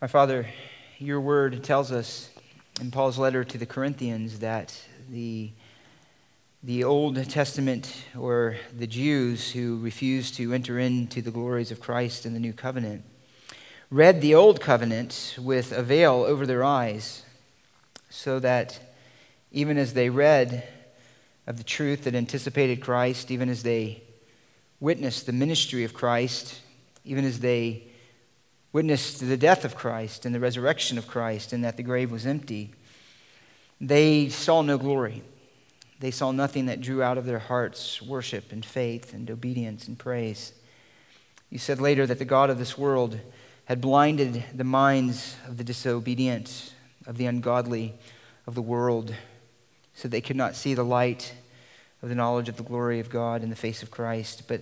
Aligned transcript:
Our 0.00 0.06
Father, 0.06 0.46
your 1.00 1.20
word 1.20 1.64
tells 1.64 1.90
us 1.90 2.30
in 2.80 2.92
Paul's 2.92 3.18
letter 3.18 3.42
to 3.42 3.58
the 3.58 3.66
Corinthians 3.66 4.38
that 4.38 4.80
the, 5.10 5.50
the 6.62 6.84
Old 6.84 7.28
Testament 7.28 8.04
or 8.16 8.54
the 8.72 8.86
Jews 8.86 9.50
who 9.50 9.80
refused 9.80 10.36
to 10.36 10.54
enter 10.54 10.78
into 10.78 11.20
the 11.20 11.32
glories 11.32 11.72
of 11.72 11.80
Christ 11.80 12.26
in 12.26 12.32
the 12.32 12.38
new 12.38 12.52
covenant 12.52 13.02
read 13.90 14.20
the 14.20 14.36
Old 14.36 14.60
Covenant 14.60 15.34
with 15.36 15.72
a 15.72 15.82
veil 15.82 16.24
over 16.24 16.46
their 16.46 16.62
eyes 16.62 17.24
so 18.08 18.38
that 18.38 18.94
even 19.50 19.76
as 19.78 19.94
they 19.94 20.10
read 20.10 20.62
of 21.44 21.58
the 21.58 21.64
truth 21.64 22.04
that 22.04 22.14
anticipated 22.14 22.80
Christ, 22.80 23.32
even 23.32 23.48
as 23.48 23.64
they 23.64 24.04
witnessed 24.78 25.26
the 25.26 25.32
ministry 25.32 25.82
of 25.82 25.92
Christ, 25.92 26.60
even 27.04 27.24
as 27.24 27.40
they 27.40 27.87
witnessed 28.72 29.20
the 29.20 29.36
death 29.36 29.64
of 29.64 29.74
Christ 29.74 30.26
and 30.26 30.34
the 30.34 30.40
resurrection 30.40 30.98
of 30.98 31.06
Christ 31.06 31.52
and 31.52 31.64
that 31.64 31.76
the 31.76 31.82
grave 31.82 32.10
was 32.10 32.26
empty, 32.26 32.72
they 33.80 34.28
saw 34.28 34.62
no 34.62 34.78
glory. 34.78 35.22
They 36.00 36.10
saw 36.10 36.30
nothing 36.30 36.66
that 36.66 36.80
drew 36.80 37.02
out 37.02 37.18
of 37.18 37.26
their 37.26 37.38
hearts 37.38 38.00
worship 38.02 38.52
and 38.52 38.64
faith 38.64 39.12
and 39.12 39.30
obedience 39.30 39.88
and 39.88 39.98
praise. 39.98 40.52
You 41.50 41.58
said 41.58 41.80
later 41.80 42.06
that 42.06 42.18
the 42.18 42.24
God 42.24 42.50
of 42.50 42.58
this 42.58 42.76
world 42.76 43.18
had 43.64 43.80
blinded 43.80 44.44
the 44.54 44.64
minds 44.64 45.36
of 45.46 45.56
the 45.56 45.64
disobedient, 45.64 46.72
of 47.06 47.16
the 47.16 47.26
ungodly, 47.26 47.94
of 48.46 48.54
the 48.54 48.62
world, 48.62 49.14
so 49.94 50.08
they 50.08 50.20
could 50.20 50.36
not 50.36 50.56
see 50.56 50.74
the 50.74 50.84
light 50.84 51.34
of 52.02 52.08
the 52.08 52.14
knowledge 52.14 52.48
of 52.48 52.56
the 52.56 52.62
glory 52.62 53.00
of 53.00 53.10
God 53.10 53.42
in 53.42 53.50
the 53.50 53.56
face 53.56 53.82
of 53.82 53.90
Christ. 53.90 54.44
But, 54.46 54.60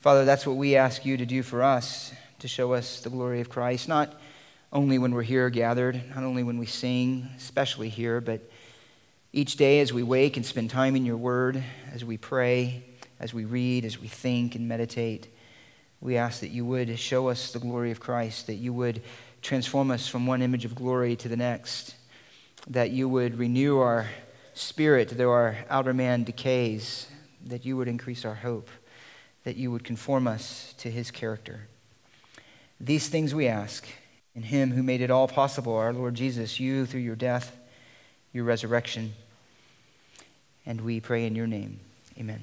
Father, 0.00 0.24
that's 0.24 0.46
what 0.46 0.56
we 0.56 0.76
ask 0.76 1.04
you 1.04 1.16
to 1.16 1.26
do 1.26 1.42
for 1.42 1.62
us 1.62 2.12
to 2.38 2.48
show 2.48 2.72
us 2.72 3.00
the 3.00 3.10
glory 3.10 3.40
of 3.40 3.48
Christ, 3.48 3.88
not 3.88 4.20
only 4.72 4.98
when 4.98 5.12
we're 5.12 5.22
here 5.22 5.48
gathered, 5.48 6.00
not 6.14 6.24
only 6.24 6.42
when 6.42 6.58
we 6.58 6.66
sing, 6.66 7.28
especially 7.36 7.88
here, 7.88 8.20
but 8.20 8.50
each 9.32 9.56
day 9.56 9.80
as 9.80 9.92
we 9.92 10.02
wake 10.02 10.36
and 10.36 10.44
spend 10.44 10.70
time 10.70 10.96
in 10.96 11.06
your 11.06 11.16
word, 11.16 11.62
as 11.92 12.04
we 12.04 12.16
pray, 12.16 12.84
as 13.20 13.32
we 13.32 13.44
read, 13.44 13.84
as 13.84 14.00
we 14.00 14.08
think 14.08 14.54
and 14.54 14.68
meditate. 14.68 15.28
We 16.00 16.16
ask 16.16 16.40
that 16.40 16.50
you 16.50 16.64
would 16.66 16.98
show 16.98 17.28
us 17.28 17.52
the 17.52 17.58
glory 17.58 17.90
of 17.90 18.00
Christ, 18.00 18.46
that 18.48 18.54
you 18.54 18.72
would 18.72 19.02
transform 19.42 19.90
us 19.90 20.08
from 20.08 20.26
one 20.26 20.42
image 20.42 20.64
of 20.64 20.74
glory 20.74 21.16
to 21.16 21.28
the 21.28 21.36
next, 21.36 21.94
that 22.68 22.90
you 22.90 23.08
would 23.08 23.38
renew 23.38 23.78
our 23.78 24.08
spirit 24.54 25.10
though 25.10 25.30
our 25.30 25.56
outer 25.68 25.92
man 25.92 26.24
decays, 26.24 27.08
that 27.44 27.64
you 27.64 27.76
would 27.76 27.88
increase 27.88 28.24
our 28.24 28.34
hope, 28.34 28.70
that 29.44 29.56
you 29.56 29.70
would 29.70 29.84
conform 29.84 30.26
us 30.26 30.74
to 30.78 30.90
his 30.90 31.10
character. 31.10 31.68
These 32.80 33.08
things 33.08 33.34
we 33.34 33.48
ask 33.48 33.86
in 34.34 34.42
Him 34.42 34.72
who 34.72 34.82
made 34.82 35.00
it 35.00 35.10
all 35.10 35.28
possible, 35.28 35.74
our 35.74 35.92
Lord 35.92 36.14
Jesus, 36.14 36.60
you 36.60 36.84
through 36.84 37.00
your 37.00 37.16
death, 37.16 37.56
your 38.32 38.44
resurrection. 38.44 39.14
And 40.66 40.82
we 40.82 41.00
pray 41.00 41.24
in 41.24 41.34
your 41.34 41.46
name. 41.46 41.80
Amen. 42.18 42.40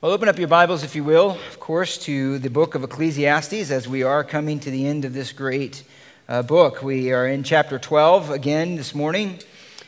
Well, 0.00 0.12
open 0.12 0.28
up 0.28 0.38
your 0.38 0.48
Bibles, 0.48 0.84
if 0.84 0.94
you 0.94 1.02
will, 1.02 1.30
of 1.30 1.58
course, 1.58 1.98
to 2.04 2.38
the 2.38 2.50
book 2.50 2.74
of 2.74 2.84
Ecclesiastes 2.84 3.70
as 3.70 3.88
we 3.88 4.02
are 4.02 4.22
coming 4.22 4.60
to 4.60 4.70
the 4.70 4.86
end 4.86 5.04
of 5.04 5.14
this 5.14 5.32
great 5.32 5.82
uh, 6.28 6.42
book. 6.42 6.82
We 6.82 7.10
are 7.12 7.26
in 7.26 7.42
chapter 7.42 7.78
12 7.78 8.30
again 8.30 8.76
this 8.76 8.94
morning, 8.94 9.38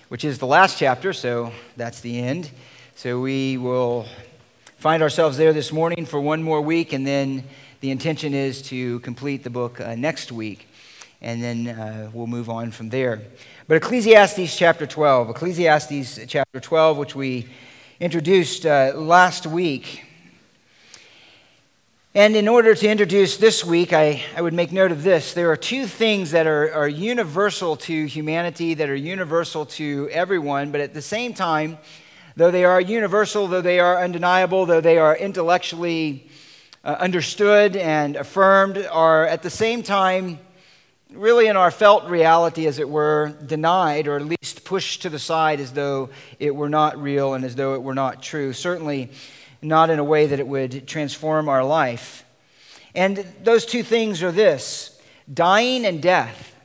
which 0.08 0.24
is 0.24 0.38
the 0.38 0.46
last 0.46 0.78
chapter, 0.78 1.12
so 1.12 1.52
that's 1.76 2.00
the 2.00 2.18
end. 2.18 2.50
So 2.96 3.20
we 3.20 3.58
will 3.58 4.06
find 4.78 5.02
ourselves 5.02 5.36
there 5.36 5.52
this 5.52 5.70
morning 5.70 6.06
for 6.06 6.18
one 6.18 6.42
more 6.42 6.62
week 6.62 6.94
and 6.94 7.06
then 7.06 7.44
the 7.80 7.90
intention 7.90 8.34
is 8.34 8.60
to 8.60 9.00
complete 9.00 9.42
the 9.42 9.48
book 9.48 9.80
uh, 9.80 9.94
next 9.94 10.30
week, 10.30 10.68
and 11.22 11.42
then 11.42 11.68
uh, 11.68 12.10
we'll 12.12 12.26
move 12.26 12.50
on 12.50 12.70
from 12.70 12.90
there. 12.90 13.22
But 13.68 13.78
Ecclesiastes 13.78 14.54
chapter 14.54 14.86
12, 14.86 15.30
Ecclesiastes 15.30 16.20
chapter 16.26 16.60
12, 16.60 16.98
which 16.98 17.14
we 17.14 17.46
introduced 17.98 18.66
uh, 18.66 18.92
last 18.96 19.46
week. 19.46 20.04
And 22.14 22.36
in 22.36 22.48
order 22.48 22.74
to 22.74 22.86
introduce 22.86 23.38
this 23.38 23.64
week, 23.64 23.94
I, 23.94 24.24
I 24.36 24.42
would 24.42 24.52
make 24.52 24.72
note 24.72 24.92
of 24.92 25.02
this. 25.02 25.32
There 25.32 25.50
are 25.50 25.56
two 25.56 25.86
things 25.86 26.32
that 26.32 26.46
are, 26.46 26.70
are 26.74 26.88
universal 26.88 27.76
to 27.76 28.04
humanity, 28.04 28.74
that 28.74 28.90
are 28.90 28.94
universal 28.94 29.64
to 29.66 30.06
everyone, 30.12 30.70
but 30.70 30.82
at 30.82 30.92
the 30.92 31.00
same 31.00 31.32
time, 31.32 31.78
though 32.36 32.50
they 32.50 32.66
are 32.66 32.78
universal, 32.78 33.46
though 33.46 33.62
they 33.62 33.80
are 33.80 34.02
undeniable, 34.02 34.66
though 34.66 34.82
they 34.82 34.98
are 34.98 35.16
intellectually 35.16 36.29
uh, 36.84 36.96
understood 36.98 37.76
and 37.76 38.16
affirmed 38.16 38.78
are 38.90 39.26
at 39.26 39.42
the 39.42 39.50
same 39.50 39.82
time, 39.82 40.38
really 41.12 41.46
in 41.46 41.56
our 41.56 41.70
felt 41.70 42.08
reality, 42.08 42.66
as 42.66 42.78
it 42.78 42.88
were, 42.88 43.34
denied 43.44 44.08
or 44.08 44.16
at 44.16 44.24
least 44.24 44.64
pushed 44.64 45.02
to 45.02 45.10
the 45.10 45.18
side 45.18 45.60
as 45.60 45.72
though 45.72 46.08
it 46.38 46.54
were 46.54 46.68
not 46.68 47.00
real 47.00 47.34
and 47.34 47.44
as 47.44 47.54
though 47.54 47.74
it 47.74 47.82
were 47.82 47.94
not 47.94 48.22
true. 48.22 48.52
Certainly 48.52 49.10
not 49.62 49.90
in 49.90 49.98
a 49.98 50.04
way 50.04 50.26
that 50.26 50.40
it 50.40 50.46
would 50.46 50.86
transform 50.86 51.48
our 51.48 51.64
life. 51.64 52.24
And 52.94 53.24
those 53.42 53.66
two 53.66 53.82
things 53.82 54.22
are 54.22 54.32
this 54.32 54.98
dying 55.32 55.84
and 55.84 56.02
death. 56.02 56.56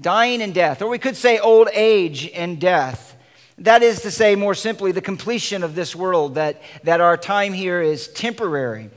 Dying 0.00 0.40
and 0.40 0.54
death. 0.54 0.80
Or 0.80 0.88
we 0.88 0.98
could 0.98 1.16
say 1.16 1.38
old 1.38 1.68
age 1.74 2.28
and 2.30 2.58
death. 2.58 3.14
That 3.58 3.82
is 3.82 4.00
to 4.02 4.10
say, 4.10 4.36
more 4.36 4.54
simply, 4.54 4.90
the 4.90 5.02
completion 5.02 5.62
of 5.62 5.74
this 5.74 5.94
world, 5.94 6.36
that, 6.36 6.62
that 6.84 7.02
our 7.02 7.18
time 7.18 7.52
here 7.52 7.82
is 7.82 8.08
temporary. 8.08 8.88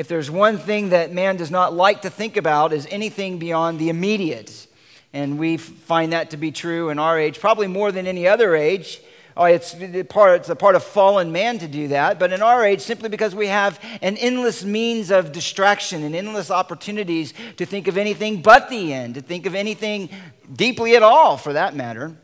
If 0.00 0.08
there's 0.08 0.30
one 0.30 0.56
thing 0.56 0.88
that 0.88 1.12
man 1.12 1.36
does 1.36 1.50
not 1.50 1.74
like 1.74 2.00
to 2.02 2.08
think 2.08 2.38
about 2.38 2.72
is 2.72 2.88
anything 2.90 3.38
beyond 3.38 3.78
the 3.78 3.90
immediate. 3.90 4.66
And 5.12 5.38
we 5.38 5.58
find 5.58 6.14
that 6.14 6.30
to 6.30 6.38
be 6.38 6.52
true 6.52 6.88
in 6.88 6.98
our 6.98 7.18
age, 7.18 7.38
probably 7.38 7.66
more 7.66 7.92
than 7.92 8.06
any 8.06 8.26
other 8.26 8.56
age. 8.56 9.02
Oh, 9.36 9.44
it's, 9.44 9.76
part, 10.08 10.40
it's 10.40 10.48
a 10.48 10.56
part 10.56 10.74
of 10.74 10.84
fallen 10.84 11.32
man 11.32 11.58
to 11.58 11.68
do 11.68 11.88
that, 11.88 12.18
but 12.18 12.32
in 12.32 12.40
our 12.40 12.64
age, 12.64 12.80
simply 12.80 13.10
because 13.10 13.34
we 13.34 13.48
have 13.48 13.78
an 14.00 14.16
endless 14.16 14.64
means 14.64 15.10
of 15.10 15.32
distraction 15.32 16.02
and 16.02 16.16
endless 16.16 16.50
opportunities 16.50 17.34
to 17.58 17.66
think 17.66 17.86
of 17.86 17.98
anything 17.98 18.40
but 18.40 18.70
the 18.70 18.94
end, 18.94 19.16
to 19.16 19.20
think 19.20 19.44
of 19.44 19.54
anything 19.54 20.08
deeply 20.50 20.96
at 20.96 21.02
all, 21.02 21.36
for 21.36 21.52
that 21.52 21.76
matter. 21.76 22.16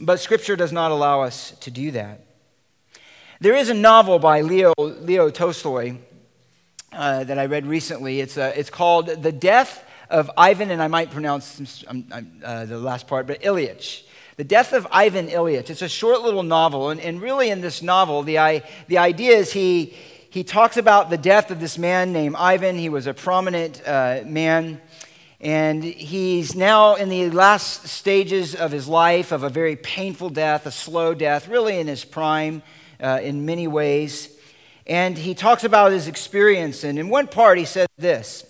But 0.00 0.18
Scripture 0.18 0.56
does 0.56 0.72
not 0.72 0.90
allow 0.90 1.20
us 1.20 1.52
to 1.60 1.70
do 1.70 1.92
that. 1.92 2.24
There 3.40 3.54
is 3.54 3.68
a 3.68 3.74
novel 3.74 4.18
by 4.18 4.40
Leo, 4.40 4.74
Leo 4.76 5.30
Tolstoy 5.30 5.98
uh, 6.92 7.24
that 7.24 7.38
I 7.38 7.46
read 7.46 7.66
recently. 7.66 8.20
It's, 8.20 8.36
uh, 8.36 8.52
it's 8.54 8.70
called 8.70 9.06
The 9.06 9.32
Death 9.32 9.84
of 10.10 10.30
Ivan, 10.36 10.70
and 10.70 10.82
I 10.82 10.88
might 10.88 11.10
pronounce 11.10 11.84
um, 11.88 12.04
uh, 12.44 12.64
the 12.66 12.78
last 12.78 13.06
part, 13.06 13.26
but 13.26 13.40
Ilyich. 13.42 14.02
The 14.36 14.44
Death 14.44 14.72
of 14.72 14.86
Ivan 14.90 15.28
Ilyich. 15.28 15.70
It's 15.70 15.82
a 15.82 15.88
short 15.88 16.22
little 16.22 16.42
novel, 16.42 16.90
and, 16.90 17.00
and 17.00 17.20
really 17.20 17.50
in 17.50 17.60
this 17.60 17.82
novel, 17.82 18.22
the, 18.22 18.38
I, 18.38 18.62
the 18.88 18.98
idea 18.98 19.36
is 19.36 19.52
he, 19.52 19.94
he 20.30 20.44
talks 20.44 20.76
about 20.76 21.10
the 21.10 21.18
death 21.18 21.50
of 21.50 21.60
this 21.60 21.78
man 21.78 22.12
named 22.12 22.36
Ivan. 22.36 22.76
He 22.76 22.88
was 22.88 23.06
a 23.06 23.14
prominent 23.14 23.82
uh, 23.86 24.20
man, 24.26 24.80
and 25.40 25.82
he's 25.82 26.54
now 26.54 26.94
in 26.96 27.08
the 27.08 27.30
last 27.30 27.88
stages 27.88 28.54
of 28.54 28.70
his 28.70 28.86
life 28.86 29.32
of 29.32 29.42
a 29.42 29.48
very 29.48 29.76
painful 29.76 30.30
death, 30.30 30.66
a 30.66 30.70
slow 30.70 31.14
death, 31.14 31.48
really 31.48 31.78
in 31.78 31.86
his 31.86 32.04
prime 32.04 32.62
uh, 33.00 33.18
in 33.22 33.46
many 33.46 33.66
ways. 33.66 34.28
And 34.86 35.16
he 35.16 35.34
talks 35.34 35.64
about 35.64 35.92
his 35.92 36.08
experience. 36.08 36.84
And 36.84 36.98
in 36.98 37.08
one 37.08 37.28
part, 37.28 37.58
he 37.58 37.64
says 37.64 37.88
this 37.96 38.44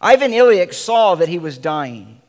Ivan 0.00 0.32
Ilyich 0.32 0.74
saw 0.74 1.14
that 1.14 1.28
he 1.28 1.38
was 1.38 1.58
dying, 1.58 2.20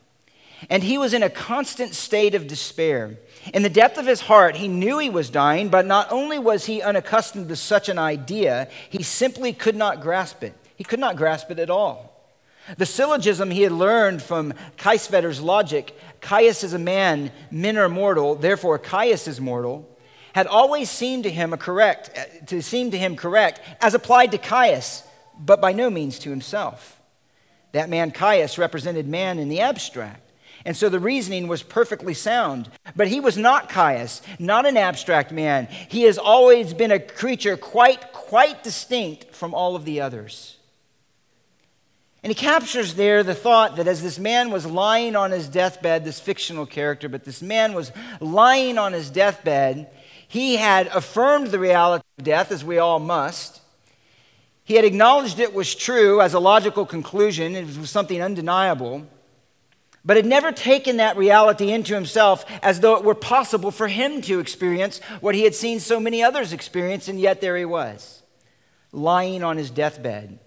and 0.70 0.84
he 0.84 0.98
was 0.98 1.14
in 1.14 1.24
a 1.24 1.30
constant 1.30 1.94
state 1.94 2.36
of 2.36 2.48
despair. 2.48 3.18
In 3.54 3.64
the 3.64 3.70
depth 3.70 3.98
of 3.98 4.06
his 4.06 4.22
heart, 4.22 4.56
he 4.58 4.68
knew 4.68 4.98
he 4.98 5.10
was 5.10 5.30
dying, 5.30 5.70
but 5.70 5.86
not 5.86 6.12
only 6.12 6.40
was 6.40 6.66
he 6.66 6.82
unaccustomed 6.82 7.48
to 7.50 7.56
such 7.56 7.88
an 7.88 8.00
idea, 8.00 8.68
he 8.90 9.04
simply 9.04 9.54
could 9.54 9.76
not 9.76 10.02
grasp 10.02 10.44
it. 10.44 10.54
He 10.76 10.84
could 10.84 11.00
not 11.00 11.16
grasp 11.16 11.52
it 11.52 11.60
at 11.60 11.70
all. 11.70 12.14
The 12.78 12.86
syllogism 12.86 13.50
he 13.50 13.62
had 13.62 13.72
learned 13.72 14.22
from 14.22 14.54
Kiesewetters' 14.78 15.42
logic 15.42 15.98
Caius 16.20 16.64
is 16.64 16.74
a 16.74 16.80
man, 16.80 17.32
men 17.52 17.78
are 17.78 17.88
mortal, 17.88 18.36
therefore 18.36 18.78
Caius 18.80 19.28
is 19.28 19.40
mortal 19.40 19.88
had 20.38 20.46
always 20.46 20.88
seemed 20.88 21.24
to 21.24 21.32
him 21.32 21.50
correct, 21.58 22.12
uh, 22.16 22.46
to 22.46 22.62
seem 22.62 22.92
to 22.92 22.98
him 22.98 23.16
correct 23.16 23.60
as 23.82 23.96
applied 23.96 24.30
to 24.30 24.38
Caius, 24.38 25.02
but 25.36 25.60
by 25.60 25.74
no 25.74 25.90
means 25.90 26.20
to 26.20 26.30
himself. 26.30 27.02
That 27.72 27.90
man 27.90 28.12
Caius 28.12 28.60
represented 28.60 29.08
man 29.08 29.40
in 29.40 29.50
the 29.50 29.62
abstract. 29.62 30.30
And 30.64 30.78
so 30.78 30.90
the 30.90 31.00
reasoning 31.00 31.48
was 31.48 31.64
perfectly 31.64 32.14
sound. 32.14 32.70
But 32.96 33.08
he 33.08 33.20
was 33.20 33.36
not 33.36 33.68
Caius, 33.68 34.22
not 34.38 34.68
an 34.68 34.78
abstract 34.78 35.32
man. 35.32 35.70
He 35.90 36.04
has 36.04 36.20
always 36.20 36.72
been 36.72 36.92
a 36.92 37.00
creature 37.00 37.58
quite, 37.58 38.14
quite 38.14 38.62
distinct 38.62 39.34
from 39.34 39.56
all 39.56 39.76
of 39.76 39.86
the 39.86 40.02
others. 40.02 40.58
And 42.22 42.30
he 42.30 42.36
captures 42.36 42.94
there 42.94 43.24
the 43.24 43.34
thought 43.34 43.78
that 43.78 43.88
as 43.88 44.04
this 44.04 44.20
man 44.20 44.52
was 44.52 44.68
lying 44.68 45.16
on 45.16 45.32
his 45.32 45.50
deathbed, 45.50 46.06
this 46.06 46.20
fictional 46.20 46.68
character, 46.68 47.10
but 47.10 47.24
this 47.24 47.42
man 47.42 47.74
was 47.74 47.92
lying 48.20 48.78
on 48.78 48.94
his 48.94 49.10
deathbed, 49.10 49.90
he 50.28 50.58
had 50.58 50.88
affirmed 50.88 51.48
the 51.48 51.60
reality 51.60 52.04
of 52.18 52.24
death, 52.24 52.52
as 52.52 52.64
we 52.64 52.78
all 52.78 53.00
must. 53.00 53.62
He 54.64 54.76
had 54.76 54.84
acknowledged 54.84 55.40
it 55.40 55.54
was 55.54 55.74
true 55.74 56.20
as 56.20 56.34
a 56.34 56.40
logical 56.40 56.86
conclusion, 56.86 57.56
it 57.56 57.66
was 57.78 57.90
something 57.90 58.22
undeniable, 58.22 59.08
but 60.04 60.18
had 60.18 60.26
never 60.26 60.52
taken 60.52 60.98
that 60.98 61.16
reality 61.16 61.72
into 61.72 61.94
himself 61.94 62.46
as 62.62 62.82
though 62.82 62.98
it 62.98 63.04
were 63.04 63.16
possible 63.16 63.72
for 63.72 63.88
him 63.88 64.22
to 64.24 64.40
experience 64.40 65.00
what 65.22 65.36
he 65.36 65.44
had 65.44 65.56
seen 65.56 65.80
so 65.80 66.00
many 66.00 66.22
others 66.22 66.52
experience, 66.52 67.08
and 67.08 67.20
yet 67.20 67.40
there 67.40 67.56
he 67.56 67.66
was, 67.66 68.24
lying 68.92 69.44
on 69.44 69.56
his 69.58 69.70
deathbed. 69.70 70.40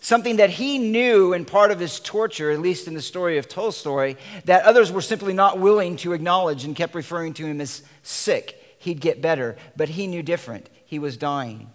Something 0.00 0.36
that 0.36 0.50
he 0.50 0.78
knew 0.78 1.32
in 1.32 1.44
part 1.44 1.70
of 1.70 1.80
his 1.80 1.98
torture, 2.00 2.50
at 2.50 2.60
least 2.60 2.86
in 2.86 2.94
the 2.94 3.02
story 3.02 3.38
of 3.38 3.48
Tolstoy, 3.48 4.16
that 4.44 4.64
others 4.64 4.92
were 4.92 5.00
simply 5.00 5.32
not 5.32 5.58
willing 5.58 5.96
to 5.98 6.12
acknowledge 6.12 6.64
and 6.64 6.74
kept 6.76 6.94
referring 6.94 7.34
to 7.34 7.46
him 7.46 7.60
as 7.60 7.82
sick. 8.02 8.67
He'd 8.88 9.02
get 9.02 9.20
better, 9.20 9.54
but 9.76 9.90
he 9.90 10.06
knew 10.06 10.22
different. 10.22 10.70
He 10.86 10.98
was 10.98 11.18
dying 11.18 11.68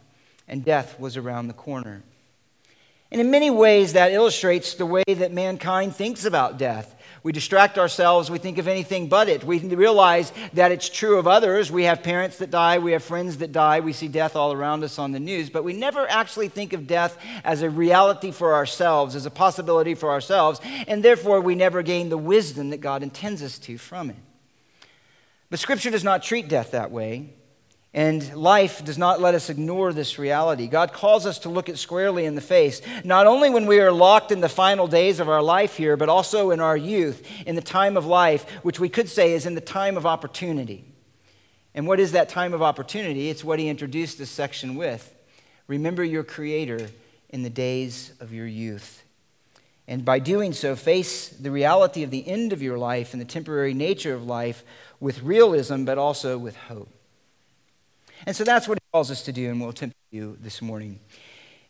and 0.48 0.66
death 0.66 1.00
was 1.00 1.16
around 1.16 1.48
the 1.48 1.54
corner. 1.54 2.02
And 3.12 3.22
in 3.22 3.30
many 3.30 3.52
ways, 3.52 3.94
that 3.94 4.12
illustrates 4.12 4.74
the 4.74 4.88
way 4.88 5.04
that 5.06 5.32
mankind 5.32 5.96
thinks 5.96 6.26
about 6.26 6.58
death. 6.58 6.96
We 7.22 7.32
distract 7.32 7.78
ourselves, 7.78 8.32
we 8.32 8.40
think 8.40 8.58
of 8.58 8.68
anything 8.68 9.10
but 9.10 9.30
it. 9.30 9.44
We 9.44 9.60
realize 9.60 10.34
that 10.54 10.72
it's 10.72 10.90
true 10.90 11.20
of 11.20 11.28
others. 11.28 11.72
We 11.72 11.84
have 11.84 12.02
parents 12.02 12.40
that 12.40 12.50
die, 12.50 12.80
we 12.80 12.94
have 12.94 13.04
friends 13.04 13.38
that 13.38 13.52
die, 13.52 13.82
we 13.82 13.94
see 13.94 14.08
death 14.08 14.36
all 14.36 14.52
around 14.52 14.84
us 14.84 14.98
on 14.98 15.12
the 15.12 15.20
news, 15.20 15.52
but 15.52 15.64
we 15.64 15.74
never 15.74 16.10
actually 16.10 16.48
think 16.48 16.74
of 16.74 16.88
death 16.88 17.16
as 17.44 17.62
a 17.62 17.70
reality 17.70 18.32
for 18.32 18.56
ourselves, 18.56 19.16
as 19.16 19.28
a 19.28 19.32
possibility 19.32 19.94
for 19.94 20.10
ourselves, 20.10 20.60
and 20.88 21.04
therefore 21.04 21.42
we 21.42 21.54
never 21.54 21.84
gain 21.84 22.10
the 22.10 22.18
wisdom 22.18 22.72
that 22.72 22.82
God 22.82 23.04
intends 23.04 23.44
us 23.44 23.60
to 23.60 23.78
from 23.78 24.10
it. 24.10 24.33
But 25.54 25.60
Scripture 25.60 25.92
does 25.92 26.04
not 26.04 26.24
treat 26.24 26.48
death 26.48 26.72
that 26.72 26.90
way. 26.90 27.30
And 27.94 28.36
life 28.36 28.84
does 28.84 28.98
not 28.98 29.22
let 29.22 29.36
us 29.36 29.52
ignore 29.52 29.94
this 29.94 30.18
reality. 30.18 30.66
God 30.66 30.94
calls 30.94 31.28
us 31.28 31.38
to 31.38 31.50
look 31.50 31.70
it 31.70 31.78
squarely 31.78 32.26
in 32.26 32.34
the 32.34 32.42
face, 32.42 32.82
not 33.04 33.28
only 33.28 33.52
when 33.52 33.68
we 33.68 33.80
are 33.80 33.92
locked 33.92 34.32
in 34.32 34.42
the 34.42 34.50
final 34.50 34.88
days 34.88 35.20
of 35.20 35.30
our 35.30 35.44
life 35.44 35.78
here, 35.78 35.96
but 35.96 36.10
also 36.10 36.50
in 36.50 36.60
our 36.60 36.76
youth, 36.76 37.24
in 37.46 37.54
the 37.54 37.62
time 37.62 37.98
of 37.98 38.08
life, 38.08 38.50
which 38.64 38.80
we 38.80 38.90
could 38.90 39.08
say 39.08 39.34
is 39.34 39.46
in 39.46 39.54
the 39.54 39.62
time 39.62 39.96
of 39.96 40.08
opportunity. 40.08 40.86
And 41.76 41.86
what 41.86 42.00
is 42.00 42.14
that 42.14 42.30
time 42.30 42.56
of 42.56 42.64
opportunity? 42.64 43.30
It's 43.30 43.44
what 43.44 43.60
he 43.60 43.70
introduced 43.70 44.18
this 44.18 44.32
section 44.32 44.74
with. 44.74 45.14
Remember 45.68 46.04
your 46.04 46.24
Creator 46.24 46.90
in 47.30 47.44
the 47.44 47.52
days 47.52 48.14
of 48.20 48.34
your 48.34 48.48
youth. 48.48 49.04
And 49.88 50.06
by 50.06 50.20
doing 50.20 50.54
so, 50.54 50.76
face 50.76 51.28
the 51.28 51.52
reality 51.52 52.04
of 52.04 52.10
the 52.10 52.26
end 52.26 52.54
of 52.54 52.62
your 52.62 52.78
life 52.78 53.14
and 53.14 53.22
the 53.22 53.26
temporary 53.26 53.74
nature 53.74 54.14
of 54.14 54.26
life 54.26 54.64
with 55.04 55.22
realism, 55.22 55.84
but 55.84 55.98
also 55.98 56.38
with 56.38 56.56
hope. 56.56 56.88
And 58.26 58.34
so 58.34 58.46
that's 58.46 58.70
what 58.70 58.78
he 58.78 58.92
calls 58.94 59.12
us 59.12 59.22
to 59.24 59.34
do, 59.34 59.50
and 59.50 59.60
we'll 59.60 59.72
attempt 59.72 59.98
to 60.14 60.18
do 60.18 60.38
this 60.40 60.62
morning. 60.62 60.98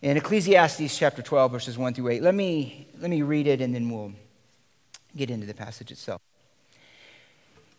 In 0.03 0.17
Ecclesiastes 0.17 0.95
chapter 0.95 1.23
12, 1.23 1.51
verses 1.51 1.75
1 1.75 1.95
through 1.95 2.09
8, 2.09 2.21
let 2.21 2.35
me, 2.35 2.85
let 2.99 3.09
me 3.09 3.23
read 3.23 3.47
it 3.47 3.59
and 3.59 3.73
then 3.73 3.89
we'll 3.89 4.11
get 5.17 5.31
into 5.31 5.47
the 5.47 5.53
passage 5.55 5.91
itself. 5.91 6.21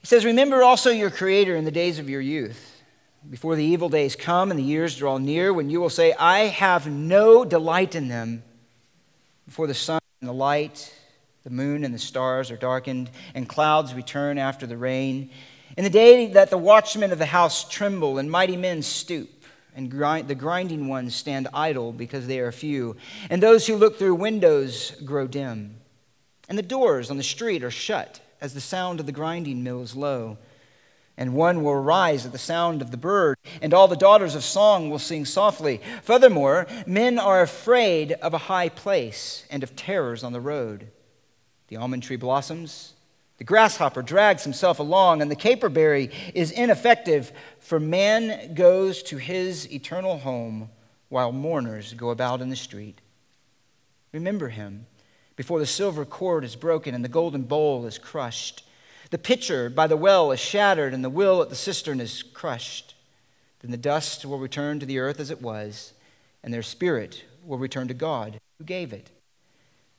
He 0.00 0.08
says, 0.08 0.24
Remember 0.24 0.64
also 0.64 0.90
your 0.90 1.10
Creator 1.10 1.54
in 1.54 1.64
the 1.64 1.70
days 1.70 2.00
of 2.00 2.10
your 2.10 2.20
youth, 2.20 2.82
before 3.30 3.54
the 3.54 3.64
evil 3.64 3.88
days 3.88 4.16
come 4.16 4.50
and 4.50 4.58
the 4.58 4.64
years 4.64 4.96
draw 4.96 5.18
near, 5.18 5.52
when 5.52 5.70
you 5.70 5.80
will 5.80 5.88
say, 5.88 6.14
I 6.14 6.46
have 6.46 6.88
no 6.88 7.44
delight 7.44 7.94
in 7.94 8.08
them, 8.08 8.42
before 9.46 9.68
the 9.68 9.74
sun 9.74 10.00
and 10.20 10.28
the 10.28 10.34
light, 10.34 10.92
the 11.44 11.50
moon 11.50 11.84
and 11.84 11.94
the 11.94 11.98
stars 11.98 12.50
are 12.50 12.56
darkened, 12.56 13.10
and 13.34 13.48
clouds 13.48 13.94
return 13.94 14.38
after 14.38 14.66
the 14.66 14.76
rain 14.76 15.30
in 15.76 15.82
the 15.82 15.90
day 15.90 16.28
that 16.28 16.50
the 16.50 16.58
watchmen 16.58 17.10
of 17.10 17.18
the 17.18 17.26
house 17.26 17.68
tremble 17.68 18.18
and 18.18 18.30
mighty 18.30 18.56
men 18.56 18.80
stoop, 18.80 19.28
and 19.74 19.90
grind, 19.90 20.28
the 20.28 20.34
grinding 20.34 20.86
ones 20.86 21.16
stand 21.16 21.48
idle 21.52 21.92
because 21.92 22.28
they 22.28 22.38
are 22.38 22.52
few, 22.52 22.96
and 23.28 23.42
those 23.42 23.66
who 23.66 23.74
look 23.74 23.98
through 23.98 24.14
windows 24.14 24.92
grow 25.04 25.26
dim, 25.26 25.76
and 26.48 26.56
the 26.56 26.62
doors 26.62 27.10
on 27.10 27.16
the 27.16 27.24
street 27.24 27.64
are 27.64 27.72
shut 27.72 28.20
as 28.40 28.54
the 28.54 28.60
sound 28.60 29.00
of 29.00 29.06
the 29.06 29.12
grinding 29.12 29.64
mill 29.64 29.82
is 29.82 29.96
low. 29.96 30.38
And 31.16 31.34
one 31.34 31.62
will 31.62 31.76
rise 31.76 32.26
at 32.26 32.32
the 32.32 32.38
sound 32.38 32.82
of 32.82 32.90
the 32.90 32.96
bird, 32.96 33.36
and 33.62 33.72
all 33.72 33.86
the 33.86 33.94
daughters 33.94 34.34
of 34.34 34.42
song 34.42 34.90
will 34.90 34.98
sing 34.98 35.24
softly. 35.24 35.80
Furthermore, 36.02 36.66
men 36.88 37.20
are 37.20 37.40
afraid 37.40 38.12
of 38.14 38.34
a 38.34 38.38
high 38.38 38.68
place 38.68 39.46
and 39.48 39.62
of 39.62 39.76
terrors 39.76 40.24
on 40.24 40.32
the 40.32 40.40
road. 40.40 40.88
The 41.68 41.76
almond 41.76 42.02
tree 42.02 42.16
blossoms, 42.16 42.94
the 43.38 43.44
grasshopper 43.44 44.02
drags 44.02 44.44
himself 44.44 44.78
along, 44.78 45.20
and 45.20 45.30
the 45.30 45.36
caperberry 45.36 46.12
is 46.34 46.50
ineffective, 46.50 47.32
for 47.58 47.80
man 47.80 48.54
goes 48.54 49.02
to 49.04 49.16
his 49.16 49.70
eternal 49.72 50.18
home 50.18 50.70
while 51.08 51.32
mourners 51.32 51.94
go 51.94 52.10
about 52.10 52.40
in 52.40 52.50
the 52.50 52.56
street. 52.56 53.00
Remember 54.12 54.48
him 54.48 54.86
before 55.36 55.58
the 55.58 55.66
silver 55.66 56.04
cord 56.04 56.44
is 56.44 56.54
broken 56.54 56.94
and 56.94 57.04
the 57.04 57.08
golden 57.08 57.42
bowl 57.42 57.86
is 57.86 57.98
crushed. 57.98 58.64
The 59.10 59.18
pitcher 59.18 59.68
by 59.68 59.86
the 59.86 59.96
well 59.96 60.32
is 60.32 60.40
shattered, 60.40 60.94
and 60.94 61.04
the 61.04 61.10
will 61.10 61.42
at 61.42 61.50
the 61.50 61.56
cistern 61.56 62.00
is 62.00 62.22
crushed. 62.22 62.94
Then 63.60 63.70
the 63.70 63.76
dust 63.76 64.24
will 64.24 64.38
return 64.38 64.80
to 64.80 64.86
the 64.86 64.98
earth 64.98 65.20
as 65.20 65.30
it 65.30 65.42
was, 65.42 65.92
and 66.42 66.52
their 66.52 66.62
spirit 66.62 67.24
will 67.44 67.58
return 67.58 67.88
to 67.88 67.94
God 67.94 68.38
who 68.58 68.64
gave 68.64 68.92
it. 68.92 69.10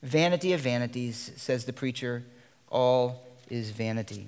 Vanity 0.05 0.53
of 0.53 0.61
vanities, 0.61 1.31
says 1.35 1.65
the 1.65 1.73
preacher, 1.73 2.23
all 2.69 3.23
is 3.49 3.71
vanity. 3.71 4.27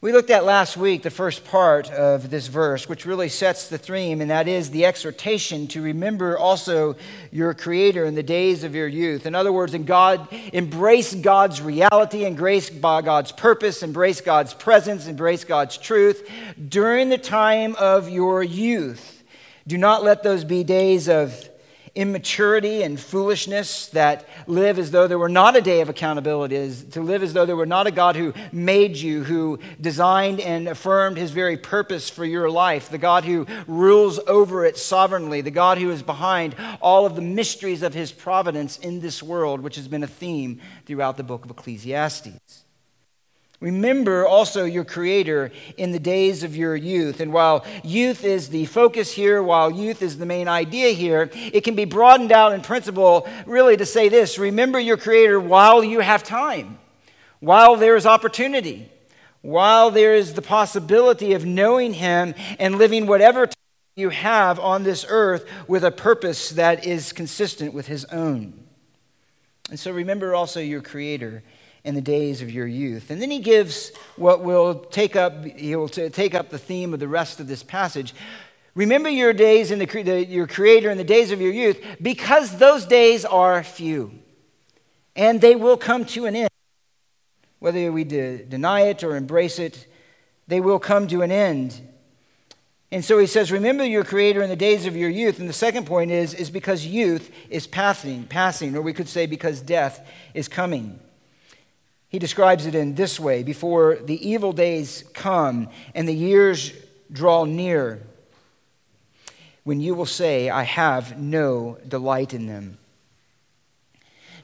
We 0.00 0.12
looked 0.12 0.30
at 0.30 0.46
last 0.46 0.78
week 0.78 1.02
the 1.02 1.10
first 1.10 1.44
part 1.44 1.90
of 1.90 2.30
this 2.30 2.46
verse, 2.46 2.88
which 2.88 3.04
really 3.04 3.28
sets 3.28 3.68
the 3.68 3.76
theme, 3.76 4.22
and 4.22 4.30
that 4.30 4.48
is 4.48 4.70
the 4.70 4.86
exhortation 4.86 5.66
to 5.68 5.82
remember 5.82 6.38
also 6.38 6.96
your 7.30 7.52
Creator 7.52 8.06
in 8.06 8.14
the 8.14 8.22
days 8.22 8.64
of 8.64 8.74
your 8.74 8.88
youth. 8.88 9.26
In 9.26 9.34
other 9.34 9.52
words, 9.52 9.74
in 9.74 9.84
God, 9.84 10.26
embrace 10.54 11.14
God's 11.14 11.60
reality, 11.60 12.24
embrace 12.24 12.70
God's 12.70 13.30
purpose, 13.30 13.82
embrace 13.82 14.22
God's 14.22 14.54
presence, 14.54 15.06
embrace 15.06 15.44
God's 15.44 15.76
truth 15.76 16.26
during 16.66 17.10
the 17.10 17.18
time 17.18 17.76
of 17.76 18.08
your 18.08 18.42
youth. 18.42 19.22
Do 19.66 19.76
not 19.76 20.02
let 20.02 20.22
those 20.22 20.44
be 20.44 20.64
days 20.64 21.10
of 21.10 21.48
immaturity 21.94 22.82
and 22.82 22.98
foolishness 22.98 23.88
that 23.88 24.26
live 24.46 24.78
as 24.78 24.90
though 24.90 25.06
there 25.06 25.18
were 25.18 25.28
not 25.28 25.56
a 25.56 25.60
day 25.60 25.80
of 25.82 25.88
accountability, 25.88 26.56
is 26.56 26.84
to 26.84 27.02
live 27.02 27.22
as 27.22 27.34
though 27.34 27.44
there 27.44 27.56
were 27.56 27.66
not 27.66 27.86
a 27.86 27.90
God 27.90 28.16
who 28.16 28.32
made 28.50 28.96
you, 28.96 29.22
who 29.24 29.58
designed 29.80 30.40
and 30.40 30.68
affirmed 30.68 31.18
his 31.18 31.30
very 31.30 31.56
purpose 31.56 32.08
for 32.08 32.24
your 32.24 32.48
life, 32.48 32.88
the 32.88 32.98
God 32.98 33.24
who 33.24 33.46
rules 33.66 34.18
over 34.26 34.64
it 34.64 34.78
sovereignly, 34.78 35.42
the 35.42 35.50
God 35.50 35.78
who 35.78 35.90
is 35.90 36.02
behind 36.02 36.56
all 36.80 37.04
of 37.04 37.14
the 37.14 37.22
mysteries 37.22 37.82
of 37.82 37.92
his 37.92 38.10
providence 38.10 38.78
in 38.78 39.00
this 39.00 39.22
world, 39.22 39.60
which 39.60 39.76
has 39.76 39.88
been 39.88 40.02
a 40.02 40.08
theme 40.08 40.60
throughout 40.86 41.16
the 41.16 41.22
book 41.22 41.44
of 41.44 41.50
Ecclesiastes. 41.50 42.64
Remember 43.62 44.26
also 44.26 44.64
your 44.64 44.84
Creator 44.84 45.52
in 45.76 45.92
the 45.92 46.00
days 46.00 46.42
of 46.42 46.56
your 46.56 46.74
youth. 46.74 47.20
And 47.20 47.32
while 47.32 47.64
youth 47.84 48.24
is 48.24 48.48
the 48.48 48.66
focus 48.66 49.12
here, 49.12 49.40
while 49.40 49.70
youth 49.70 50.02
is 50.02 50.18
the 50.18 50.26
main 50.26 50.48
idea 50.48 50.90
here, 50.90 51.30
it 51.32 51.60
can 51.60 51.76
be 51.76 51.84
broadened 51.84 52.32
out 52.32 52.52
in 52.54 52.60
principle 52.60 53.28
really 53.46 53.76
to 53.76 53.86
say 53.86 54.08
this 54.08 54.36
remember 54.36 54.80
your 54.80 54.96
Creator 54.96 55.38
while 55.38 55.84
you 55.84 56.00
have 56.00 56.24
time, 56.24 56.76
while 57.38 57.76
there 57.76 57.94
is 57.94 58.04
opportunity, 58.04 58.90
while 59.42 59.92
there 59.92 60.16
is 60.16 60.34
the 60.34 60.42
possibility 60.42 61.32
of 61.32 61.44
knowing 61.44 61.94
Him 61.94 62.34
and 62.58 62.78
living 62.78 63.06
whatever 63.06 63.46
time 63.46 63.54
you 63.94 64.08
have 64.08 64.58
on 64.58 64.82
this 64.82 65.06
earth 65.08 65.48
with 65.68 65.84
a 65.84 65.92
purpose 65.92 66.50
that 66.50 66.84
is 66.84 67.12
consistent 67.12 67.72
with 67.72 67.86
His 67.86 68.06
own. 68.06 68.64
And 69.70 69.78
so 69.78 69.92
remember 69.92 70.34
also 70.34 70.58
your 70.58 70.82
Creator 70.82 71.44
in 71.84 71.94
the 71.94 72.00
days 72.00 72.42
of 72.42 72.50
your 72.50 72.66
youth. 72.66 73.10
And 73.10 73.20
then 73.20 73.30
he 73.30 73.40
gives 73.40 73.92
what 74.16 74.42
will 74.42 74.74
take 74.74 75.16
up, 75.16 75.44
he 75.44 75.74
will 75.74 75.88
t- 75.88 76.08
take 76.10 76.34
up 76.34 76.50
the 76.50 76.58
theme 76.58 76.94
of 76.94 77.00
the 77.00 77.08
rest 77.08 77.40
of 77.40 77.48
this 77.48 77.62
passage. 77.62 78.14
Remember 78.74 79.08
your 79.08 79.32
days 79.32 79.70
in 79.70 79.78
the, 79.78 79.86
the, 79.86 80.24
your 80.24 80.46
Creator 80.46 80.90
in 80.90 80.98
the 80.98 81.04
days 81.04 81.30
of 81.30 81.40
your 81.40 81.52
youth, 81.52 81.80
because 82.00 82.58
those 82.58 82.86
days 82.86 83.24
are 83.24 83.62
few, 83.62 84.12
and 85.14 85.40
they 85.40 85.56
will 85.56 85.76
come 85.76 86.04
to 86.06 86.26
an 86.26 86.36
end. 86.36 86.48
Whether 87.58 87.92
we 87.92 88.04
de- 88.04 88.44
deny 88.44 88.82
it 88.82 89.04
or 89.04 89.16
embrace 89.16 89.58
it, 89.58 89.86
they 90.48 90.60
will 90.60 90.78
come 90.78 91.06
to 91.08 91.22
an 91.22 91.30
end. 91.30 91.80
And 92.90 93.04
so 93.04 93.18
he 93.18 93.26
says, 93.26 93.50
Remember 93.50 93.84
your 93.84 94.04
Creator 94.04 94.42
in 94.42 94.50
the 94.50 94.56
days 94.56 94.86
of 94.86 94.96
your 94.96 95.10
youth. 95.10 95.38
And 95.38 95.48
the 95.48 95.54
second 95.54 95.86
point 95.86 96.10
is, 96.10 96.34
is 96.34 96.50
because 96.50 96.86
youth 96.86 97.30
is 97.48 97.66
passing, 97.66 98.24
passing, 98.24 98.76
or 98.76 98.82
we 98.82 98.92
could 98.92 99.08
say 99.08 99.26
because 99.26 99.60
death 99.60 100.06
is 100.34 100.46
coming. 100.46 101.00
He 102.12 102.18
describes 102.18 102.66
it 102.66 102.74
in 102.74 102.94
this 102.94 103.18
way 103.18 103.42
Before 103.42 103.96
the 103.96 104.28
evil 104.28 104.52
days 104.52 105.02
come 105.14 105.70
and 105.94 106.06
the 106.06 106.14
years 106.14 106.72
draw 107.10 107.44
near, 107.44 108.02
when 109.64 109.80
you 109.80 109.94
will 109.94 110.06
say, 110.06 110.50
I 110.50 110.64
have 110.64 111.18
no 111.18 111.78
delight 111.88 112.34
in 112.34 112.46
them. 112.46 112.78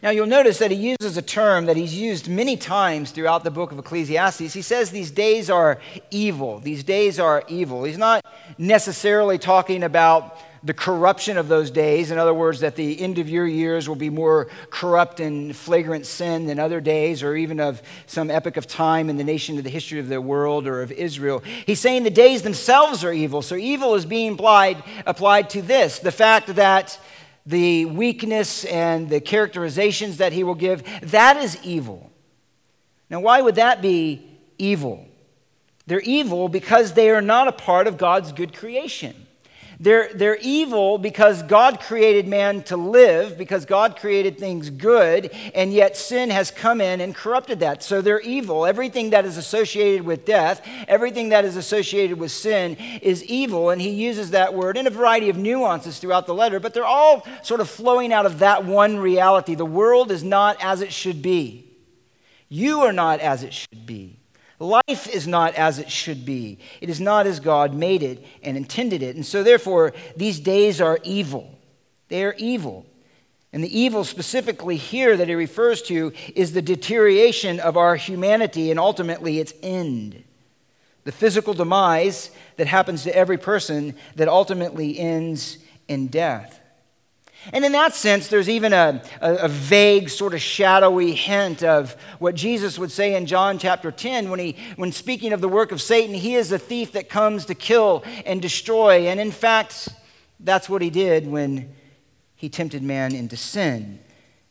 Now, 0.01 0.11
you'll 0.11 0.27
notice 0.27 0.59
that 0.59 0.71
he 0.71 0.95
uses 1.01 1.17
a 1.17 1.23
term 1.23 1.67
that 1.67 1.77
he's 1.77 1.95
used 1.95 2.29
many 2.29 2.57
times 2.57 3.11
throughout 3.11 3.43
the 3.43 3.51
book 3.51 3.73
of 3.73 3.81
Ecclesiastes. 3.81 4.55
He 4.55 4.63
says 4.63 4.91
these 4.91 5.11
days 5.11 5.51
are 5.51 5.81
evil. 6.13 6.61
These 6.61 6.85
days 6.85 7.19
are 7.19 7.43
evil. 7.49 7.83
He's 7.83 7.99
not 7.99 8.25
necessarily 8.59 9.39
talking 9.39 9.83
about 9.83 10.39
the 10.69 10.75
corruption 10.75 11.39
of 11.39 11.49
those 11.49 11.71
days. 11.71 12.11
In 12.11 12.19
other 12.19 12.35
words, 12.35 12.61
that 12.61 12.77
the 12.77 13.01
end 13.01 13.19
of 13.19 13.27
your 13.27 13.47
years 13.47 13.89
will 13.89 13.97
be 13.97 14.11
more 14.11 14.49
corrupt 14.69 15.19
and 15.19 15.57
flagrant 15.57 16.05
sin 16.05 16.45
than 16.45 16.59
other 16.59 16.79
days, 16.79 17.23
or 17.23 17.35
even 17.35 17.59
of 17.59 17.81
some 18.05 18.31
epoch 18.31 18.59
of 18.59 18.67
time 18.67 19.09
in 19.09 19.17
the 19.17 19.25
nation 19.25 19.57
of 19.57 19.65
the 19.65 19.71
history 19.71 19.99
of 19.99 20.11
the 20.11 20.21
world 20.21 20.67
or 20.67 20.83
of 20.83 20.93
Israel. 20.93 21.43
He's 21.65 21.81
saying 21.81 22.03
the 22.03 22.11
days 22.11 22.43
themselves 22.43 23.03
are 23.03 23.15
evil. 23.15 23.41
So 23.41 23.57
evil 23.57 23.95
is 23.95 24.05
being 24.05 24.35
applied, 24.35 24.85
applied 25.07 25.49
to 25.51 25.63
this 25.63 26.01
the 26.01 26.13
fact 26.13 26.49
that 26.57 27.01
the 27.47 27.87
weakness 27.87 28.67
and 28.67 29.09
the 29.09 29.23
characterizations 29.23 30.19
that 30.19 30.35
he 30.35 30.45
will 30.45 30.55
give, 30.55 30.83
that 31.01 31.39
is 31.39 31.57
evil. 31.65 32.13
Now, 33.09 33.21
why 33.21 33.41
would 33.41 33.55
that 33.55 33.81
be 33.81 34.23
evil? 34.59 35.07
They're 35.87 36.01
evil 36.01 36.51
because 36.51 36.93
they 36.93 37.09
are 37.09 37.23
not 37.23 37.49
a 37.49 37.53
part 37.53 37.87
of 37.87 37.97
God's 37.97 38.33
good 38.33 38.55
creation. 38.55 39.25
They're, 39.81 40.13
they're 40.13 40.39
evil 40.39 40.99
because 40.99 41.45
God 41.45 41.79
created 41.79 42.27
man 42.27 42.65
to 42.65 42.77
live, 42.77 43.39
because 43.39 43.65
God 43.65 43.97
created 43.97 44.37
things 44.37 44.71
good, 44.71 45.31
and 45.55 45.73
yet 45.73 45.97
sin 45.97 46.31
has 46.31 46.51
come 46.51 46.81
in 46.81 47.01
and 47.01 47.15
corrupted 47.15 47.61
that. 47.61 47.85
So 47.85 48.03
they're 48.03 48.21
evil. 48.21 48.67
Everything 48.67 49.11
that 49.11 49.25
is 49.25 49.37
associated 49.37 50.05
with 50.05 50.25
death, 50.25 50.67
everything 50.89 51.29
that 51.29 51.45
is 51.45 51.57
associated 51.57 52.19
with 52.19 52.33
sin 52.33 52.77
is 53.03 53.23
evil. 53.25 53.71
And 53.71 53.81
he 53.81 53.91
uses 53.91 54.31
that 54.31 54.53
word 54.53 54.77
in 54.77 54.89
a 54.89 54.91
variety 54.91 55.29
of 55.29 55.37
nuances 55.37 56.01
throughout 56.01 56.27
the 56.27 56.35
letter, 56.35 56.59
but 56.59 56.75
they're 56.75 56.85
all 56.85 57.25
sort 57.43 57.61
of 57.61 57.71
flowing 57.71 58.13
out 58.13 58.27
of 58.27 58.41
that 58.41 58.65
one 58.65 58.99
reality. 58.99 59.55
The 59.55 59.65
world 59.65 60.11
is 60.11 60.25
not 60.25 60.57
as 60.61 60.81
it 60.81 60.93
should 60.93 61.23
be. 61.23 61.71
You 62.49 62.81
are 62.81 62.93
not 62.93 63.21
as 63.21 63.45
it 63.45 63.55
should 63.55 63.87
be. 63.87 64.18
Life 64.59 65.09
is 65.09 65.27
not 65.27 65.55
as 65.55 65.79
it 65.79 65.91
should 65.91 66.25
be. 66.25 66.59
It 66.81 66.91
is 66.91 67.01
not 67.01 67.27
as 67.27 67.39
God 67.39 67.75
made 67.75 68.03
it 68.03 68.25
and 68.43 68.57
intended 68.57 69.03
it. 69.03 69.15
And 69.15 69.25
so, 69.25 69.43
therefore, 69.43 69.93
these 70.17 70.41
days 70.41 70.81
are 70.81 70.99
evil. 71.05 71.57
They 72.09 72.25
are 72.25 72.35
evil. 72.39 72.85
And 73.53 73.63
the 73.63 73.79
evil 73.79 74.05
specifically 74.05 74.77
here 74.77 75.17
that 75.17 75.29
he 75.29 75.35
refers 75.35 75.81
to 75.83 76.13
is 76.35 76.53
the 76.53 76.63
deterioration 76.63 77.61
of 77.61 77.77
our 77.77 77.97
humanity 77.97 78.71
and 78.71 78.81
ultimately 78.81 79.39
its 79.39 79.55
end. 79.63 80.25
The 81.05 81.13
physical 81.13 81.55
demise 81.55 82.31
that 82.57 82.67
happens 82.67 83.05
to 83.05 83.17
every 83.17 83.39
person 83.39 83.95
that 84.17 84.29
ultimately 84.29 84.99
ends 84.99 85.59
in 85.87 86.09
death. 86.09 86.61
And 87.53 87.65
in 87.65 87.73
that 87.73 87.95
sense, 87.95 88.29
there's 88.29 88.49
even 88.49 88.73
a, 88.73 89.03
a, 89.21 89.35
a, 89.35 89.49
vague, 89.49 90.11
sort 90.11 90.35
of 90.35 90.41
shadowy 90.41 91.13
hint 91.13 91.63
of 91.63 91.95
what 92.19 92.35
Jesus 92.35 92.79
would 92.79 92.93
say 92.93 93.15
in 93.15 93.27
John 93.27 93.59
chapter 93.59 93.91
10 93.91 94.31
when, 94.31 94.39
he, 94.39 94.57
when 94.77 94.93
speaking 94.93 95.33
of 95.33 95.41
the 95.41 95.49
work 95.49 95.73
of 95.73 95.81
Satan. 95.81 96.15
He 96.15 96.35
is 96.35 96.53
a 96.53 96.59
thief 96.59 96.93
that 96.93 97.09
comes 97.09 97.47
to 97.47 97.55
kill 97.55 98.05
and 98.27 98.43
destroy. 98.43 99.09
And 99.09 99.19
in 99.19 99.31
fact, 99.31 99.89
that's 100.41 100.69
what 100.69 100.83
he 100.83 100.91
did 100.91 101.27
when 101.27 101.75
he 102.37 102.49
tempted 102.49 102.83
man 102.83 103.15
into 103.15 103.37
sin. 103.37 104.01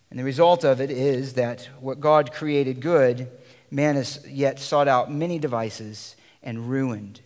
And 0.10 0.20
the 0.20 0.24
result 0.24 0.64
of 0.64 0.82
it 0.82 0.90
is 0.90 1.34
that 1.34 1.70
what 1.80 2.00
God 2.00 2.32
created 2.32 2.82
good, 2.82 3.30
man 3.70 3.96
has 3.96 4.26
yet 4.28 4.60
sought 4.60 4.88
out 4.88 5.12
many 5.12 5.38
devices 5.38 6.16
and 6.42 6.70
ruined. 6.70 7.22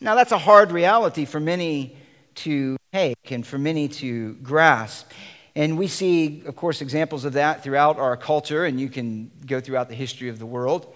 Now, 0.00 0.14
that's 0.14 0.32
a 0.32 0.38
hard 0.38 0.72
reality 0.72 1.24
for 1.24 1.40
many 1.40 1.96
to 2.36 2.76
take 2.92 3.30
and 3.30 3.46
for 3.46 3.56
many 3.56 3.86
to 3.86 4.34
grasp. 4.36 5.12
And 5.54 5.78
we 5.78 5.86
see, 5.86 6.42
of 6.46 6.56
course, 6.56 6.80
examples 6.80 7.24
of 7.24 7.34
that 7.34 7.62
throughout 7.62 7.98
our 7.98 8.16
culture, 8.16 8.64
and 8.64 8.80
you 8.80 8.88
can 8.88 9.30
go 9.46 9.60
throughout 9.60 9.88
the 9.88 9.94
history 9.94 10.28
of 10.28 10.38
the 10.38 10.46
world. 10.46 10.92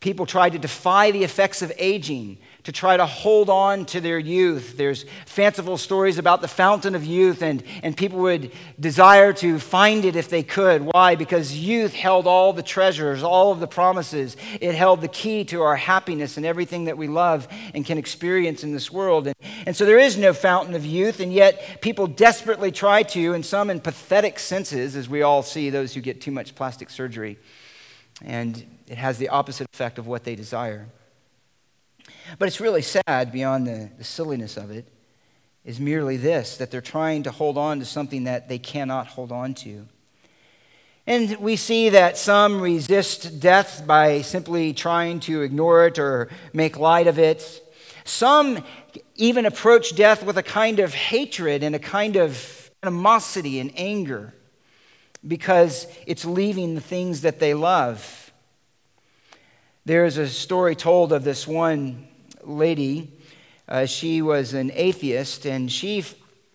People 0.00 0.26
try 0.26 0.50
to 0.50 0.58
defy 0.58 1.10
the 1.12 1.22
effects 1.22 1.62
of 1.62 1.72
aging 1.78 2.38
to 2.64 2.72
try 2.72 2.96
to 2.96 3.06
hold 3.06 3.48
on 3.48 3.86
to 3.86 4.00
their 4.00 4.18
youth. 4.18 4.76
There's 4.76 5.04
fanciful 5.26 5.78
stories 5.78 6.18
about 6.18 6.40
the 6.40 6.48
fountain 6.48 6.94
of 6.94 7.04
youth, 7.04 7.40
and, 7.40 7.62
and 7.82 7.96
people 7.96 8.18
would 8.20 8.52
desire 8.78 9.32
to 9.34 9.58
find 9.58 10.04
it 10.04 10.16
if 10.16 10.28
they 10.28 10.42
could. 10.42 10.82
Why? 10.82 11.14
Because 11.14 11.56
youth 11.56 11.94
held 11.94 12.26
all 12.26 12.52
the 12.52 12.62
treasures, 12.62 13.22
all 13.22 13.52
of 13.52 13.60
the 13.60 13.66
promises. 13.66 14.36
It 14.60 14.74
held 14.74 15.00
the 15.00 15.08
key 15.08 15.44
to 15.44 15.62
our 15.62 15.76
happiness 15.76 16.36
and 16.36 16.44
everything 16.44 16.84
that 16.84 16.98
we 16.98 17.08
love 17.08 17.48
and 17.74 17.86
can 17.86 17.96
experience 17.96 18.64
in 18.64 18.72
this 18.72 18.90
world. 18.90 19.28
And, 19.28 19.36
and 19.66 19.76
so 19.76 19.86
there 19.86 19.98
is 19.98 20.18
no 20.18 20.32
fountain 20.32 20.74
of 20.74 20.84
youth, 20.84 21.20
and 21.20 21.32
yet 21.32 21.80
people 21.80 22.06
desperately 22.06 22.72
try 22.72 23.02
to, 23.04 23.32
and 23.34 23.46
some 23.46 23.70
in 23.70 23.80
pathetic 23.80 24.38
senses, 24.38 24.96
as 24.96 25.08
we 25.08 25.22
all 25.22 25.42
see 25.42 25.70
those 25.70 25.94
who 25.94 26.00
get 26.00 26.20
too 26.20 26.32
much 26.32 26.54
plastic 26.54 26.90
surgery. 26.90 27.38
And 28.24 28.62
it 28.88 28.98
has 28.98 29.16
the 29.18 29.28
opposite 29.28 29.68
effect 29.72 29.98
of 29.98 30.06
what 30.06 30.24
they 30.24 30.34
desire. 30.34 30.88
But 32.38 32.48
it's 32.48 32.60
really 32.60 32.82
sad, 32.82 33.32
beyond 33.32 33.66
the, 33.66 33.90
the 33.96 34.04
silliness 34.04 34.56
of 34.56 34.70
it, 34.70 34.86
is 35.64 35.80
merely 35.80 36.16
this 36.16 36.56
that 36.58 36.70
they're 36.70 36.80
trying 36.80 37.22
to 37.24 37.30
hold 37.30 37.56
on 37.56 37.78
to 37.78 37.84
something 37.84 38.24
that 38.24 38.48
they 38.48 38.58
cannot 38.58 39.06
hold 39.06 39.32
on 39.32 39.54
to. 39.54 39.86
And 41.06 41.36
we 41.38 41.56
see 41.56 41.88
that 41.90 42.18
some 42.18 42.60
resist 42.60 43.40
death 43.40 43.86
by 43.86 44.20
simply 44.20 44.74
trying 44.74 45.20
to 45.20 45.42
ignore 45.42 45.86
it 45.86 45.98
or 45.98 46.28
make 46.52 46.78
light 46.78 47.06
of 47.06 47.18
it. 47.18 47.64
Some 48.04 48.64
even 49.14 49.46
approach 49.46 49.94
death 49.94 50.22
with 50.22 50.36
a 50.36 50.42
kind 50.42 50.80
of 50.80 50.92
hatred 50.92 51.62
and 51.62 51.74
a 51.74 51.78
kind 51.78 52.16
of 52.16 52.70
animosity 52.82 53.58
and 53.58 53.72
anger 53.76 54.34
because 55.26 55.86
it's 56.06 56.24
leaving 56.24 56.74
the 56.74 56.80
things 56.80 57.22
that 57.22 57.40
they 57.40 57.54
love. 57.54 58.32
There 59.84 60.04
is 60.04 60.18
a 60.18 60.28
story 60.28 60.76
told 60.76 61.12
of 61.12 61.24
this 61.24 61.46
one 61.46 62.07
lady. 62.48 63.12
Uh, 63.68 63.86
she 63.86 64.22
was 64.22 64.54
an 64.54 64.72
atheist, 64.74 65.44
and 65.44 65.70
she 65.70 66.04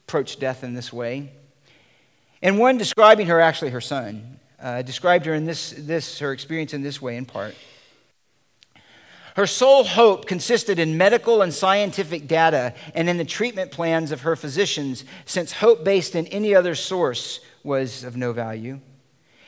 approached 0.07 0.39
death 0.39 0.63
in 0.63 0.73
this 0.73 0.91
way. 0.91 1.31
And 2.41 2.59
one 2.59 2.77
describing 2.77 3.27
her, 3.27 3.39
actually 3.39 3.71
her 3.71 3.81
son, 3.81 4.39
uh, 4.61 4.81
described 4.81 5.25
her 5.25 5.33
in 5.33 5.45
this, 5.45 5.73
this, 5.77 6.19
her 6.19 6.33
experience 6.33 6.73
in 6.73 6.81
this 6.81 7.01
way 7.01 7.15
in 7.15 7.25
part. 7.25 7.55
Her 9.35 9.47
sole 9.47 9.83
hope 9.83 10.27
consisted 10.27 10.77
in 10.77 10.97
medical 10.97 11.41
and 11.41 11.53
scientific 11.53 12.27
data 12.27 12.75
and 12.93 13.09
in 13.09 13.17
the 13.17 13.25
treatment 13.25 13.71
plans 13.71 14.11
of 14.11 14.21
her 14.21 14.35
physicians, 14.35 15.05
since 15.25 15.53
hope 15.53 15.83
based 15.83 16.15
in 16.15 16.27
any 16.27 16.53
other 16.53 16.75
source 16.75 17.39
was 17.63 18.03
of 18.03 18.15
no 18.15 18.31
value. 18.31 18.79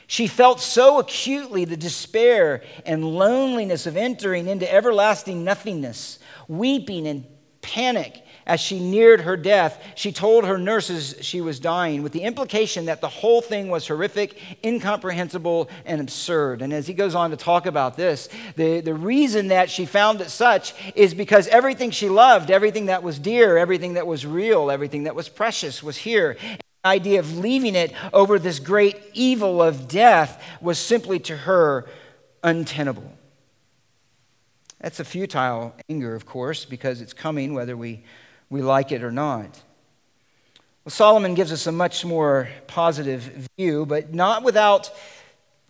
She 0.07 0.27
felt 0.27 0.59
so 0.59 0.99
acutely 0.99 1.65
the 1.65 1.77
despair 1.77 2.63
and 2.85 3.03
loneliness 3.03 3.85
of 3.85 3.97
entering 3.97 4.47
into 4.47 4.71
everlasting 4.71 5.43
nothingness, 5.43 6.19
weeping 6.47 7.05
in 7.05 7.25
panic 7.61 8.21
as 8.45 8.59
she 8.59 8.79
neared 8.79 9.21
her 9.21 9.35
death. 9.35 9.81
She 9.95 10.11
told 10.11 10.45
her 10.45 10.57
nurses 10.57 11.15
she 11.21 11.41
was 11.41 11.59
dying, 11.59 12.03
with 12.03 12.11
the 12.11 12.21
implication 12.21 12.85
that 12.85 13.01
the 13.01 13.09
whole 13.09 13.41
thing 13.41 13.69
was 13.69 13.87
horrific, 13.87 14.39
incomprehensible, 14.63 15.69
and 15.85 15.99
absurd. 15.99 16.61
And 16.61 16.71
as 16.71 16.85
he 16.85 16.93
goes 16.93 17.15
on 17.15 17.31
to 17.31 17.37
talk 17.37 17.65
about 17.65 17.97
this, 17.97 18.29
the, 18.55 18.81
the 18.81 18.93
reason 18.93 19.47
that 19.47 19.69
she 19.69 19.85
found 19.85 20.21
it 20.21 20.29
such 20.29 20.73
is 20.95 21.13
because 21.13 21.47
everything 21.47 21.89
she 21.91 22.07
loved, 22.07 22.51
everything 22.51 22.85
that 22.85 23.01
was 23.01 23.17
dear, 23.17 23.57
everything 23.57 23.95
that 23.95 24.05
was 24.05 24.25
real, 24.25 24.69
everything 24.69 25.03
that 25.03 25.15
was 25.15 25.27
precious 25.27 25.81
was 25.81 25.97
here 25.97 26.37
The 26.83 26.89
idea 26.89 27.19
of 27.19 27.37
leaving 27.39 27.73
it 27.73 27.93
over 28.13 28.37
this 28.37 28.59
great 28.59 28.95
evil 29.13 29.61
of 29.61 29.87
death 29.87 30.41
was 30.61 30.77
simply 30.77 31.17
to 31.21 31.35
her 31.35 31.87
untenable. 32.43 33.14
That's 34.85 34.99
a 34.99 35.03
futile 35.03 35.73
anger, 35.89 36.13
of 36.13 36.27
course, 36.27 36.63
because 36.63 37.01
it's 37.01 37.11
coming 37.11 37.55
whether 37.55 37.75
we, 37.75 38.03
we 38.51 38.61
like 38.61 38.91
it 38.91 39.03
or 39.03 39.11
not. 39.11 39.63
Well, 40.83 40.91
Solomon 40.91 41.33
gives 41.33 41.51
us 41.51 41.65
a 41.65 41.71
much 41.71 42.05
more 42.05 42.49
positive 42.67 43.49
view, 43.57 43.87
but 43.87 44.13
not 44.13 44.43
without 44.43 44.91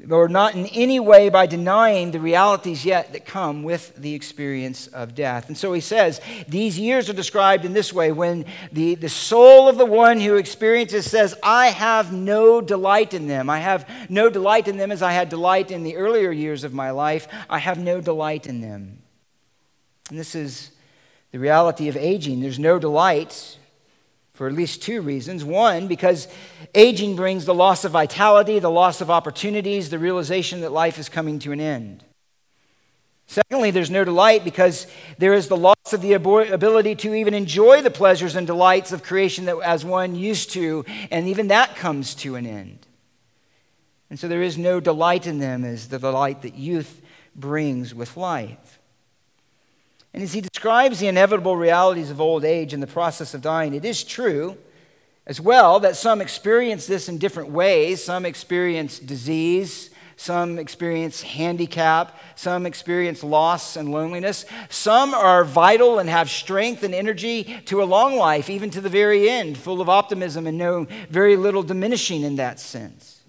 or 0.10 0.28
not 0.28 0.56
in 0.56 0.66
any 0.66 1.00
way 1.00 1.30
by 1.30 1.46
denying 1.46 2.12
the 2.12 2.20
realities 2.20 2.84
yet 2.84 3.14
that 3.14 3.26
come 3.26 3.64
with 3.64 3.96
the 3.96 4.14
experience 4.14 4.88
of 4.88 5.16
death. 5.16 5.48
And 5.48 5.58
so 5.58 5.72
he 5.72 5.80
says, 5.80 6.20
these 6.50 6.78
years 6.78 7.10
are 7.10 7.14
described 7.14 7.64
in 7.64 7.72
this 7.72 7.94
way 7.94 8.12
when 8.12 8.44
the, 8.74 8.96
the 8.96 9.08
soul 9.08 9.70
of 9.70 9.78
the 9.78 9.86
one 9.86 10.20
who 10.20 10.36
experiences 10.36 11.10
says, 11.10 11.34
I 11.42 11.68
have 11.68 12.12
no 12.12 12.60
delight 12.60 13.14
in 13.14 13.28
them. 13.28 13.50
I 13.50 13.60
have 13.60 13.90
no 14.10 14.30
delight 14.30 14.68
in 14.68 14.76
them 14.76 14.92
as 14.92 15.02
I 15.02 15.14
had 15.14 15.30
delight 15.30 15.72
in 15.72 15.84
the 15.84 15.96
earlier 15.96 16.32
years 16.32 16.66
of 16.66 16.74
my 16.74 16.92
life. 16.92 17.30
I 17.50 17.60
have 17.60 17.80
no 17.80 18.02
delight 18.02 18.46
in 18.48 18.60
them. 18.60 18.98
And 20.10 20.20
this 20.20 20.36
is 20.36 20.72
the 21.32 21.40
reality 21.40 21.88
of 21.88 21.98
aging. 21.98 22.42
There's 22.42 22.60
no 22.60 22.80
delight 22.80 23.58
for 24.34 24.48
at 24.48 24.54
least 24.54 24.82
two 24.82 25.02
reasons. 25.02 25.44
One, 25.44 25.88
because 25.88 26.28
aging 26.74 27.16
brings 27.16 27.46
the 27.46 27.54
loss 27.54 27.86
of 27.86 27.94
vitality, 27.94 28.60
the 28.60 28.70
loss 28.70 29.02
of 29.02 29.10
opportunities, 29.10 29.90
the 29.90 30.00
realization 30.00 30.62
that 30.62 30.72
life 30.72 31.00
is 31.00 31.10
coming 31.10 31.40
to 31.40 31.52
an 31.52 31.62
end. 31.62 32.04
Secondly, 33.28 33.72
there's 33.72 33.90
no 33.90 34.04
delight 34.04 34.44
because 34.44 34.86
there 35.18 35.34
is 35.34 35.48
the 35.48 35.58
loss 35.58 35.94
of 35.94 36.02
the 36.02 36.14
ability 36.14 36.96
to 36.96 37.16
even 37.16 37.34
enjoy 37.34 37.82
the 37.82 37.90
pleasures 37.90 38.36
and 38.36 38.46
delights 38.46 38.92
of 38.92 39.02
creation 39.02 39.46
that 39.46 39.58
as 39.62 39.84
one 39.84 40.16
used 40.16 40.52
to, 40.52 40.86
and 41.10 41.28
even 41.28 41.48
that 41.48 41.76
comes 41.76 42.14
to 42.14 42.36
an 42.36 42.46
end. 42.46 42.86
And 44.10 44.20
so 44.20 44.28
there 44.28 44.44
is 44.44 44.58
no 44.58 44.80
delight 44.80 45.26
in 45.26 45.40
them 45.40 45.64
as 45.64 45.88
the 45.88 45.98
delight 45.98 46.44
that 46.44 46.54
youth 46.54 47.02
brings 47.36 47.96
with 47.96 48.16
life. 48.16 48.80
And 50.16 50.24
as 50.24 50.32
he 50.32 50.40
describes 50.40 51.00
the 51.00 51.08
inevitable 51.08 51.58
realities 51.58 52.10
of 52.10 52.22
old 52.22 52.46
age 52.46 52.72
and 52.72 52.82
the 52.82 52.88
process 52.88 53.34
of 53.34 53.42
dying, 53.42 53.74
it 53.74 53.84
is 53.84 54.02
true 54.02 54.58
as 55.28 55.42
well 55.42 55.82
that 55.82 55.98
some 55.98 56.22
experience 56.22 56.88
this 56.88 57.10
in 57.10 57.18
different 57.18 57.50
ways. 57.50 58.02
Some 58.02 58.26
experience 58.26 58.98
disease, 58.98 59.90
some 60.16 60.58
experience 60.58 61.22
handicap, 61.22 62.18
some 62.36 62.66
experience 62.66 63.26
loss 63.26 63.76
and 63.76 63.92
loneliness. 63.92 64.46
Some 64.70 65.14
are 65.14 65.44
vital 65.44 66.00
and 66.00 66.10
have 66.10 66.30
strength 66.30 66.84
and 66.84 66.96
energy 66.96 67.62
to 67.66 67.84
a 67.84 67.84
long 67.84 68.16
life, 68.16 68.50
even 68.50 68.70
to 68.70 68.80
the 68.80 68.88
very 68.88 69.30
end, 69.30 69.58
full 69.58 69.82
of 69.82 69.90
optimism 69.90 70.48
and 70.48 70.58
know 70.58 70.88
very 71.10 71.36
little 71.36 71.62
diminishing 71.62 72.22
in 72.22 72.38
that 72.38 72.62
sense. 72.62 73.20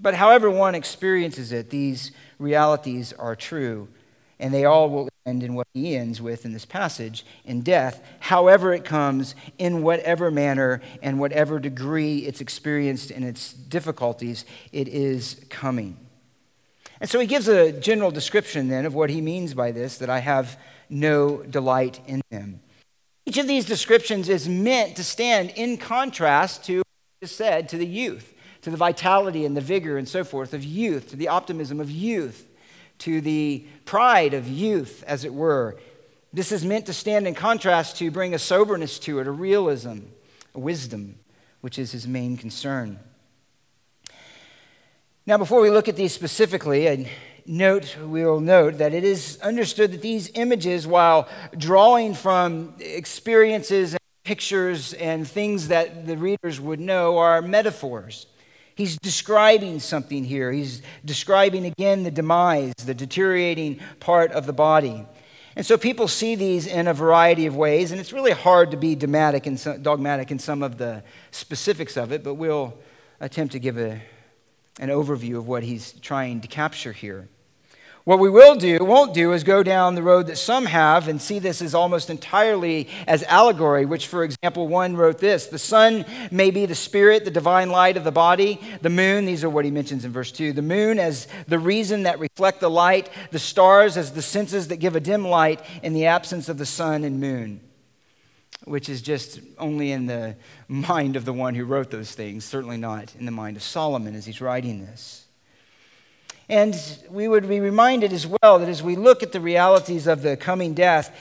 But 0.00 0.14
however 0.14 0.50
one 0.50 0.74
experiences 0.74 1.52
it, 1.52 1.70
these 1.70 2.10
realities 2.40 3.12
are 3.12 3.36
true, 3.36 3.86
and 4.40 4.52
they 4.52 4.64
all 4.64 4.90
will 4.90 5.08
end 5.26 5.42
in 5.42 5.54
what 5.54 5.66
he 5.74 5.96
ends 5.96 6.22
with 6.22 6.44
in 6.44 6.52
this 6.52 6.64
passage 6.64 7.26
in 7.44 7.60
death, 7.60 8.02
however 8.20 8.72
it 8.72 8.84
comes, 8.84 9.34
in 9.58 9.82
whatever 9.82 10.30
manner 10.30 10.80
and 11.02 11.18
whatever 11.18 11.58
degree 11.58 12.18
it's 12.18 12.40
experienced 12.40 13.10
in 13.10 13.22
its 13.24 13.52
difficulties, 13.52 14.44
it 14.72 14.88
is 14.88 15.44
coming. 15.50 15.96
And 17.00 17.10
so 17.10 17.18
he 17.18 17.26
gives 17.26 17.48
a 17.48 17.72
general 17.72 18.10
description 18.10 18.68
then 18.68 18.86
of 18.86 18.94
what 18.94 19.10
he 19.10 19.20
means 19.20 19.52
by 19.52 19.72
this 19.72 19.98
that 19.98 20.08
I 20.08 20.20
have 20.20 20.58
no 20.88 21.42
delight 21.42 22.00
in 22.06 22.22
them. 22.30 22.60
Each 23.26 23.38
of 23.38 23.48
these 23.48 23.66
descriptions 23.66 24.28
is 24.28 24.48
meant 24.48 24.96
to 24.96 25.04
stand 25.04 25.50
in 25.50 25.76
contrast 25.76 26.64
to 26.66 26.78
what 26.78 26.86
is 27.22 27.32
said 27.32 27.68
to 27.70 27.76
the 27.76 27.86
youth, 27.86 28.32
to 28.62 28.70
the 28.70 28.76
vitality 28.76 29.44
and 29.44 29.56
the 29.56 29.60
vigor 29.60 29.98
and 29.98 30.08
so 30.08 30.22
forth 30.22 30.54
of 30.54 30.62
youth, 30.62 31.10
to 31.10 31.16
the 31.16 31.28
optimism 31.28 31.80
of 31.80 31.90
youth 31.90 32.45
to 32.98 33.20
the 33.20 33.66
pride 33.84 34.34
of 34.34 34.48
youth, 34.48 35.04
as 35.06 35.24
it 35.24 35.34
were. 35.34 35.76
This 36.32 36.52
is 36.52 36.64
meant 36.64 36.86
to 36.86 36.92
stand 36.92 37.26
in 37.26 37.34
contrast 37.34 37.96
to 37.98 38.10
bring 38.10 38.34
a 38.34 38.38
soberness 38.38 38.98
to 39.00 39.20
it, 39.20 39.26
a 39.26 39.30
realism, 39.30 39.98
a 40.54 40.60
wisdom, 40.60 41.18
which 41.60 41.78
is 41.78 41.92
his 41.92 42.06
main 42.06 42.36
concern. 42.36 42.98
Now, 45.24 45.38
before 45.38 45.60
we 45.60 45.70
look 45.70 45.88
at 45.88 45.96
these 45.96 46.12
specifically, 46.12 46.88
I 46.88 47.10
note, 47.46 47.96
we 47.98 48.24
will 48.24 48.40
note 48.40 48.78
that 48.78 48.94
it 48.94 49.02
is 49.02 49.38
understood 49.42 49.92
that 49.92 50.02
these 50.02 50.30
images, 50.34 50.86
while 50.86 51.28
drawing 51.56 52.14
from 52.14 52.74
experiences 52.78 53.92
and 53.92 54.00
pictures 54.24 54.92
and 54.94 55.26
things 55.26 55.68
that 55.68 56.06
the 56.06 56.16
readers 56.16 56.60
would 56.60 56.80
know, 56.80 57.18
are 57.18 57.42
metaphors. 57.42 58.26
He's 58.76 58.98
describing 58.98 59.80
something 59.80 60.22
here. 60.22 60.52
He's 60.52 60.82
describing 61.02 61.64
again 61.64 62.04
the 62.04 62.10
demise, 62.10 62.74
the 62.74 62.92
deteriorating 62.92 63.80
part 64.00 64.32
of 64.32 64.44
the 64.44 64.52
body. 64.52 65.06
And 65.56 65.64
so 65.64 65.78
people 65.78 66.08
see 66.08 66.34
these 66.34 66.66
in 66.66 66.86
a 66.86 66.92
variety 66.92 67.46
of 67.46 67.56
ways, 67.56 67.90
and 67.90 67.98
it's 67.98 68.12
really 68.12 68.32
hard 68.32 68.70
to 68.72 68.76
be 68.76 68.94
dogmatic 68.94 69.46
and 69.46 69.82
dogmatic 69.82 70.30
in 70.30 70.38
some 70.38 70.62
of 70.62 70.76
the 70.76 71.02
specifics 71.30 71.96
of 71.96 72.12
it, 72.12 72.22
but 72.22 72.34
we'll 72.34 72.74
attempt 73.18 73.52
to 73.52 73.58
give 73.58 73.78
a, 73.78 74.02
an 74.78 74.90
overview 74.90 75.38
of 75.38 75.48
what 75.48 75.62
he's 75.62 75.92
trying 75.94 76.42
to 76.42 76.48
capture 76.48 76.92
here. 76.92 77.30
What 78.06 78.20
we 78.20 78.30
will 78.30 78.54
do, 78.54 78.78
won't 78.84 79.14
do, 79.14 79.32
is 79.32 79.42
go 79.42 79.64
down 79.64 79.96
the 79.96 80.02
road 80.02 80.28
that 80.28 80.38
some 80.38 80.66
have 80.66 81.08
and 81.08 81.20
see 81.20 81.40
this 81.40 81.60
as 81.60 81.74
almost 81.74 82.08
entirely 82.08 82.86
as 83.08 83.24
allegory, 83.24 83.84
which, 83.84 84.06
for 84.06 84.22
example, 84.22 84.68
one 84.68 84.94
wrote 84.94 85.18
this 85.18 85.46
The 85.46 85.58
sun 85.58 86.04
may 86.30 86.52
be 86.52 86.66
the 86.66 86.76
spirit, 86.76 87.24
the 87.24 87.32
divine 87.32 87.68
light 87.68 87.96
of 87.96 88.04
the 88.04 88.12
body, 88.12 88.60
the 88.80 88.90
moon, 88.90 89.26
these 89.26 89.42
are 89.42 89.50
what 89.50 89.64
he 89.64 89.72
mentions 89.72 90.04
in 90.04 90.12
verse 90.12 90.30
2, 90.30 90.52
the 90.52 90.62
moon 90.62 91.00
as 91.00 91.26
the 91.48 91.58
reason 91.58 92.04
that 92.04 92.20
reflect 92.20 92.60
the 92.60 92.70
light, 92.70 93.10
the 93.32 93.40
stars 93.40 93.96
as 93.96 94.12
the 94.12 94.22
senses 94.22 94.68
that 94.68 94.76
give 94.76 94.94
a 94.94 95.00
dim 95.00 95.26
light 95.26 95.60
in 95.82 95.92
the 95.92 96.06
absence 96.06 96.48
of 96.48 96.58
the 96.58 96.66
sun 96.66 97.02
and 97.02 97.18
moon 97.18 97.60
which 98.64 98.88
is 98.88 99.02
just 99.02 99.38
only 99.58 99.92
in 99.92 100.06
the 100.06 100.34
mind 100.66 101.14
of 101.14 101.24
the 101.24 101.32
one 101.32 101.54
who 101.54 101.64
wrote 101.64 101.90
those 101.90 102.12
things, 102.12 102.44
certainly 102.44 102.76
not 102.76 103.14
in 103.16 103.24
the 103.24 103.30
mind 103.30 103.56
of 103.56 103.62
Solomon 103.62 104.16
as 104.16 104.26
he's 104.26 104.40
writing 104.40 104.84
this. 104.84 105.25
And 106.48 106.76
we 107.10 107.26
would 107.26 107.48
be 107.48 107.60
reminded 107.60 108.12
as 108.12 108.26
well 108.26 108.58
that 108.58 108.68
as 108.68 108.82
we 108.82 108.94
look 108.94 109.22
at 109.22 109.32
the 109.32 109.40
realities 109.40 110.06
of 110.06 110.22
the 110.22 110.36
coming 110.36 110.74
death, 110.74 111.14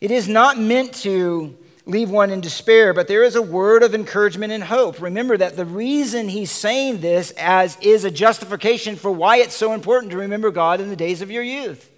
it 0.00 0.10
is 0.10 0.28
not 0.28 0.58
meant 0.58 0.94
to 1.02 1.56
leave 1.84 2.10
one 2.10 2.30
in 2.30 2.40
despair, 2.40 2.94
but 2.94 3.08
there 3.08 3.24
is 3.24 3.34
a 3.34 3.42
word 3.42 3.82
of 3.82 3.94
encouragement 3.94 4.52
and 4.52 4.62
hope. 4.62 5.00
Remember 5.00 5.36
that 5.36 5.56
the 5.56 5.64
reason 5.64 6.28
he's 6.28 6.50
saying 6.50 7.00
this 7.00 7.32
as 7.32 7.76
is 7.80 8.04
a 8.04 8.10
justification 8.10 8.94
for 8.94 9.10
why 9.10 9.38
it's 9.38 9.54
so 9.56 9.72
important 9.72 10.12
to 10.12 10.18
remember 10.18 10.50
God 10.50 10.80
in 10.80 10.90
the 10.90 10.96
days 10.96 11.22
of 11.22 11.30
your 11.30 11.42
youth. 11.42 11.90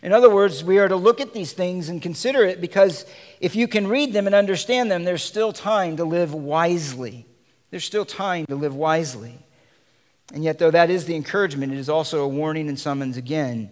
In 0.00 0.12
other 0.12 0.30
words, 0.30 0.62
we 0.62 0.78
are 0.78 0.88
to 0.88 0.96
look 0.96 1.20
at 1.20 1.34
these 1.34 1.52
things 1.52 1.88
and 1.88 2.00
consider 2.00 2.44
it 2.44 2.60
because 2.60 3.04
if 3.40 3.56
you 3.56 3.66
can 3.66 3.86
read 3.86 4.12
them 4.12 4.26
and 4.26 4.34
understand 4.34 4.90
them, 4.90 5.04
there's 5.04 5.24
still 5.24 5.52
time 5.52 5.96
to 5.96 6.04
live 6.04 6.32
wisely. 6.32 7.26
There's 7.70 7.84
still 7.84 8.04
time 8.04 8.46
to 8.46 8.56
live 8.56 8.74
wisely. 8.74 9.34
And 10.32 10.44
yet, 10.44 10.58
though 10.58 10.70
that 10.70 10.90
is 10.90 11.06
the 11.06 11.16
encouragement, 11.16 11.72
it 11.72 11.78
is 11.78 11.88
also 11.88 12.22
a 12.22 12.28
warning 12.28 12.68
and 12.68 12.78
summons 12.78 13.16
again 13.16 13.70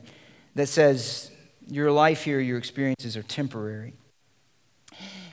that 0.55 0.69
says, 0.69 1.31
Your 1.69 1.92
life 1.92 2.25
here, 2.25 2.40
your 2.40 2.59
experiences 2.59 3.16
are 3.16 3.23
temporary. 3.23 3.95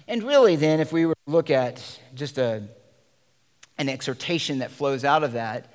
And 0.08 0.24
really, 0.24 0.58
then, 0.58 0.80
if 0.80 0.92
we 0.92 1.06
were 1.06 1.16
to 1.26 1.32
look 1.32 1.50
at 1.50 2.00
just 2.14 2.38
a, 2.38 2.64
an 3.78 3.88
exhortation 3.88 4.60
that 4.60 4.72
flows 4.72 5.06
out 5.06 5.24
of 5.24 5.34
that, 5.34 5.74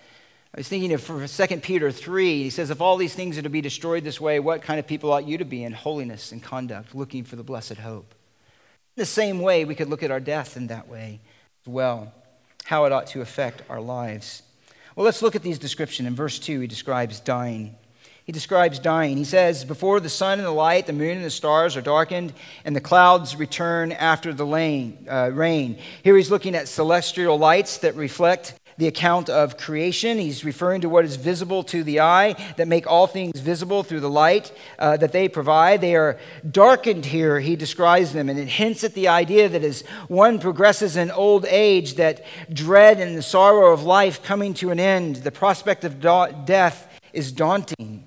I 0.55 0.61
was 0.61 0.69
thinking 0.69 0.93
of 0.93 1.07
2 1.07 1.57
Peter 1.59 1.93
3, 1.93 2.43
he 2.43 2.51
says, 2.51 2.71
If 2.71 2.81
all 2.81 2.97
these 2.97 3.15
things 3.15 3.39
are 3.39 3.43
to 3.43 3.51
be 3.51 3.61
destroyed 3.61 4.05
this 4.05 4.21
way, 4.21 4.41
what 4.41 4.63
kind 4.63 4.79
of 4.79 4.87
people 4.87 5.13
ought 5.13 5.27
you 5.27 5.39
to 5.39 5.45
be 5.45 5.65
in 5.65 5.73
holiness 5.73 6.33
and 6.33 6.43
conduct, 6.43 6.95
looking 6.95 7.25
for 7.25 7.37
the 7.37 7.43
blessed 7.43 7.75
hope? 7.75 8.15
In 8.97 9.01
the 9.03 9.07
same 9.07 9.41
way, 9.41 9.65
we 9.65 9.75
could 9.75 9.89
look 9.89 10.03
at 10.03 10.11
our 10.11 10.21
death 10.21 10.57
in 10.57 10.67
that 10.67 10.89
way 10.89 11.21
as 11.63 11.73
well, 11.73 12.13
how 12.65 12.85
it 12.87 12.93
ought 12.93 13.07
to 13.09 13.21
affect 13.21 13.63
our 13.71 13.81
lives. 13.81 14.43
Well, 14.99 15.05
let's 15.05 15.23
look 15.23 15.37
at 15.37 15.45
these 15.45 15.61
descriptions. 15.61 16.09
In 16.09 16.17
verse 16.17 16.41
2, 16.41 16.59
he 16.59 16.67
describes 16.67 17.21
dying. 17.21 17.77
He 18.25 18.33
describes 18.33 18.81
dying. 18.81 19.17
He 19.17 19.23
says, 19.23 19.65
Before 19.65 20.01
the 20.01 20.09
sun 20.09 20.41
and 20.41 20.45
the 20.45 20.51
light, 20.51 20.89
the 20.89 20.93
moon 20.93 21.19
and 21.19 21.25
the 21.25 21.31
stars 21.31 21.77
are 21.77 21.81
darkened, 21.81 22.33
and 22.65 22.75
the 22.75 22.81
clouds 22.81 23.37
return 23.37 23.93
after 23.93 24.35
the 24.35 24.45
uh, 25.09 25.31
rain. 25.33 25.79
Here 26.03 26.17
he's 26.17 26.33
looking 26.33 26.57
at 26.57 26.67
celestial 26.67 27.39
lights 27.39 27.79
that 27.79 27.95
reflect 27.95 28.59
the 28.79 28.87
account 28.87 29.29
of 29.29 29.59
creation. 29.59 30.19
He's 30.19 30.45
referring 30.45 30.81
to 30.81 30.88
what 30.88 31.05
is 31.05 31.17
visible 31.17 31.62
to 31.64 31.85
the 31.85 32.01
eye, 32.01 32.35
that 32.57 32.69
make 32.69 32.87
all 32.87 33.07
things 33.07 33.41
visible 33.41 33.83
through 33.83 34.01
the 34.01 34.09
light 34.09 34.53
uh, 34.79 34.97
that 34.97 35.12
they 35.12 35.29
provide. 35.29 35.81
They 35.81 35.97
are 35.97 36.19
darkened 36.49 37.05
here, 37.05 37.41
he 37.41 37.57
describes 37.57 38.12
them, 38.12 38.29
and 38.29 38.38
it 38.38 38.49
hints 38.49 38.85
at 38.85 38.95
the 38.95 39.09
idea 39.09 39.49
that 39.49 39.64
as 39.64 39.83
one 40.07 40.38
progresses 40.38 40.97
in 40.97 41.11
old 41.11 41.45
age, 41.47 41.95
that 41.95 42.25
dread 42.53 43.01
and 43.01 43.17
the 43.17 43.23
sorrow 43.23 43.73
of 43.73 43.83
life 43.83 44.23
coming 44.23 44.55
to 44.55 44.71
an 44.71 44.81
end, 44.81 45.17
the 45.17 45.33
prospect 45.33 45.85
of 45.85 46.01
da- 46.01 46.31
death 46.31 46.88
is 47.12 47.33
daunting. 47.33 48.05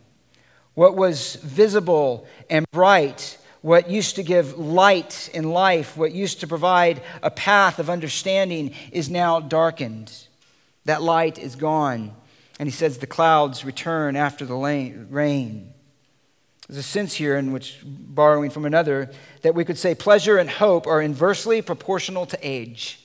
What 0.73 0.95
was 0.95 1.35
visible 1.35 2.25
and 2.49 2.65
bright 2.71 3.37
what 3.61 3.91
used 3.91 4.15
to 4.15 4.23
give 4.23 4.57
light 4.57 5.29
in 5.33 5.51
life, 5.51 5.95
what 5.95 6.11
used 6.11 6.39
to 6.39 6.47
provide 6.47 7.01
a 7.21 7.29
path 7.29 7.77
of 7.77 7.91
understanding, 7.91 8.73
is 8.91 9.07
now 9.07 9.39
darkened. 9.39 10.11
That 10.85 11.01
light 11.01 11.37
is 11.37 11.55
gone. 11.55 12.15
And 12.59 12.67
he 12.67 12.73
says 12.73 12.97
the 12.97 13.07
clouds 13.07 13.65
return 13.65 14.15
after 14.15 14.45
the 14.45 14.55
rain. 14.55 15.73
There's 16.67 16.79
a 16.79 16.83
sense 16.83 17.13
here 17.13 17.37
in 17.37 17.51
which, 17.51 17.79
borrowing 17.83 18.49
from 18.49 18.65
another, 18.65 19.11
that 19.41 19.55
we 19.55 19.65
could 19.65 19.77
say 19.77 19.93
pleasure 19.93 20.37
and 20.37 20.49
hope 20.49 20.87
are 20.87 21.01
inversely 21.01 21.61
proportional 21.61 22.25
to 22.27 22.39
age. 22.41 22.99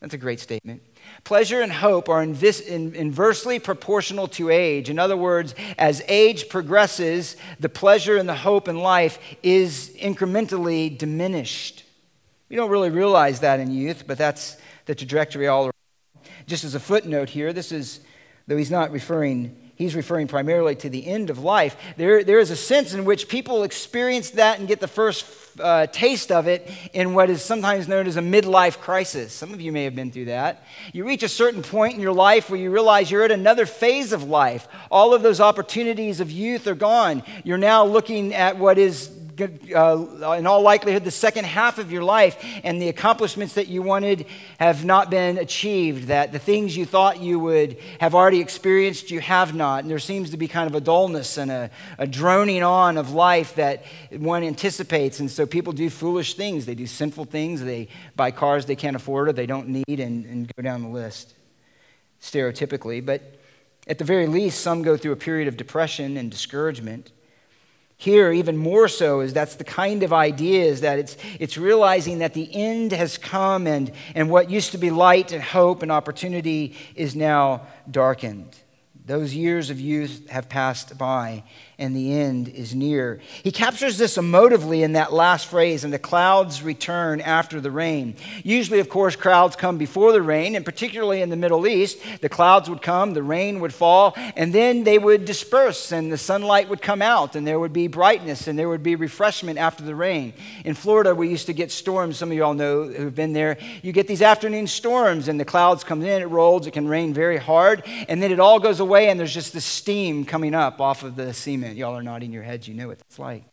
That's 0.00 0.14
a 0.14 0.18
great 0.18 0.40
statement. 0.40 0.82
Pleasure 1.22 1.60
and 1.60 1.72
hope 1.72 2.08
are 2.08 2.22
inversely 2.22 3.58
proportional 3.58 4.28
to 4.28 4.50
age. 4.50 4.90
In 4.90 4.98
other 4.98 5.16
words, 5.16 5.54
as 5.78 6.02
age 6.08 6.48
progresses, 6.48 7.36
the 7.60 7.68
pleasure 7.68 8.16
and 8.16 8.28
the 8.28 8.34
hope 8.34 8.68
in 8.68 8.78
life 8.78 9.18
is 9.42 9.94
incrementally 10.00 10.96
diminished. 10.96 11.84
We 12.48 12.56
don't 12.56 12.70
really 12.70 12.90
realize 12.90 13.40
that 13.40 13.60
in 13.60 13.70
youth, 13.70 14.04
but 14.06 14.18
that's 14.18 14.56
the 14.86 14.94
trajectory 14.94 15.48
all 15.48 15.73
just 16.46 16.64
as 16.64 16.74
a 16.74 16.80
footnote 16.80 17.30
here, 17.30 17.52
this 17.52 17.72
is, 17.72 18.00
though 18.46 18.56
he's 18.56 18.70
not 18.70 18.90
referring, 18.90 19.56
he's 19.76 19.94
referring 19.94 20.28
primarily 20.28 20.74
to 20.76 20.88
the 20.88 21.06
end 21.06 21.30
of 21.30 21.38
life. 21.38 21.76
There, 21.96 22.22
there 22.22 22.38
is 22.38 22.50
a 22.50 22.56
sense 22.56 22.94
in 22.94 23.04
which 23.04 23.28
people 23.28 23.62
experience 23.62 24.30
that 24.30 24.58
and 24.58 24.68
get 24.68 24.80
the 24.80 24.88
first 24.88 25.26
uh, 25.60 25.86
taste 25.86 26.30
of 26.32 26.46
it 26.46 26.70
in 26.92 27.14
what 27.14 27.30
is 27.30 27.42
sometimes 27.42 27.88
known 27.88 28.06
as 28.06 28.16
a 28.16 28.20
midlife 28.20 28.80
crisis. 28.80 29.32
Some 29.32 29.52
of 29.54 29.60
you 29.60 29.72
may 29.72 29.84
have 29.84 29.94
been 29.94 30.10
through 30.10 30.26
that. 30.26 30.64
You 30.92 31.06
reach 31.06 31.22
a 31.22 31.28
certain 31.28 31.62
point 31.62 31.94
in 31.94 32.00
your 32.00 32.12
life 32.12 32.50
where 32.50 32.60
you 32.60 32.70
realize 32.70 33.10
you're 33.10 33.24
at 33.24 33.30
another 33.30 33.66
phase 33.66 34.12
of 34.12 34.24
life. 34.24 34.68
All 34.90 35.14
of 35.14 35.22
those 35.22 35.40
opportunities 35.40 36.20
of 36.20 36.30
youth 36.30 36.66
are 36.66 36.74
gone. 36.74 37.22
You're 37.44 37.58
now 37.58 37.84
looking 37.84 38.34
at 38.34 38.58
what 38.58 38.78
is 38.78 39.10
uh, 39.40 40.34
in 40.38 40.46
all 40.46 40.62
likelihood, 40.62 41.04
the 41.04 41.10
second 41.10 41.44
half 41.44 41.78
of 41.78 41.92
your 41.92 42.02
life, 42.02 42.36
and 42.62 42.80
the 42.80 42.88
accomplishments 42.88 43.54
that 43.54 43.68
you 43.68 43.82
wanted 43.82 44.26
have 44.58 44.84
not 44.84 45.10
been 45.10 45.38
achieved. 45.38 46.08
That 46.08 46.32
the 46.32 46.38
things 46.38 46.76
you 46.76 46.84
thought 46.84 47.20
you 47.20 47.38
would 47.38 47.78
have 48.00 48.14
already 48.14 48.40
experienced, 48.40 49.10
you 49.10 49.20
have 49.20 49.54
not. 49.54 49.82
And 49.82 49.90
there 49.90 49.98
seems 49.98 50.30
to 50.30 50.36
be 50.36 50.48
kind 50.48 50.68
of 50.68 50.74
a 50.74 50.80
dullness 50.80 51.38
and 51.38 51.50
a, 51.50 51.70
a 51.98 52.06
droning 52.06 52.62
on 52.62 52.98
of 52.98 53.12
life 53.12 53.54
that 53.54 53.84
one 54.10 54.42
anticipates. 54.42 55.20
And 55.20 55.30
so 55.30 55.46
people 55.46 55.72
do 55.72 55.90
foolish 55.90 56.34
things. 56.34 56.66
They 56.66 56.74
do 56.74 56.86
sinful 56.86 57.26
things. 57.26 57.62
They 57.62 57.88
buy 58.16 58.30
cars 58.30 58.66
they 58.66 58.76
can't 58.76 58.96
afford 58.96 59.28
or 59.28 59.32
they 59.32 59.46
don't 59.46 59.68
need, 59.68 60.00
and, 60.00 60.26
and 60.26 60.54
go 60.56 60.62
down 60.62 60.82
the 60.82 60.88
list, 60.88 61.34
stereotypically. 62.20 63.04
But 63.04 63.38
at 63.86 63.98
the 63.98 64.04
very 64.04 64.26
least, 64.26 64.60
some 64.60 64.82
go 64.82 64.96
through 64.96 65.12
a 65.12 65.16
period 65.16 65.48
of 65.48 65.56
depression 65.56 66.16
and 66.16 66.30
discouragement. 66.30 67.12
Here, 68.04 68.30
even 68.32 68.58
more 68.58 68.86
so, 68.86 69.20
is 69.20 69.32
that's 69.32 69.54
the 69.54 69.64
kind 69.64 70.02
of 70.02 70.12
idea 70.12 70.62
is 70.64 70.82
that 70.82 70.98
it's, 70.98 71.16
it's 71.40 71.56
realizing 71.56 72.18
that 72.18 72.34
the 72.34 72.54
end 72.54 72.92
has 72.92 73.16
come 73.16 73.66
and, 73.66 73.90
and 74.14 74.28
what 74.28 74.50
used 74.50 74.72
to 74.72 74.78
be 74.78 74.90
light 74.90 75.32
and 75.32 75.42
hope 75.42 75.82
and 75.82 75.90
opportunity 75.90 76.76
is 76.94 77.16
now 77.16 77.66
darkened. 77.90 78.54
Those 79.06 79.34
years 79.34 79.70
of 79.70 79.80
youth 79.80 80.28
have 80.28 80.50
passed 80.50 80.98
by, 80.98 81.44
and 81.78 81.96
the 81.96 82.12
end 82.12 82.48
is 82.48 82.74
near. 82.74 83.20
He 83.42 83.50
captures 83.50 83.98
this 83.98 84.16
emotively 84.16 84.82
in 84.82 84.92
that 84.92 85.12
last 85.12 85.46
phrase, 85.46 85.84
and 85.84 85.92
the 85.92 85.98
clouds 85.98 86.62
return 86.62 87.20
after 87.20 87.60
the 87.60 87.70
rain. 87.70 88.14
Usually, 88.42 88.78
of 88.78 88.88
course, 88.88 89.16
clouds 89.16 89.56
come 89.56 89.76
before 89.76 90.12
the 90.12 90.22
rain, 90.22 90.54
and 90.54 90.64
particularly 90.64 91.20
in 91.20 91.30
the 91.30 91.36
Middle 91.36 91.66
East, 91.66 91.98
the 92.20 92.28
clouds 92.28 92.70
would 92.70 92.82
come, 92.82 93.14
the 93.14 93.22
rain 93.22 93.60
would 93.60 93.74
fall, 93.74 94.14
and 94.36 94.52
then 94.52 94.84
they 94.84 94.98
would 94.98 95.24
disperse, 95.24 95.90
and 95.90 96.12
the 96.12 96.18
sunlight 96.18 96.68
would 96.68 96.80
come 96.80 97.02
out, 97.02 97.34
and 97.34 97.46
there 97.46 97.58
would 97.58 97.72
be 97.72 97.88
brightness, 97.88 98.46
and 98.46 98.58
there 98.58 98.68
would 98.68 98.82
be 98.82 98.94
refreshment 98.94 99.58
after 99.58 99.82
the 99.82 99.94
rain. 99.94 100.32
In 100.64 100.74
Florida, 100.74 101.14
we 101.14 101.28
used 101.28 101.46
to 101.46 101.52
get 101.52 101.72
storms, 101.72 102.16
some 102.16 102.30
of 102.30 102.36
you 102.36 102.44
all 102.44 102.54
know 102.54 102.84
who've 102.84 103.14
been 103.14 103.32
there. 103.32 103.58
You 103.82 103.92
get 103.92 104.06
these 104.06 104.22
afternoon 104.22 104.68
storms, 104.68 105.28
and 105.28 105.40
the 105.40 105.44
clouds 105.44 105.82
come 105.82 106.02
in, 106.02 106.22
it 106.22 106.26
rolls, 106.26 106.66
it 106.66 106.70
can 106.70 106.86
rain 106.86 107.12
very 107.12 107.38
hard, 107.38 107.82
and 108.08 108.22
then 108.22 108.30
it 108.30 108.38
all 108.38 108.60
goes 108.60 108.78
away, 108.78 109.08
and 109.08 109.18
there's 109.18 109.34
just 109.34 109.52
this 109.52 109.64
steam 109.64 110.24
coming 110.24 110.54
up 110.54 110.80
off 110.80 111.02
of 111.02 111.16
the 111.16 111.34
cement. 111.34 111.63
Y'all 111.72 111.96
are 111.96 112.02
nodding 112.02 112.32
your 112.32 112.42
heads, 112.42 112.68
you 112.68 112.74
know 112.74 112.88
what 112.88 112.98
it's 113.00 113.18
like. 113.18 113.44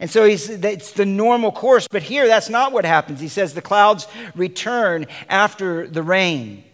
And 0.00 0.10
so 0.10 0.24
he's, 0.24 0.50
it's 0.50 0.92
the 0.92 1.06
normal 1.06 1.52
course, 1.52 1.86
but 1.88 2.02
here 2.02 2.26
that's 2.26 2.48
not 2.48 2.72
what 2.72 2.84
happens. 2.84 3.20
He 3.20 3.28
says 3.28 3.54
the 3.54 3.62
clouds 3.62 4.08
return 4.34 5.06
after 5.28 5.86
the 5.86 6.02
rain. 6.02 6.64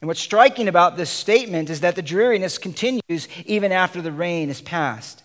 And 0.00 0.08
what's 0.08 0.20
striking 0.20 0.68
about 0.68 0.96
this 0.96 1.10
statement 1.10 1.70
is 1.70 1.80
that 1.80 1.94
the 1.94 2.02
dreariness 2.02 2.58
continues 2.58 3.28
even 3.44 3.72
after 3.72 4.00
the 4.00 4.12
rain 4.12 4.50
is 4.50 4.60
past. 4.60 5.22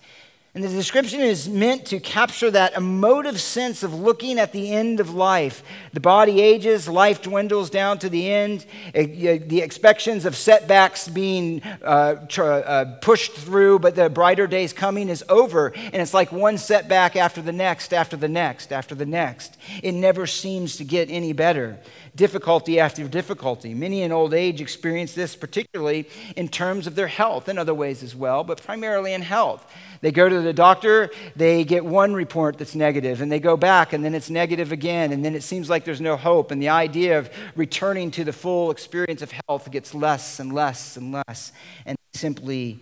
And 0.55 0.63
the 0.63 0.69
description 0.69 1.19
is 1.19 1.49
meant 1.49 1.85
to 1.87 1.99
capture 1.99 2.49
that 2.49 2.77
emotive 2.77 3.41
sense 3.41 3.83
of 3.83 3.93
looking 3.93 4.39
at 4.39 4.53
the 4.53 4.71
end 4.71 5.01
of 5.01 5.13
life. 5.13 5.61
The 5.91 5.99
body 5.99 6.39
ages, 6.39 6.87
life 6.87 7.21
dwindles 7.21 7.69
down 7.69 7.99
to 7.99 8.07
the 8.07 8.31
end, 8.31 8.65
uh, 8.95 9.01
the 9.03 9.61
expectations 9.61 10.23
of 10.23 10.33
setbacks 10.33 11.09
being 11.09 11.61
uh, 11.83 12.25
uh, 12.37 12.85
pushed 13.01 13.33
through, 13.33 13.79
but 13.79 13.95
the 13.95 14.09
brighter 14.09 14.47
days 14.47 14.71
coming 14.71 15.09
is 15.09 15.25
over. 15.27 15.73
And 15.75 15.95
it's 15.95 16.13
like 16.13 16.31
one 16.31 16.57
setback 16.57 17.17
after 17.17 17.41
the 17.41 17.51
next, 17.51 17.93
after 17.93 18.15
the 18.15 18.29
next, 18.29 18.71
after 18.71 18.95
the 18.95 19.05
next. 19.05 19.57
It 19.83 19.91
never 19.91 20.25
seems 20.25 20.77
to 20.77 20.85
get 20.85 21.09
any 21.09 21.33
better 21.33 21.77
difficulty 22.15 22.79
after 22.79 23.07
difficulty. 23.07 23.73
Many 23.73 24.01
in 24.01 24.11
old 24.11 24.33
age 24.33 24.61
experience 24.61 25.13
this, 25.13 25.35
particularly 25.35 26.07
in 26.35 26.47
terms 26.47 26.87
of 26.87 26.95
their 26.95 27.07
health, 27.07 27.49
in 27.49 27.57
other 27.57 27.73
ways 27.73 28.03
as 28.03 28.15
well, 28.15 28.43
but 28.43 28.63
primarily 28.63 29.13
in 29.13 29.21
health. 29.21 29.69
They 30.01 30.11
go 30.11 30.29
to 30.29 30.41
the 30.41 30.53
doctor, 30.53 31.09
they 31.35 31.63
get 31.63 31.83
one 31.83 32.13
report 32.13 32.57
that's 32.57 32.75
negative, 32.75 33.21
and 33.21 33.31
they 33.31 33.39
go 33.39 33.57
back, 33.57 33.93
and 33.93 34.03
then 34.03 34.15
it's 34.15 34.29
negative 34.29 34.71
again, 34.71 35.11
and 35.11 35.25
then 35.25 35.35
it 35.35 35.43
seems 35.43 35.69
like 35.69 35.83
there's 35.83 36.01
no 36.01 36.15
hope. 36.15 36.51
And 36.51 36.61
the 36.61 36.69
idea 36.69 37.19
of 37.19 37.29
returning 37.55 38.11
to 38.11 38.23
the 38.23 38.33
full 38.33 38.71
experience 38.71 39.21
of 39.21 39.31
health 39.47 39.69
gets 39.71 39.93
less 39.93 40.39
and 40.39 40.53
less 40.53 40.97
and 40.97 41.11
less, 41.11 41.51
and 41.85 41.97
simply 42.13 42.79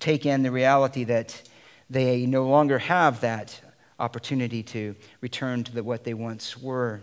take 0.00 0.26
in 0.26 0.42
the 0.42 0.50
reality 0.50 1.04
that 1.04 1.42
they 1.90 2.26
no 2.26 2.46
longer 2.46 2.78
have 2.78 3.20
that 3.20 3.58
opportunity 3.98 4.62
to 4.62 4.94
return 5.20 5.64
to 5.64 5.72
the, 5.72 5.82
what 5.82 6.04
they 6.04 6.14
once 6.14 6.56
were. 6.56 7.00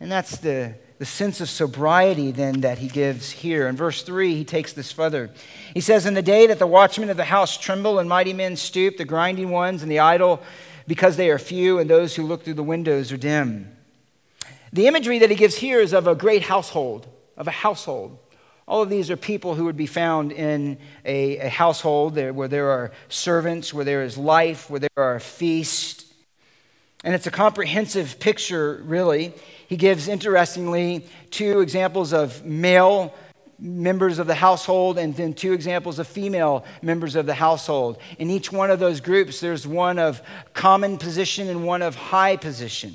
And 0.00 0.10
that's 0.10 0.38
the, 0.38 0.74
the 0.98 1.06
sense 1.06 1.40
of 1.40 1.48
sobriety 1.48 2.30
then 2.30 2.60
that 2.62 2.78
he 2.78 2.88
gives 2.88 3.30
here. 3.30 3.68
In 3.68 3.76
verse 3.76 4.02
3, 4.02 4.34
he 4.34 4.44
takes 4.44 4.72
this 4.72 4.92
further. 4.92 5.30
He 5.72 5.80
says, 5.80 6.06
In 6.06 6.14
the 6.14 6.22
day 6.22 6.46
that 6.46 6.58
the 6.58 6.66
watchmen 6.66 7.10
of 7.10 7.16
the 7.16 7.24
house 7.24 7.56
tremble 7.56 7.98
and 7.98 8.08
mighty 8.08 8.32
men 8.32 8.56
stoop, 8.56 8.96
the 8.96 9.04
grinding 9.04 9.50
ones 9.50 9.82
and 9.82 9.90
the 9.90 10.00
idle, 10.00 10.42
because 10.86 11.16
they 11.16 11.30
are 11.30 11.38
few, 11.38 11.78
and 11.78 11.88
those 11.88 12.16
who 12.16 12.24
look 12.24 12.44
through 12.44 12.54
the 12.54 12.62
windows 12.62 13.12
are 13.12 13.16
dim. 13.16 13.74
The 14.72 14.86
imagery 14.86 15.20
that 15.20 15.30
he 15.30 15.36
gives 15.36 15.56
here 15.56 15.80
is 15.80 15.92
of 15.92 16.06
a 16.06 16.14
great 16.14 16.42
household, 16.42 17.06
of 17.36 17.46
a 17.46 17.52
household. 17.52 18.18
All 18.66 18.82
of 18.82 18.88
these 18.88 19.10
are 19.10 19.16
people 19.16 19.54
who 19.54 19.66
would 19.66 19.76
be 19.76 19.86
found 19.86 20.32
in 20.32 20.78
a, 21.04 21.38
a 21.38 21.48
household 21.48 22.14
there, 22.14 22.32
where 22.32 22.48
there 22.48 22.70
are 22.70 22.92
servants, 23.08 23.72
where 23.72 23.84
there 23.84 24.02
is 24.02 24.18
life, 24.18 24.68
where 24.68 24.80
there 24.80 24.90
are 24.96 25.20
feasts. 25.20 26.04
And 27.04 27.14
it's 27.14 27.26
a 27.26 27.30
comprehensive 27.30 28.18
picture, 28.18 28.82
really. 28.84 29.34
He 29.68 29.76
gives, 29.76 30.08
interestingly, 30.08 31.06
two 31.30 31.60
examples 31.60 32.12
of 32.12 32.44
male 32.44 33.14
members 33.58 34.18
of 34.18 34.26
the 34.26 34.34
household 34.34 34.98
and 34.98 35.14
then 35.16 35.32
two 35.32 35.52
examples 35.52 35.98
of 35.98 36.06
female 36.06 36.64
members 36.82 37.16
of 37.16 37.26
the 37.26 37.34
household. 37.34 37.98
In 38.18 38.30
each 38.30 38.52
one 38.52 38.70
of 38.70 38.78
those 38.78 39.00
groups, 39.00 39.40
there's 39.40 39.66
one 39.66 39.98
of 39.98 40.20
common 40.52 40.98
position 40.98 41.48
and 41.48 41.64
one 41.64 41.82
of 41.82 41.94
high 41.94 42.36
position. 42.36 42.94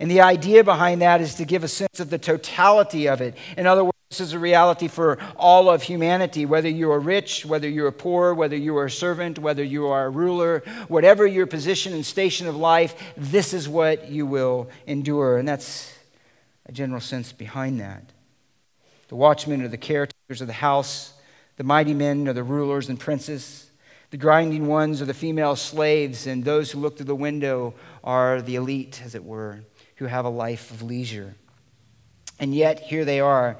And 0.00 0.10
the 0.10 0.22
idea 0.22 0.64
behind 0.64 1.02
that 1.02 1.20
is 1.20 1.36
to 1.36 1.44
give 1.44 1.62
a 1.62 1.68
sense 1.68 2.00
of 2.00 2.10
the 2.10 2.18
totality 2.18 3.08
of 3.08 3.20
it. 3.20 3.36
In 3.56 3.66
other 3.66 3.84
words, 3.84 3.93
this 4.18 4.28
is 4.28 4.32
a 4.32 4.38
reality 4.38 4.86
for 4.86 5.18
all 5.36 5.68
of 5.68 5.82
humanity, 5.82 6.46
whether 6.46 6.68
you 6.68 6.92
are 6.92 7.00
rich, 7.00 7.44
whether 7.44 7.68
you 7.68 7.84
are 7.84 7.90
poor, 7.90 8.32
whether 8.32 8.54
you 8.54 8.76
are 8.76 8.84
a 8.84 8.90
servant, 8.90 9.40
whether 9.40 9.64
you 9.64 9.88
are 9.88 10.06
a 10.06 10.10
ruler, 10.10 10.62
whatever 10.86 11.26
your 11.26 11.46
position 11.46 11.92
and 11.92 12.06
station 12.06 12.46
of 12.46 12.54
life, 12.54 12.94
this 13.16 13.52
is 13.52 13.68
what 13.68 14.08
you 14.08 14.24
will 14.24 14.68
endure. 14.86 15.38
And 15.38 15.48
that's 15.48 15.92
a 16.66 16.70
general 16.70 17.00
sense 17.00 17.32
behind 17.32 17.80
that. 17.80 18.04
The 19.08 19.16
watchmen 19.16 19.62
are 19.62 19.68
the 19.68 19.76
caretakers 19.76 20.40
of 20.40 20.46
the 20.46 20.52
house, 20.52 21.12
the 21.56 21.64
mighty 21.64 21.92
men 21.92 22.28
are 22.28 22.32
the 22.32 22.44
rulers 22.44 22.88
and 22.88 23.00
princes. 23.00 23.68
The 24.10 24.16
grinding 24.18 24.68
ones 24.68 25.02
are 25.02 25.06
the 25.06 25.14
female 25.14 25.56
slaves, 25.56 26.28
and 26.28 26.44
those 26.44 26.70
who 26.70 26.78
look 26.78 26.96
through 26.96 27.06
the 27.06 27.16
window 27.16 27.74
are 28.04 28.40
the 28.40 28.54
elite, 28.54 29.02
as 29.04 29.16
it 29.16 29.24
were, 29.24 29.64
who 29.96 30.04
have 30.04 30.24
a 30.24 30.28
life 30.28 30.70
of 30.70 30.82
leisure. 30.82 31.34
And 32.38 32.54
yet, 32.54 32.78
here 32.78 33.04
they 33.04 33.18
are 33.18 33.56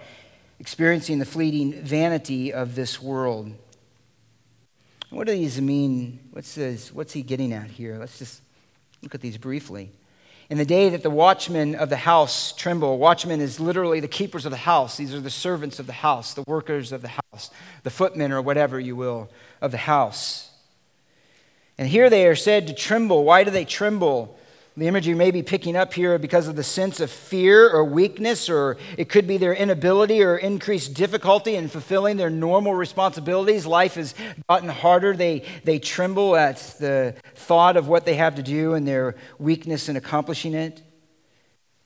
experiencing 0.58 1.18
the 1.18 1.24
fleeting 1.24 1.72
vanity 1.72 2.52
of 2.52 2.74
this 2.74 3.02
world. 3.02 3.52
What 5.10 5.26
do 5.26 5.32
these 5.32 5.60
mean? 5.60 6.18
What's, 6.32 6.54
this, 6.54 6.92
what's 6.92 7.12
he 7.12 7.22
getting 7.22 7.52
at 7.52 7.70
here? 7.70 7.98
Let's 7.98 8.18
just 8.18 8.42
look 9.02 9.14
at 9.14 9.20
these 9.20 9.38
briefly. 9.38 9.90
In 10.50 10.58
the 10.58 10.64
day 10.64 10.90
that 10.90 11.02
the 11.02 11.10
watchmen 11.10 11.74
of 11.74 11.88
the 11.88 11.96
house 11.96 12.52
tremble, 12.52 12.98
watchmen 12.98 13.40
is 13.40 13.58
literally 13.58 14.00
the 14.00 14.08
keepers 14.08 14.44
of 14.44 14.50
the 14.50 14.56
house. 14.58 14.96
These 14.96 15.14
are 15.14 15.20
the 15.20 15.30
servants 15.30 15.78
of 15.78 15.86
the 15.86 15.92
house, 15.92 16.34
the 16.34 16.44
workers 16.46 16.92
of 16.92 17.02
the 17.02 17.08
house, 17.08 17.50
the 17.82 17.90
footmen 17.90 18.30
or 18.30 18.42
whatever 18.42 18.78
you 18.78 18.94
will 18.94 19.30
of 19.60 19.70
the 19.70 19.78
house. 19.78 20.50
And 21.78 21.88
here 21.88 22.10
they 22.10 22.26
are 22.26 22.36
said 22.36 22.66
to 22.66 22.74
tremble. 22.74 23.24
Why 23.24 23.42
do 23.44 23.50
they 23.50 23.64
tremble? 23.64 24.38
The 24.76 24.88
imagery 24.88 25.14
may 25.14 25.30
be 25.30 25.44
picking 25.44 25.76
up 25.76 25.94
here 25.94 26.18
because 26.18 26.48
of 26.48 26.56
the 26.56 26.64
sense 26.64 26.98
of 26.98 27.08
fear 27.08 27.70
or 27.70 27.84
weakness, 27.84 28.48
or 28.48 28.76
it 28.98 29.08
could 29.08 29.24
be 29.24 29.38
their 29.38 29.54
inability 29.54 30.20
or 30.20 30.36
increased 30.36 30.94
difficulty 30.94 31.54
in 31.54 31.68
fulfilling 31.68 32.16
their 32.16 32.30
normal 32.30 32.74
responsibilities. 32.74 33.66
Life 33.66 33.94
has 33.94 34.16
gotten 34.48 34.68
harder. 34.68 35.14
They, 35.14 35.44
they 35.62 35.78
tremble 35.78 36.34
at 36.34 36.56
the 36.80 37.14
thought 37.36 37.76
of 37.76 37.86
what 37.86 38.04
they 38.04 38.14
have 38.14 38.34
to 38.34 38.42
do 38.42 38.74
and 38.74 38.86
their 38.86 39.14
weakness 39.38 39.88
in 39.88 39.94
accomplishing 39.94 40.54
it. 40.54 40.82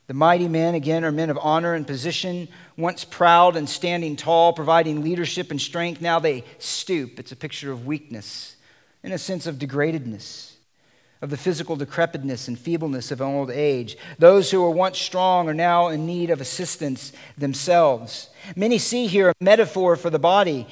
The 0.07 0.15
mighty 0.15 0.49
men, 0.49 0.75
again, 0.75 1.05
are 1.05 1.13
men 1.13 1.29
of 1.29 1.39
honor 1.43 1.75
and 1.75 1.87
position, 1.87 2.49
once 2.79 3.05
proud 3.05 3.57
and 3.57 3.69
standing 3.69 4.17
tall, 4.17 4.55
providing 4.55 5.03
leadership 5.03 5.51
and 5.51 5.61
strength. 5.61 6.01
Now 6.01 6.21
they 6.21 6.45
stoop. 6.59 7.19
It's 7.19 7.33
a 7.33 7.37
picture 7.37 7.71
of 7.71 7.85
weakness, 7.85 8.57
in 9.03 9.13
a 9.13 9.19
sense 9.19 9.47
of 9.47 9.57
degradedness 9.57 10.55
of 11.21 11.31
the 11.31 11.37
physical 11.37 11.77
decrepitness 11.77 12.49
and 12.49 12.59
feebleness 12.59 13.11
of 13.11 13.21
old 13.21 13.51
age. 13.51 13.97
Those 14.19 14.51
who 14.51 14.63
were 14.63 14.71
once 14.71 14.99
strong 14.99 15.49
are 15.49 15.55
now 15.55 15.89
in 15.89 16.07
need 16.07 16.31
of 16.31 16.41
assistance 16.41 17.13
themselves. 17.37 18.31
Many 18.55 18.79
see 18.79 19.07
here 19.07 19.31
a 19.31 19.35
metaphor 19.41 19.97
for 19.97 20.11
the 20.11 20.19
body. 20.19 20.67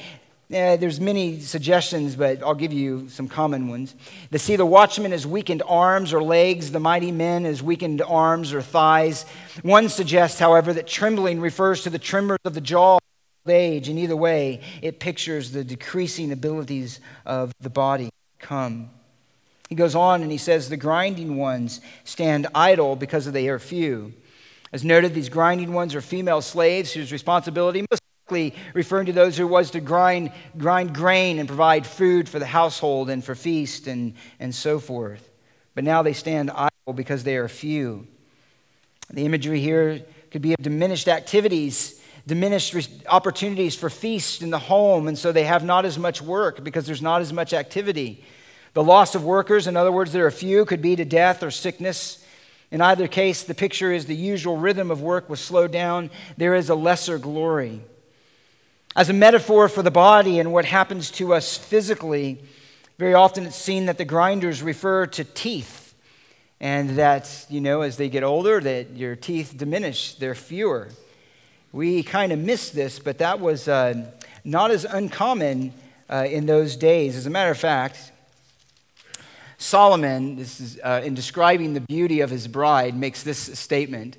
Eh, 0.49 0.77
there's 0.77 1.01
many 1.01 1.41
suggestions, 1.41 2.15
but 2.15 2.41
I'll 2.41 2.55
give 2.55 2.73
you 2.73 3.09
some 3.09 3.27
common 3.27 3.69
ones. 3.69 3.97
They 4.31 4.39
see 4.39 4.55
the 4.55 4.65
watchman 4.65 5.13
as 5.13 5.27
weakened 5.27 5.65
arms 5.67 6.13
or 6.13 6.23
legs, 6.23 6.71
the 6.71 6.79
mighty 6.79 7.11
men 7.11 7.45
as 7.45 7.65
weakened 7.65 8.01
arms 8.01 8.53
or 8.53 8.63
thighs. 8.63 9.25
One 9.63 9.89
suggests, 9.89 10.39
however, 10.39 10.73
that 10.75 10.87
trembling 10.87 11.41
refers 11.41 11.83
to 11.83 11.91
the 11.91 11.99
tremors 11.99 12.39
of 12.45 12.55
the 12.55 12.61
jaw 12.61 12.99
of 13.45 13.51
age, 13.51 13.89
and 13.89 13.99
either 13.99 14.17
way, 14.17 14.61
it 14.83 15.01
pictures 15.01 15.51
the 15.51 15.65
decreasing 15.65 16.31
abilities 16.31 17.01
of 17.25 17.53
the 17.61 17.71
body 17.71 18.11
come. 18.39 18.91
He 19.69 19.75
goes 19.75 19.95
on 19.95 20.23
and 20.23 20.31
he 20.31 20.39
says, 20.39 20.69
The 20.69 20.77
grinding 20.77 21.37
ones 21.37 21.81
stand 22.05 22.47
idle 22.55 22.97
because 22.97 23.31
they 23.31 23.49
are 23.49 23.59
few. 23.59 24.13
As 24.73 24.85
noted, 24.85 25.15
these 25.15 25.29
grinding 25.29 25.73
ones 25.73 25.95
are 25.95 26.01
female 26.01 26.43
slaves 26.43 26.93
whose 26.93 27.13
responsibility, 27.13 27.85
most 27.91 28.03
likely 28.27 28.55
referring 28.75 29.07
to 29.07 29.13
those 29.13 29.37
who 29.37 29.47
was 29.47 29.71
to 29.71 29.81
grind, 29.81 30.33
grind 30.59 30.95
grain 30.95 31.39
and 31.39 31.49
provide 31.49 31.87
food 31.87 32.29
for 32.29 32.39
the 32.39 32.47
household 32.47 33.09
and 33.09 33.25
for 33.25 33.35
feast 33.35 33.87
and, 33.87 34.15
and 34.41 34.55
so 34.55 34.79
forth. 34.79 35.31
But 35.75 35.85
now 35.85 36.03
they 36.03 36.13
stand 36.13 36.51
idle 36.51 36.95
because 36.95 37.25
they 37.25 37.37
are 37.37 37.49
few. 37.49 38.07
The 39.11 39.25
imagery 39.25 39.61
here 39.61 40.03
could 40.31 40.43
be 40.43 40.53
of 40.53 40.63
diminished 40.63 41.07
activities, 41.07 42.01
diminished 42.27 42.75
opportunities 43.09 43.77
for 43.77 43.89
feast 43.89 44.43
in 44.43 44.51
the 44.51 44.59
home, 44.59 45.07
and 45.07 45.17
so 45.17 45.31
they 45.31 45.45
have 45.45 45.65
not 45.65 45.85
as 45.85 45.99
much 45.99 46.21
work 46.21 46.65
because 46.65 46.87
there's 46.87 47.03
not 47.03 47.21
as 47.21 47.33
much 47.33 47.53
activity. 47.53 48.25
The 48.77 48.85
loss 48.85 49.15
of 49.15 49.25
workers, 49.25 49.67
in 49.67 49.75
other 49.75 49.91
words, 49.91 50.13
there 50.13 50.27
are 50.27 50.31
few, 50.31 50.67
could 50.67 50.83
be 50.83 50.97
to 50.97 51.05
death 51.07 51.43
or 51.43 51.51
sickness. 51.51 52.23
In 52.71 52.83
either 52.83 53.09
case, 53.09 53.43
the 53.43 53.55
picture 53.55 53.91
is 53.91 54.05
the 54.05 54.15
usual 54.15 54.59
rhythm 54.59 54.91
of 54.91 55.01
work 55.01 55.31
was 55.31 55.41
slowed 55.41 55.73
down. 55.73 56.11
There 56.37 56.55
is 56.55 56.69
a 56.69 56.75
lesser 56.75 57.17
glory. 57.17 57.81
As 58.95 59.09
a 59.09 59.15
metaphor 59.15 59.71
for 59.71 59.83
the 59.83 59.91
body 59.91 60.41
and 60.41 60.53
what 60.53 60.67
happens 60.67 61.11
to 61.13 61.33
us 61.33 61.57
physically, 61.57 62.39
very 62.99 63.15
often 63.15 63.47
it's 63.47 63.57
seen 63.57 63.87
that 63.87 63.97
the 63.97 64.05
grinders 64.05 64.63
refer 64.63 65.07
to 65.07 65.25
teeth, 65.25 65.95
and 66.61 66.91
that, 66.99 67.47
you 67.49 67.63
know, 67.63 67.81
as 67.81 67.97
they 67.97 68.11
get 68.11 68.25
older, 68.25 68.61
that 68.61 68.91
your 68.91 69.17
teeth 69.17 69.55
diminish, 69.57 70.17
they're 70.17 70.35
fewer. 70.35 70.91
We 71.73 72.03
kind 72.03 72.31
of 72.31 72.39
miss 72.41 72.69
this, 72.69 72.99
but 72.99 73.17
that 73.17 73.41
was 73.41 73.69
uh, 73.69 74.11
not 74.45 74.71
as 74.71 74.85
uncommon 74.85 75.73
uh, 76.11 76.27
in 76.29 76.45
those 76.45 76.77
days. 76.77 77.17
As 77.17 77.25
a 77.25 77.31
matter 77.31 77.51
of 77.51 77.57
fact, 77.57 78.13
Solomon, 79.67 80.37
this 80.37 80.61
is, 80.61 80.79
uh, 80.85 81.03
in 81.05 81.15
describing 81.15 81.75
the 81.75 81.81
beauty 81.81 82.21
of 82.21 82.31
his 82.31 82.47
bride, 82.47 82.97
makes 82.97 83.25
this 83.25 83.59
statement. 83.59 84.17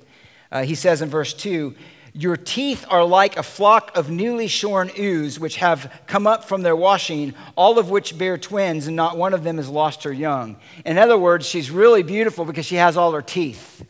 Uh, 0.52 0.62
he 0.62 0.74
says 0.74 1.00
in 1.00 1.08
verse 1.08 1.32
2 1.32 1.74
Your 2.12 2.36
teeth 2.36 2.84
are 2.90 3.02
like 3.02 3.38
a 3.38 3.42
flock 3.42 3.96
of 3.96 4.10
newly 4.10 4.46
shorn 4.46 4.90
ewes, 4.94 5.40
which 5.40 5.56
have 5.56 6.02
come 6.06 6.26
up 6.26 6.44
from 6.44 6.60
their 6.60 6.76
washing, 6.76 7.32
all 7.56 7.78
of 7.78 7.88
which 7.88 8.18
bear 8.18 8.36
twins, 8.36 8.88
and 8.88 8.94
not 8.94 9.16
one 9.16 9.32
of 9.32 9.42
them 9.42 9.56
has 9.56 9.70
lost 9.70 10.02
her 10.02 10.12
young. 10.12 10.58
In 10.84 10.98
other 10.98 11.16
words, 11.16 11.48
she's 11.48 11.70
really 11.70 12.02
beautiful 12.02 12.44
because 12.44 12.66
she 12.66 12.76
has 12.76 12.98
all 12.98 13.12
her 13.12 13.22
teeth. 13.22 13.86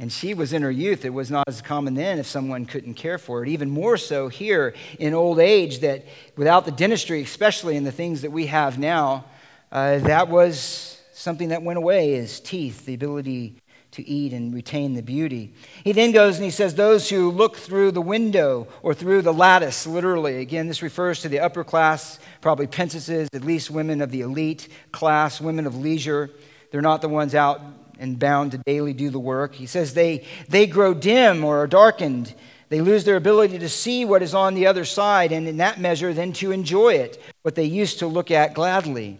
And 0.00 0.12
she 0.12 0.32
was 0.32 0.52
in 0.52 0.62
her 0.62 0.70
youth. 0.70 1.04
It 1.04 1.12
was 1.12 1.30
not 1.30 1.48
as 1.48 1.60
common 1.60 1.94
then 1.94 2.18
if 2.18 2.26
someone 2.26 2.66
couldn't 2.66 2.94
care 2.94 3.18
for 3.18 3.42
it. 3.42 3.48
Even 3.48 3.68
more 3.68 3.96
so 3.96 4.28
here 4.28 4.74
in 4.98 5.12
old 5.12 5.40
age, 5.40 5.80
that 5.80 6.06
without 6.36 6.64
the 6.64 6.70
dentistry, 6.70 7.22
especially 7.22 7.76
in 7.76 7.82
the 7.82 7.92
things 7.92 8.22
that 8.22 8.30
we 8.30 8.46
have 8.46 8.78
now, 8.78 9.24
uh, 9.72 9.98
that 9.98 10.28
was 10.28 11.02
something 11.12 11.48
that 11.48 11.62
went 11.62 11.78
away 11.78 12.14
is 12.14 12.38
teeth, 12.38 12.86
the 12.86 12.94
ability 12.94 13.56
to 13.90 14.06
eat 14.06 14.32
and 14.32 14.54
retain 14.54 14.94
the 14.94 15.02
beauty. 15.02 15.52
He 15.82 15.92
then 15.92 16.12
goes 16.12 16.36
and 16.36 16.44
he 16.44 16.50
says, 16.50 16.74
Those 16.74 17.08
who 17.08 17.30
look 17.30 17.56
through 17.56 17.90
the 17.90 18.02
window 18.02 18.68
or 18.82 18.94
through 18.94 19.22
the 19.22 19.32
lattice, 19.32 19.86
literally. 19.86 20.38
Again, 20.38 20.68
this 20.68 20.82
refers 20.82 21.22
to 21.22 21.28
the 21.28 21.40
upper 21.40 21.64
class, 21.64 22.20
probably 22.40 22.68
princesses, 22.68 23.28
at 23.32 23.44
least 23.44 23.70
women 23.70 24.00
of 24.00 24.12
the 24.12 24.20
elite 24.20 24.68
class, 24.92 25.40
women 25.40 25.66
of 25.66 25.76
leisure. 25.76 26.30
They're 26.70 26.82
not 26.82 27.00
the 27.00 27.08
ones 27.08 27.34
out 27.34 27.60
and 27.98 28.18
bound 28.18 28.52
to 28.52 28.58
daily 28.58 28.92
do 28.92 29.10
the 29.10 29.18
work. 29.18 29.54
He 29.54 29.66
says 29.66 29.94
they, 29.94 30.24
they 30.48 30.66
grow 30.66 30.94
dim 30.94 31.44
or 31.44 31.62
are 31.62 31.66
darkened. 31.66 32.34
They 32.68 32.80
lose 32.80 33.04
their 33.04 33.16
ability 33.16 33.58
to 33.58 33.68
see 33.68 34.04
what 34.04 34.22
is 34.22 34.34
on 34.34 34.54
the 34.54 34.66
other 34.66 34.84
side, 34.84 35.32
and 35.32 35.48
in 35.48 35.56
that 35.56 35.80
measure, 35.80 36.12
then 36.12 36.32
to 36.34 36.52
enjoy 36.52 36.94
it, 36.94 37.20
what 37.42 37.54
they 37.54 37.64
used 37.64 38.00
to 38.00 38.06
look 38.06 38.30
at 38.30 38.54
gladly. 38.54 39.18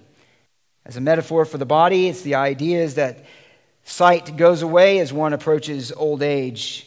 As 0.84 0.96
a 0.96 1.00
metaphor 1.00 1.44
for 1.44 1.58
the 1.58 1.66
body, 1.66 2.08
it's 2.08 2.22
the 2.22 2.34
idea 2.34 2.82
is 2.82 2.94
that 2.94 3.24
sight 3.84 4.36
goes 4.36 4.62
away 4.62 4.98
as 4.98 5.12
one 5.12 5.32
approaches 5.32 5.92
old 5.92 6.22
age. 6.22 6.86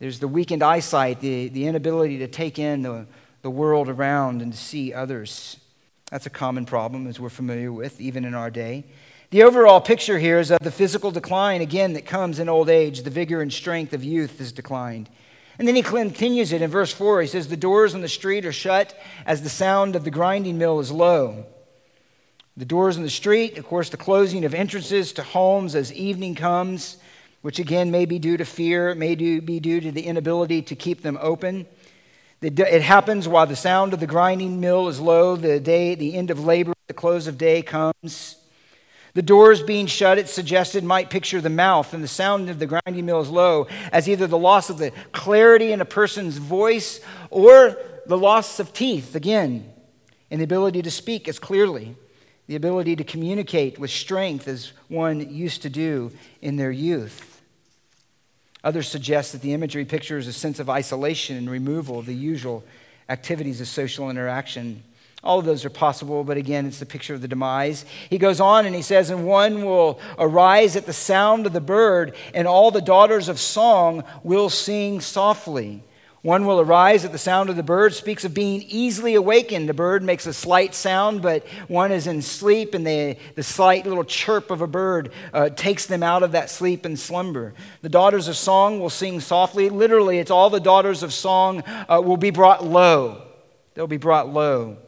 There's 0.00 0.18
the 0.18 0.28
weakened 0.28 0.62
eyesight, 0.62 1.20
the, 1.20 1.48
the 1.48 1.66
inability 1.66 2.18
to 2.18 2.28
take 2.28 2.58
in 2.58 2.82
the, 2.82 3.06
the 3.42 3.50
world 3.50 3.88
around 3.88 4.42
and 4.42 4.52
to 4.52 4.58
see 4.58 4.92
others. 4.92 5.56
That's 6.10 6.26
a 6.26 6.30
common 6.30 6.66
problem, 6.66 7.06
as 7.06 7.18
we're 7.18 7.28
familiar 7.28 7.72
with, 7.72 8.00
even 8.00 8.24
in 8.24 8.34
our 8.34 8.50
day. 8.50 8.84
The 9.30 9.42
overall 9.42 9.80
picture 9.80 10.18
here 10.18 10.38
is 10.38 10.50
of 10.50 10.60
the 10.60 10.70
physical 10.70 11.10
decline, 11.10 11.60
again, 11.60 11.94
that 11.94 12.06
comes 12.06 12.38
in 12.38 12.48
old 12.48 12.68
age. 12.68 13.02
The 13.02 13.10
vigor 13.10 13.42
and 13.42 13.52
strength 13.52 13.92
of 13.92 14.04
youth 14.04 14.38
has 14.38 14.52
declined. 14.52 15.08
And 15.58 15.66
then 15.66 15.76
he 15.76 15.82
continues 15.82 16.52
it 16.52 16.62
in 16.62 16.70
verse 16.70 16.92
4. 16.92 17.22
He 17.22 17.28
says, 17.28 17.48
The 17.48 17.56
doors 17.56 17.94
on 17.94 18.00
the 18.00 18.08
street 18.08 18.44
are 18.44 18.52
shut 18.52 18.98
as 19.24 19.42
the 19.42 19.48
sound 19.48 19.96
of 19.96 20.04
the 20.04 20.10
grinding 20.10 20.58
mill 20.58 20.80
is 20.80 20.90
low. 20.90 21.46
The 22.56 22.64
doors 22.64 22.96
on 22.96 23.02
the 23.02 23.10
street, 23.10 23.58
of 23.58 23.66
course, 23.66 23.88
the 23.88 23.96
closing 23.96 24.44
of 24.44 24.54
entrances 24.54 25.12
to 25.14 25.22
homes 25.22 25.74
as 25.74 25.92
evening 25.92 26.36
comes, 26.36 26.98
which 27.42 27.58
again 27.58 27.90
may 27.90 28.04
be 28.04 28.18
due 28.18 28.36
to 28.36 28.44
fear, 28.44 28.94
may 28.94 29.14
be 29.16 29.60
due 29.60 29.80
to 29.80 29.90
the 29.90 30.06
inability 30.06 30.62
to 30.62 30.76
keep 30.76 31.02
them 31.02 31.18
open. 31.20 31.66
It 32.40 32.82
happens 32.82 33.26
while 33.26 33.46
the 33.46 33.56
sound 33.56 33.92
of 33.92 34.00
the 34.00 34.06
grinding 34.06 34.60
mill 34.60 34.86
is 34.88 35.00
low, 35.00 35.34
the 35.34 35.58
day, 35.58 35.94
the 35.94 36.14
end 36.14 36.30
of 36.30 36.44
labor, 36.44 36.74
the 36.86 36.94
close 36.94 37.26
of 37.26 37.38
day 37.38 37.62
comes. 37.62 38.36
The 39.14 39.22
doors 39.22 39.62
being 39.62 39.86
shut, 39.86 40.18
it 40.18 40.28
suggested, 40.28 40.82
might 40.82 41.08
picture 41.08 41.40
the 41.40 41.48
mouth, 41.48 41.94
and 41.94 42.02
the 42.02 42.08
sound 42.08 42.50
of 42.50 42.58
the 42.58 42.66
grinding 42.66 43.06
mill 43.06 43.20
is 43.20 43.30
low, 43.30 43.68
as 43.92 44.08
either 44.08 44.26
the 44.26 44.36
loss 44.36 44.70
of 44.70 44.78
the 44.78 44.90
clarity 45.12 45.70
in 45.70 45.80
a 45.80 45.84
person's 45.84 46.36
voice 46.38 47.00
or 47.30 47.76
the 48.06 48.18
loss 48.18 48.58
of 48.58 48.72
teeth, 48.72 49.14
again, 49.14 49.72
and 50.32 50.40
the 50.40 50.44
ability 50.44 50.82
to 50.82 50.90
speak 50.90 51.28
as 51.28 51.38
clearly, 51.38 51.94
the 52.48 52.56
ability 52.56 52.96
to 52.96 53.04
communicate 53.04 53.78
with 53.78 53.90
strength 53.90 54.48
as 54.48 54.72
one 54.88 55.32
used 55.32 55.62
to 55.62 55.70
do 55.70 56.10
in 56.42 56.56
their 56.56 56.72
youth. 56.72 57.40
Others 58.64 58.88
suggest 58.88 59.32
that 59.32 59.42
the 59.42 59.52
imagery 59.52 59.84
pictures 59.84 60.26
a 60.26 60.32
sense 60.32 60.58
of 60.58 60.68
isolation 60.68 61.36
and 61.36 61.48
removal 61.48 62.00
of 62.00 62.06
the 62.06 62.14
usual 62.14 62.64
activities 63.08 63.60
of 63.60 63.68
social 63.68 64.10
interaction. 64.10 64.82
All 65.24 65.38
of 65.38 65.46
those 65.46 65.64
are 65.64 65.70
possible, 65.70 66.22
but 66.22 66.36
again, 66.36 66.66
it's 66.66 66.80
the 66.80 66.84
picture 66.84 67.14
of 67.14 67.22
the 67.22 67.28
demise. 67.28 67.86
He 68.10 68.18
goes 68.18 68.40
on 68.40 68.66
and 68.66 68.74
he 68.74 68.82
says, 68.82 69.08
And 69.08 69.26
one 69.26 69.64
will 69.64 69.98
arise 70.18 70.76
at 70.76 70.84
the 70.84 70.92
sound 70.92 71.46
of 71.46 71.54
the 71.54 71.62
bird, 71.62 72.14
and 72.34 72.46
all 72.46 72.70
the 72.70 72.82
daughters 72.82 73.30
of 73.30 73.40
song 73.40 74.04
will 74.22 74.50
sing 74.50 75.00
softly. 75.00 75.82
One 76.20 76.44
will 76.44 76.60
arise 76.60 77.06
at 77.06 77.12
the 77.12 77.18
sound 77.18 77.48
of 77.48 77.56
the 77.56 77.62
bird, 77.62 77.94
speaks 77.94 78.24
of 78.24 78.34
being 78.34 78.62
easily 78.68 79.14
awakened. 79.14 79.66
The 79.66 79.74
bird 79.74 80.02
makes 80.02 80.26
a 80.26 80.34
slight 80.34 80.74
sound, 80.74 81.22
but 81.22 81.46
one 81.68 81.90
is 81.90 82.06
in 82.06 82.20
sleep, 82.20 82.74
and 82.74 82.86
the, 82.86 83.16
the 83.34 83.42
slight 83.42 83.86
little 83.86 84.04
chirp 84.04 84.50
of 84.50 84.60
a 84.60 84.66
bird 84.66 85.10
uh, 85.32 85.48
takes 85.50 85.86
them 85.86 86.02
out 86.02 86.22
of 86.22 86.32
that 86.32 86.50
sleep 86.50 86.84
and 86.84 86.98
slumber. 86.98 87.54
The 87.80 87.88
daughters 87.88 88.28
of 88.28 88.36
song 88.36 88.78
will 88.78 88.90
sing 88.90 89.20
softly. 89.20 89.70
Literally, 89.70 90.18
it's 90.18 90.30
all 90.30 90.50
the 90.50 90.60
daughters 90.60 91.02
of 91.02 91.14
song 91.14 91.62
uh, 91.66 92.02
will 92.04 92.18
be 92.18 92.30
brought 92.30 92.62
low. 92.62 93.22
They'll 93.72 93.86
be 93.86 93.96
brought 93.96 94.28
low 94.28 94.78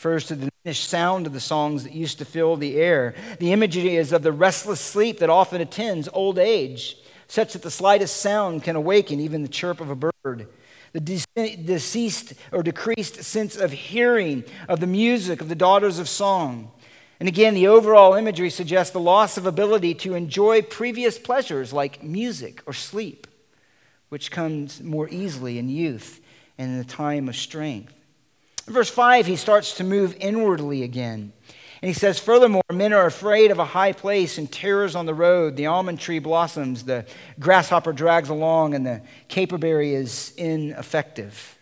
refers 0.00 0.24
to 0.24 0.34
the 0.34 0.50
diminished 0.64 0.88
sound 0.88 1.26
of 1.26 1.34
the 1.34 1.38
songs 1.38 1.84
that 1.84 1.92
used 1.92 2.16
to 2.16 2.24
fill 2.24 2.56
the 2.56 2.76
air. 2.76 3.14
The 3.38 3.52
imagery 3.52 3.96
is 3.96 4.12
of 4.12 4.22
the 4.22 4.32
restless 4.32 4.80
sleep 4.80 5.18
that 5.18 5.28
often 5.28 5.60
attends 5.60 6.08
old 6.14 6.38
age, 6.38 6.96
such 7.28 7.52
that 7.52 7.60
the 7.60 7.70
slightest 7.70 8.16
sound 8.16 8.62
can 8.62 8.76
awaken 8.76 9.20
even 9.20 9.42
the 9.42 9.48
chirp 9.48 9.78
of 9.78 9.90
a 9.90 9.94
bird. 9.94 10.48
The 10.94 11.00
deceased 11.00 12.32
or 12.50 12.62
decreased 12.62 13.24
sense 13.24 13.58
of 13.58 13.72
hearing 13.72 14.44
of 14.70 14.80
the 14.80 14.86
music 14.86 15.42
of 15.42 15.50
the 15.50 15.54
daughters 15.54 15.98
of 15.98 16.08
song. 16.08 16.70
And 17.18 17.28
again, 17.28 17.52
the 17.52 17.68
overall 17.68 18.14
imagery 18.14 18.48
suggests 18.48 18.94
the 18.94 19.00
loss 19.00 19.36
of 19.36 19.44
ability 19.44 19.92
to 19.96 20.14
enjoy 20.14 20.62
previous 20.62 21.18
pleasures 21.18 21.74
like 21.74 22.02
music 22.02 22.62
or 22.64 22.72
sleep, 22.72 23.26
which 24.08 24.30
comes 24.30 24.82
more 24.82 25.10
easily 25.10 25.58
in 25.58 25.68
youth 25.68 26.22
and 26.56 26.70
in 26.70 26.78
the 26.78 26.84
time 26.84 27.28
of 27.28 27.36
strength. 27.36 27.92
In 28.70 28.74
verse 28.74 28.88
5, 28.88 29.26
he 29.26 29.34
starts 29.34 29.78
to 29.78 29.84
move 29.84 30.16
inwardly 30.20 30.84
again. 30.84 31.32
And 31.82 31.88
he 31.88 31.92
says, 31.92 32.20
Furthermore, 32.20 32.62
men 32.72 32.92
are 32.92 33.04
afraid 33.04 33.50
of 33.50 33.58
a 33.58 33.64
high 33.64 33.90
place 33.90 34.38
and 34.38 34.48
terrors 34.50 34.94
on 34.94 35.06
the 35.06 35.12
road. 35.12 35.56
The 35.56 35.66
almond 35.66 35.98
tree 35.98 36.20
blossoms, 36.20 36.84
the 36.84 37.04
grasshopper 37.40 37.92
drags 37.92 38.28
along, 38.28 38.74
and 38.74 38.86
the 38.86 39.02
caperberry 39.28 39.94
is 39.94 40.32
ineffective. 40.36 41.58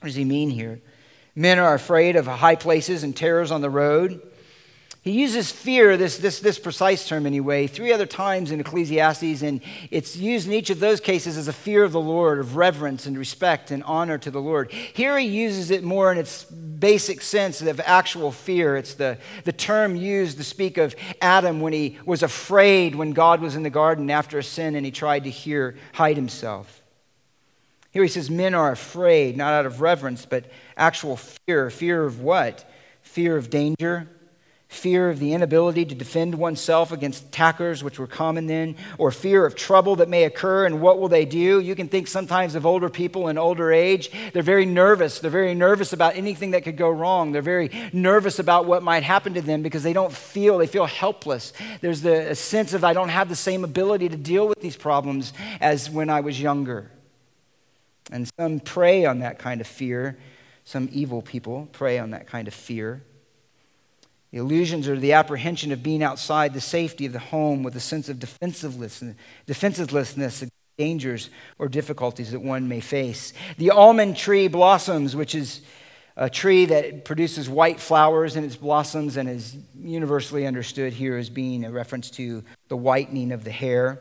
What 0.00 0.08
does 0.08 0.16
he 0.16 0.24
mean 0.24 0.50
here? 0.50 0.80
Men 1.36 1.60
are 1.60 1.74
afraid 1.74 2.16
of 2.16 2.26
high 2.26 2.56
places 2.56 3.04
and 3.04 3.16
terrors 3.16 3.52
on 3.52 3.60
the 3.60 3.70
road. 3.70 4.20
He 5.02 5.12
uses 5.12 5.50
fear, 5.50 5.96
this, 5.96 6.18
this, 6.18 6.40
this 6.40 6.58
precise 6.58 7.08
term 7.08 7.24
anyway, 7.24 7.66
three 7.66 7.90
other 7.90 8.04
times 8.04 8.50
in 8.50 8.60
Ecclesiastes, 8.60 9.40
and 9.40 9.62
it's 9.90 10.14
used 10.14 10.46
in 10.46 10.52
each 10.52 10.68
of 10.68 10.78
those 10.78 11.00
cases 11.00 11.38
as 11.38 11.48
a 11.48 11.54
fear 11.54 11.84
of 11.84 11.92
the 11.92 12.00
Lord, 12.00 12.38
of 12.38 12.56
reverence 12.56 13.06
and 13.06 13.16
respect 13.16 13.70
and 13.70 13.82
honor 13.84 14.18
to 14.18 14.30
the 14.30 14.42
Lord. 14.42 14.70
Here 14.70 15.18
he 15.18 15.26
uses 15.26 15.70
it 15.70 15.82
more 15.82 16.12
in 16.12 16.18
its 16.18 16.44
basic 16.44 17.22
sense 17.22 17.62
of 17.62 17.80
actual 17.80 18.30
fear. 18.30 18.76
It's 18.76 18.92
the, 18.92 19.16
the 19.44 19.52
term 19.52 19.96
used 19.96 20.36
to 20.36 20.44
speak 20.44 20.76
of 20.76 20.94
Adam 21.22 21.62
when 21.62 21.72
he 21.72 21.98
was 22.04 22.22
afraid 22.22 22.94
when 22.94 23.12
God 23.12 23.40
was 23.40 23.56
in 23.56 23.62
the 23.62 23.70
garden 23.70 24.10
after 24.10 24.38
a 24.38 24.42
sin 24.44 24.74
and 24.74 24.84
he 24.84 24.92
tried 24.92 25.24
to 25.24 25.74
hide 25.94 26.16
himself. 26.16 26.82
Here 27.90 28.02
he 28.02 28.08
says, 28.08 28.28
Men 28.28 28.54
are 28.54 28.70
afraid, 28.70 29.34
not 29.34 29.54
out 29.54 29.64
of 29.64 29.80
reverence, 29.80 30.26
but 30.26 30.44
actual 30.76 31.16
fear. 31.16 31.70
Fear 31.70 32.04
of 32.04 32.20
what? 32.20 32.70
Fear 33.00 33.38
of 33.38 33.48
danger 33.48 34.06
fear 34.70 35.10
of 35.10 35.18
the 35.18 35.34
inability 35.34 35.84
to 35.84 35.96
defend 35.96 36.32
oneself 36.32 36.92
against 36.92 37.24
attackers, 37.24 37.82
which 37.82 37.98
were 37.98 38.06
common 38.06 38.46
then, 38.46 38.76
or 38.98 39.10
fear 39.10 39.44
of 39.44 39.56
trouble 39.56 39.96
that 39.96 40.08
may 40.08 40.22
occur 40.22 40.64
and 40.64 40.80
what 40.80 41.00
will 41.00 41.08
they 41.08 41.24
do. 41.24 41.58
You 41.58 41.74
can 41.74 41.88
think 41.88 42.06
sometimes 42.06 42.54
of 42.54 42.64
older 42.64 42.88
people 42.88 43.26
in 43.26 43.36
older 43.36 43.72
age. 43.72 44.12
They're 44.32 44.44
very 44.44 44.66
nervous. 44.66 45.18
They're 45.18 45.28
very 45.28 45.54
nervous 45.54 45.92
about 45.92 46.14
anything 46.14 46.52
that 46.52 46.62
could 46.62 46.76
go 46.76 46.88
wrong. 46.88 47.32
They're 47.32 47.42
very 47.42 47.90
nervous 47.92 48.38
about 48.38 48.64
what 48.64 48.84
might 48.84 49.02
happen 49.02 49.34
to 49.34 49.42
them 49.42 49.62
because 49.62 49.82
they 49.82 49.92
don't 49.92 50.12
feel, 50.12 50.58
they 50.58 50.68
feel 50.68 50.86
helpless. 50.86 51.52
There's 51.80 52.00
the 52.00 52.36
sense 52.36 52.72
of, 52.72 52.84
I 52.84 52.92
don't 52.92 53.08
have 53.08 53.28
the 53.28 53.34
same 53.34 53.64
ability 53.64 54.08
to 54.10 54.16
deal 54.16 54.46
with 54.46 54.60
these 54.60 54.76
problems 54.76 55.32
as 55.60 55.90
when 55.90 56.08
I 56.08 56.20
was 56.20 56.40
younger. 56.40 56.92
And 58.12 58.30
some 58.38 58.60
prey 58.60 59.04
on 59.04 59.18
that 59.18 59.40
kind 59.40 59.60
of 59.60 59.66
fear. 59.66 60.16
Some 60.62 60.88
evil 60.92 61.22
people 61.22 61.68
prey 61.72 61.98
on 61.98 62.10
that 62.10 62.28
kind 62.28 62.46
of 62.46 62.54
fear. 62.54 63.02
The 64.32 64.38
illusions 64.38 64.88
or 64.88 64.96
the 64.96 65.14
apprehension 65.14 65.72
of 65.72 65.82
being 65.82 66.02
outside 66.02 66.54
the 66.54 66.60
safety 66.60 67.06
of 67.06 67.12
the 67.12 67.18
home 67.18 67.62
with 67.62 67.74
a 67.74 67.80
sense 67.80 68.08
of 68.08 68.20
defensiveness, 68.20 69.02
defenselessness 69.46 70.44
dangers 70.78 71.28
or 71.58 71.68
difficulties 71.68 72.30
that 72.30 72.40
one 72.40 72.68
may 72.68 72.80
face. 72.80 73.34
The 73.58 73.70
almond 73.70 74.16
tree 74.16 74.48
blossoms, 74.48 75.14
which 75.14 75.34
is 75.34 75.60
a 76.16 76.30
tree 76.30 76.64
that 76.66 77.04
produces 77.04 77.48
white 77.48 77.80
flowers 77.80 78.36
in 78.36 78.44
its 78.44 78.56
blossoms 78.56 79.16
and 79.16 79.28
is 79.28 79.56
universally 79.78 80.46
understood 80.46 80.92
here 80.92 81.16
as 81.16 81.28
being 81.28 81.64
a 81.64 81.70
reference 81.70 82.10
to 82.12 82.42
the 82.68 82.76
whitening 82.76 83.32
of 83.32 83.44
the 83.44 83.50
hair, 83.50 84.00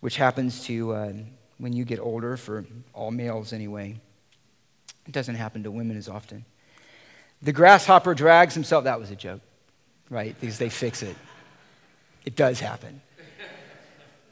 which 0.00 0.16
happens 0.16 0.64
to 0.64 0.92
uh, 0.92 1.12
when 1.58 1.72
you 1.72 1.84
get 1.84 1.98
older, 1.98 2.36
for 2.36 2.64
all 2.94 3.10
males 3.10 3.52
anyway. 3.52 4.00
It 5.06 5.12
doesn't 5.12 5.34
happen 5.36 5.62
to 5.62 5.70
women 5.70 5.96
as 5.96 6.08
often. 6.08 6.44
The 7.42 7.52
grasshopper 7.52 8.14
drags 8.14 8.54
himself. 8.54 8.84
That 8.84 8.98
was 8.98 9.10
a 9.10 9.16
joke, 9.16 9.40
right? 10.10 10.34
Because 10.40 10.58
they 10.58 10.68
fix 10.68 11.02
it. 11.02 11.16
It 12.24 12.36
does 12.36 12.60
happen. 12.60 13.00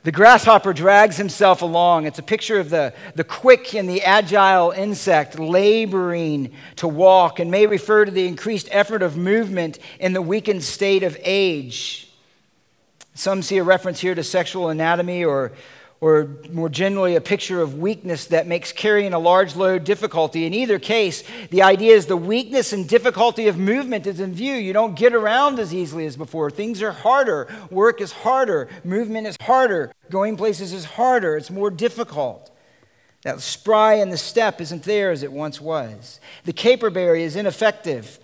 The 0.07 0.13
grasshopper 0.13 0.73
drags 0.73 1.17
himself 1.17 1.63
along. 1.63 2.07
It's 2.07 2.21
a 2.21 2.23
picture 2.23 2.61
of 2.61 2.71
the, 2.71 2.95
the 3.17 3.25
quick 3.25 3.75
and 3.75 3.89
the 3.89 4.03
agile 4.03 4.71
insect 4.71 5.37
laboring 5.37 6.53
to 6.77 6.87
walk 6.87 7.41
and 7.41 7.51
may 7.51 7.67
refer 7.67 8.05
to 8.05 8.13
the 8.13 8.29
increased 8.29 8.69
effort 8.71 9.03
of 9.03 9.17
movement 9.17 9.81
in 9.99 10.13
the 10.13 10.23
weakened 10.23 10.63
state 10.63 11.03
of 11.03 11.19
age. 11.23 12.09
Some 13.15 13.43
see 13.43 13.57
a 13.57 13.65
reference 13.65 13.99
here 13.99 14.15
to 14.15 14.23
sexual 14.23 14.69
anatomy 14.69 15.25
or 15.25 15.51
or 16.01 16.29
more 16.51 16.69
generally, 16.69 17.17
a 17.17 17.21
picture 17.21 17.63
of 17.63 17.79
weakness 17.79 18.27
that 18.27 18.47
makes 18.47 18.71
carrying 18.71 19.15
a 19.15 19.19
large 19.19 19.57
load 19.57 19.85
difficulty. 19.85 20.45
In 20.45 20.53
either 20.53 20.79
case, 20.79 21.25
the 21.51 21.63
idea 21.63 21.95
is 21.95 22.07
the 22.07 22.17
weakness 22.17 22.75
and 22.75 22.87
difficulty 22.87 23.49
of 23.49 23.59
movement 23.59 24.07
is 24.07 24.21
in 24.21 24.35
view. 24.35 24.55
You 24.55 24.75
don't 24.75 24.95
get 24.95 25.15
around 25.15 25.59
as 25.59 25.73
easily 25.73 26.05
as 26.05 26.17
before. 26.17 26.51
Things 26.51 26.83
are 26.83 26.93
harder. 26.93 27.49
Work 27.71 28.03
is 28.03 28.13
harder. 28.13 28.69
Movement 28.85 29.27
is 29.27 29.37
harder. 29.41 29.91
Going 30.11 30.37
places 30.37 30.73
is 30.75 30.85
harder. 30.85 31.37
It's 31.37 31.51
more 31.51 31.71
difficult. 31.71 32.51
That 33.23 33.41
spry 33.41 33.95
in 33.95 34.11
the 34.11 34.19
step 34.19 34.61
isn't 34.61 34.85
there 34.85 35.11
as 35.11 35.23
it 35.23 35.33
once 35.33 35.61
was. 35.61 36.21
The 36.45 36.53
caperberry 36.53 37.23
is 37.23 37.37
ineffective. 37.37 38.21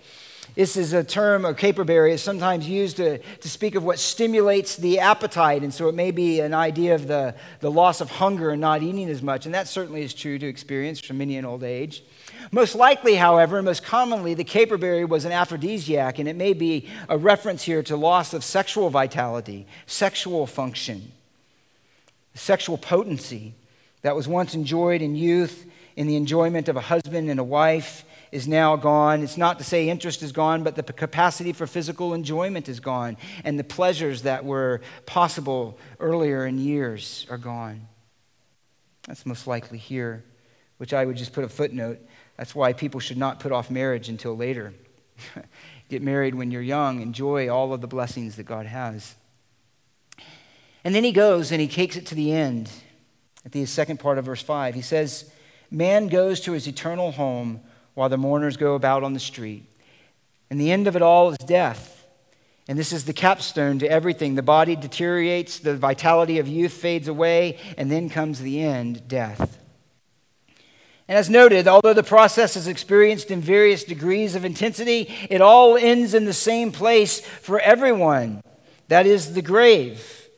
This 0.55 0.77
is 0.77 0.93
a 0.93 1.03
term, 1.03 1.47
or 1.47 1.55
caperberry 1.55 2.11
is 2.11 2.21
sometimes 2.21 2.69
used 2.69 2.97
to, 2.97 3.17
to 3.17 3.49
speak 3.49 3.73
of 3.73 3.83
what 3.83 3.97
stimulates 3.97 4.75
the 4.75 4.99
appetite. 4.99 5.63
And 5.63 5.73
so 5.73 5.87
it 5.87 5.95
may 5.95 6.11
be 6.11 6.41
an 6.41 6.53
idea 6.53 6.93
of 6.93 7.07
the, 7.07 7.33
the 7.59 7.71
loss 7.71 8.01
of 8.01 8.11
hunger 8.11 8.51
and 8.51 8.61
not 8.61 8.83
eating 8.83 9.09
as 9.09 9.23
much. 9.23 9.47
And 9.47 9.55
that 9.55 9.67
certainly 9.67 10.03
is 10.03 10.13
true 10.13 10.37
to 10.37 10.45
experience 10.45 10.99
from 10.99 11.17
many 11.17 11.37
in 11.37 11.45
old 11.45 11.63
age. 11.63 12.03
Most 12.51 12.75
likely, 12.75 13.15
however, 13.15 13.57
and 13.57 13.65
most 13.65 13.83
commonly, 13.83 14.35
the 14.35 14.43
caperberry 14.43 15.09
was 15.09 15.25
an 15.25 15.31
aphrodisiac, 15.31 16.19
and 16.19 16.29
it 16.29 16.35
may 16.35 16.53
be 16.53 16.87
a 17.09 17.17
reference 17.17 17.63
here 17.63 17.81
to 17.81 17.97
loss 17.97 18.35
of 18.35 18.43
sexual 18.43 18.91
vitality, 18.91 19.65
sexual 19.87 20.45
function, 20.45 21.11
sexual 22.35 22.77
potency 22.77 23.55
that 24.03 24.15
was 24.15 24.27
once 24.27 24.53
enjoyed 24.53 25.01
in 25.01 25.15
youth, 25.15 25.65
in 25.95 26.05
the 26.05 26.15
enjoyment 26.15 26.67
of 26.69 26.75
a 26.75 26.81
husband 26.81 27.29
and 27.31 27.39
a 27.39 27.43
wife 27.43 28.05
is 28.33 28.47
now 28.47 28.75
gone. 28.75 29.21
It's 29.21 29.37
not 29.37 29.59
to 29.59 29.63
say 29.63 29.87
interest 29.87 30.23
is 30.23 30.31
gone, 30.31 30.63
but 30.63 30.75
the 30.75 30.81
capacity 30.81 31.53
for 31.53 31.67
physical 31.67 32.15
enjoyment 32.15 32.67
is 32.67 32.79
gone. 32.79 33.15
And 33.43 33.59
the 33.59 33.63
pleasures 33.63 34.23
that 34.23 34.43
were 34.43 34.81
possible 35.05 35.77
earlier 35.99 36.47
in 36.47 36.57
years 36.57 37.27
are 37.29 37.37
gone. 37.37 37.87
That's 39.07 39.27
most 39.27 39.45
likely 39.45 39.77
here, 39.77 40.23
which 40.77 40.95
I 40.95 41.05
would 41.05 41.15
just 41.15 41.31
put 41.31 41.43
a 41.43 41.49
footnote. 41.49 41.99
That's 42.35 42.55
why 42.55 42.73
people 42.73 42.99
should 42.99 43.17
not 43.17 43.39
put 43.39 43.51
off 43.51 43.69
marriage 43.69 44.09
until 44.09 44.35
later. 44.35 44.73
Get 45.89 46.01
married 46.01 46.33
when 46.33 46.49
you're 46.49 46.63
young, 46.63 47.01
enjoy 47.01 47.49
all 47.49 47.71
of 47.71 47.81
the 47.81 47.87
blessings 47.87 48.37
that 48.37 48.45
God 48.45 48.65
has. 48.65 49.13
And 50.83 50.95
then 50.95 51.03
he 51.03 51.11
goes 51.11 51.51
and 51.51 51.61
he 51.61 51.67
takes 51.67 51.97
it 51.97 52.07
to 52.07 52.15
the 52.15 52.33
end. 52.33 52.71
At 53.45 53.51
the 53.51 53.63
second 53.67 53.99
part 53.99 54.17
of 54.17 54.25
verse 54.25 54.41
5, 54.41 54.73
he 54.73 54.81
says, 54.81 55.31
Man 55.69 56.07
goes 56.07 56.39
to 56.41 56.53
his 56.53 56.67
eternal 56.67 57.11
home 57.11 57.61
while 57.93 58.09
the 58.09 58.17
mourners 58.17 58.57
go 58.57 58.75
about 58.75 59.03
on 59.03 59.13
the 59.13 59.19
street. 59.19 59.65
And 60.49 60.59
the 60.59 60.71
end 60.71 60.87
of 60.87 60.95
it 60.95 61.01
all 61.01 61.31
is 61.31 61.37
death. 61.37 62.05
And 62.67 62.77
this 62.79 62.93
is 62.93 63.05
the 63.05 63.13
capstone 63.13 63.79
to 63.79 63.89
everything. 63.89 64.35
The 64.35 64.41
body 64.41 64.75
deteriorates, 64.75 65.59
the 65.59 65.75
vitality 65.75 66.39
of 66.39 66.47
youth 66.47 66.73
fades 66.73 67.07
away, 67.07 67.59
and 67.77 67.91
then 67.91 68.09
comes 68.09 68.39
the 68.39 68.61
end 68.61 69.07
death. 69.07 69.59
And 71.07 71.17
as 71.17 71.29
noted, 71.29 71.67
although 71.67 71.93
the 71.93 72.03
process 72.03 72.55
is 72.55 72.67
experienced 72.67 73.29
in 73.29 73.41
various 73.41 73.83
degrees 73.83 74.35
of 74.35 74.45
intensity, 74.45 75.13
it 75.29 75.41
all 75.41 75.75
ends 75.75 76.13
in 76.13 76.23
the 76.23 76.33
same 76.33 76.71
place 76.71 77.19
for 77.19 77.59
everyone 77.59 78.41
that 78.87 79.05
is, 79.05 79.33
the 79.33 79.41
grave. 79.41 80.29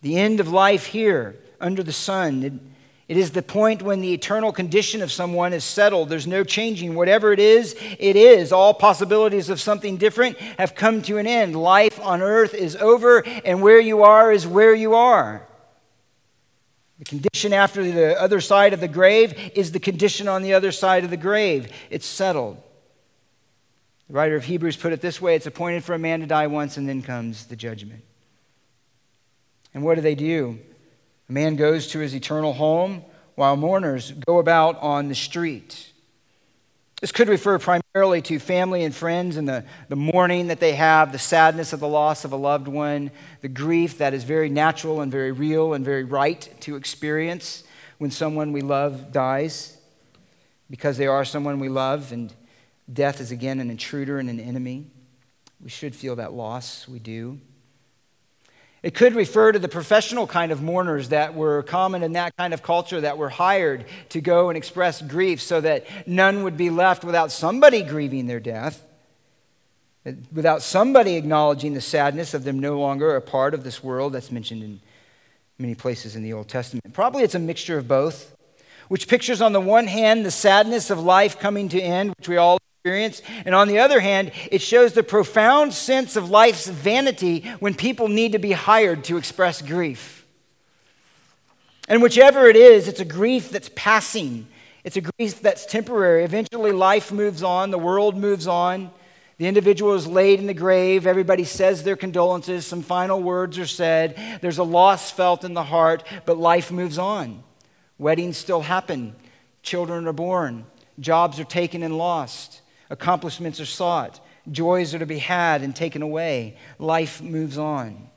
The 0.00 0.16
end 0.16 0.40
of 0.40 0.48
life 0.48 0.86
here 0.86 1.36
under 1.60 1.82
the 1.82 1.92
sun. 1.92 2.67
It 3.08 3.16
is 3.16 3.30
the 3.30 3.42
point 3.42 3.80
when 3.80 4.02
the 4.02 4.12
eternal 4.12 4.52
condition 4.52 5.00
of 5.00 5.10
someone 5.10 5.54
is 5.54 5.64
settled. 5.64 6.10
There's 6.10 6.26
no 6.26 6.44
changing. 6.44 6.94
Whatever 6.94 7.32
it 7.32 7.40
is, 7.40 7.74
it 7.98 8.16
is. 8.16 8.52
All 8.52 8.74
possibilities 8.74 9.48
of 9.48 9.62
something 9.62 9.96
different 9.96 10.36
have 10.58 10.74
come 10.74 11.00
to 11.02 11.16
an 11.16 11.26
end. 11.26 11.56
Life 11.56 11.98
on 12.00 12.20
earth 12.20 12.52
is 12.52 12.76
over, 12.76 13.20
and 13.46 13.62
where 13.62 13.80
you 13.80 14.02
are 14.02 14.30
is 14.30 14.46
where 14.46 14.74
you 14.74 14.94
are. 14.94 15.48
The 16.98 17.06
condition 17.06 17.54
after 17.54 17.82
the 17.82 18.20
other 18.20 18.42
side 18.42 18.74
of 18.74 18.80
the 18.80 18.88
grave 18.88 19.52
is 19.54 19.72
the 19.72 19.80
condition 19.80 20.28
on 20.28 20.42
the 20.42 20.52
other 20.52 20.72
side 20.72 21.04
of 21.04 21.10
the 21.10 21.16
grave. 21.16 21.72
It's 21.88 22.06
settled. 22.06 22.60
The 24.08 24.14
writer 24.14 24.36
of 24.36 24.44
Hebrews 24.44 24.76
put 24.76 24.92
it 24.92 25.00
this 25.00 25.20
way 25.20 25.34
it's 25.34 25.46
appointed 25.46 25.82
for 25.82 25.94
a 25.94 25.98
man 25.98 26.20
to 26.20 26.26
die 26.26 26.48
once, 26.48 26.76
and 26.76 26.86
then 26.86 27.00
comes 27.00 27.46
the 27.46 27.56
judgment. 27.56 28.02
And 29.72 29.82
what 29.82 29.94
do 29.94 30.02
they 30.02 30.14
do? 30.14 30.58
A 31.28 31.32
man 31.32 31.56
goes 31.56 31.88
to 31.88 31.98
his 31.98 32.14
eternal 32.14 32.52
home 32.52 33.04
while 33.34 33.56
mourners 33.56 34.12
go 34.26 34.38
about 34.38 34.80
on 34.80 35.08
the 35.08 35.14
street. 35.14 35.92
This 37.00 37.12
could 37.12 37.28
refer 37.28 37.58
primarily 37.58 38.22
to 38.22 38.40
family 38.40 38.82
and 38.82 38.92
friends 38.92 39.36
and 39.36 39.48
the, 39.48 39.64
the 39.88 39.94
mourning 39.94 40.48
that 40.48 40.58
they 40.58 40.72
have, 40.72 41.12
the 41.12 41.18
sadness 41.18 41.72
of 41.72 41.78
the 41.78 41.86
loss 41.86 42.24
of 42.24 42.32
a 42.32 42.36
loved 42.36 42.66
one, 42.66 43.12
the 43.40 43.48
grief 43.48 43.98
that 43.98 44.14
is 44.14 44.24
very 44.24 44.48
natural 44.48 45.00
and 45.00 45.12
very 45.12 45.30
real 45.30 45.74
and 45.74 45.84
very 45.84 46.02
right 46.02 46.52
to 46.60 46.74
experience 46.74 47.62
when 47.98 48.10
someone 48.10 48.52
we 48.52 48.62
love 48.62 49.12
dies 49.12 49.78
because 50.70 50.96
they 50.96 51.06
are 51.06 51.24
someone 51.24 51.60
we 51.60 51.68
love, 51.68 52.12
and 52.12 52.32
death 52.92 53.20
is 53.20 53.30
again 53.30 53.60
an 53.60 53.70
intruder 53.70 54.18
and 54.18 54.28
an 54.28 54.40
enemy. 54.40 54.86
We 55.60 55.70
should 55.70 55.94
feel 55.94 56.16
that 56.16 56.32
loss. 56.32 56.86
We 56.86 56.98
do. 56.98 57.40
It 58.82 58.94
could 58.94 59.16
refer 59.16 59.50
to 59.50 59.58
the 59.58 59.68
professional 59.68 60.26
kind 60.26 60.52
of 60.52 60.62
mourners 60.62 61.08
that 61.08 61.34
were 61.34 61.64
common 61.64 62.02
in 62.04 62.12
that 62.12 62.36
kind 62.36 62.54
of 62.54 62.62
culture 62.62 63.00
that 63.00 63.18
were 63.18 63.28
hired 63.28 63.86
to 64.10 64.20
go 64.20 64.50
and 64.50 64.56
express 64.56 65.02
grief 65.02 65.42
so 65.42 65.60
that 65.60 65.84
none 66.06 66.44
would 66.44 66.56
be 66.56 66.70
left 66.70 67.02
without 67.02 67.32
somebody 67.32 67.82
grieving 67.82 68.26
their 68.26 68.38
death, 68.38 68.84
without 70.32 70.62
somebody 70.62 71.16
acknowledging 71.16 71.74
the 71.74 71.80
sadness 71.80 72.34
of 72.34 72.44
them 72.44 72.60
no 72.60 72.78
longer 72.78 73.16
a 73.16 73.20
part 73.20 73.52
of 73.52 73.64
this 73.64 73.82
world 73.82 74.12
that's 74.12 74.30
mentioned 74.30 74.62
in 74.62 74.80
many 75.58 75.74
places 75.74 76.14
in 76.14 76.22
the 76.22 76.32
Old 76.32 76.48
Testament. 76.48 76.94
Probably 76.94 77.24
it's 77.24 77.34
a 77.34 77.40
mixture 77.40 77.78
of 77.78 77.88
both, 77.88 78.36
which 78.86 79.08
pictures 79.08 79.42
on 79.42 79.52
the 79.52 79.60
one 79.60 79.88
hand 79.88 80.24
the 80.24 80.30
sadness 80.30 80.88
of 80.88 81.00
life 81.00 81.40
coming 81.40 81.68
to 81.70 81.80
end, 81.80 82.14
which 82.16 82.28
we 82.28 82.36
all 82.36 82.58
experience. 82.84 83.22
And 83.44 83.56
on 83.56 83.66
the 83.66 83.80
other 83.80 83.98
hand, 83.98 84.30
it 84.52 84.62
shows 84.62 84.92
the 84.92 85.02
profound 85.02 85.74
sense 85.74 86.14
of 86.14 86.30
life's 86.30 86.68
vanity 86.68 87.40
when 87.58 87.74
people 87.74 88.06
need 88.06 88.32
to 88.32 88.38
be 88.38 88.52
hired 88.52 89.02
to 89.04 89.16
express 89.16 89.60
grief. 89.60 90.24
And 91.88 92.02
whichever 92.02 92.46
it 92.46 92.54
is, 92.54 92.86
it's 92.86 93.00
a 93.00 93.04
grief 93.04 93.50
that's 93.50 93.70
passing, 93.74 94.46
it's 94.84 94.96
a 94.96 95.00
grief 95.00 95.42
that's 95.42 95.66
temporary. 95.66 96.22
Eventually, 96.22 96.70
life 96.70 97.10
moves 97.10 97.42
on, 97.42 97.70
the 97.72 97.78
world 97.78 98.16
moves 98.16 98.46
on. 98.46 98.90
The 99.38 99.46
individual 99.46 99.94
is 99.94 100.06
laid 100.06 100.40
in 100.40 100.46
the 100.46 100.54
grave. 100.54 101.06
Everybody 101.06 101.44
says 101.44 101.82
their 101.82 101.94
condolences. 101.96 102.66
Some 102.66 102.82
final 102.82 103.22
words 103.22 103.58
are 103.58 103.66
said. 103.66 104.38
There's 104.40 104.58
a 104.58 104.64
loss 104.64 105.10
felt 105.10 105.44
in 105.44 105.54
the 105.54 105.62
heart, 105.62 106.04
but 106.26 106.38
life 106.38 106.72
moves 106.72 106.98
on. 106.98 107.44
Weddings 107.98 108.36
still 108.36 108.62
happen. 108.62 109.14
Children 109.62 110.08
are 110.08 110.12
born. 110.12 110.66
Jobs 110.98 111.38
are 111.38 111.44
taken 111.44 111.82
and 111.82 111.96
lost. 111.96 112.62
Accomplishments 112.90 113.60
are 113.60 113.66
sought. 113.66 114.24
Joys 114.50 114.94
are 114.94 114.98
to 114.98 115.06
be 115.06 115.18
had 115.18 115.62
and 115.62 115.74
taken 115.74 116.02
away. 116.02 116.56
Life 116.78 117.20
moves 117.20 117.58
on. 117.58 118.08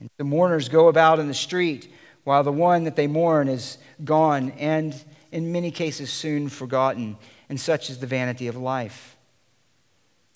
And 0.00 0.10
the 0.16 0.24
mourners 0.24 0.68
go 0.68 0.88
about 0.88 1.18
in 1.18 1.28
the 1.28 1.34
street 1.34 1.92
while 2.24 2.42
the 2.42 2.52
one 2.52 2.84
that 2.84 2.96
they 2.96 3.06
mourn 3.06 3.48
is 3.48 3.78
gone 4.04 4.50
and, 4.52 4.94
in 5.30 5.52
many 5.52 5.70
cases, 5.70 6.10
soon 6.10 6.48
forgotten. 6.48 7.16
And 7.48 7.60
such 7.60 7.90
is 7.90 7.98
the 7.98 8.06
vanity 8.06 8.48
of 8.48 8.56
life. 8.56 9.16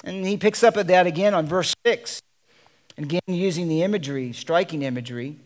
And 0.05 0.27
he 0.27 0.37
picks 0.37 0.63
up 0.63 0.77
at 0.77 0.87
that 0.89 1.07
again 1.07 1.35
on 1.35 1.47
verse 1.47 1.75
6. 1.87 2.21
Again, 2.97 3.23
using 3.27 3.69
the 3.69 3.83
imagery, 3.83 4.33
striking 4.33 4.83
imagery. 4.83 5.37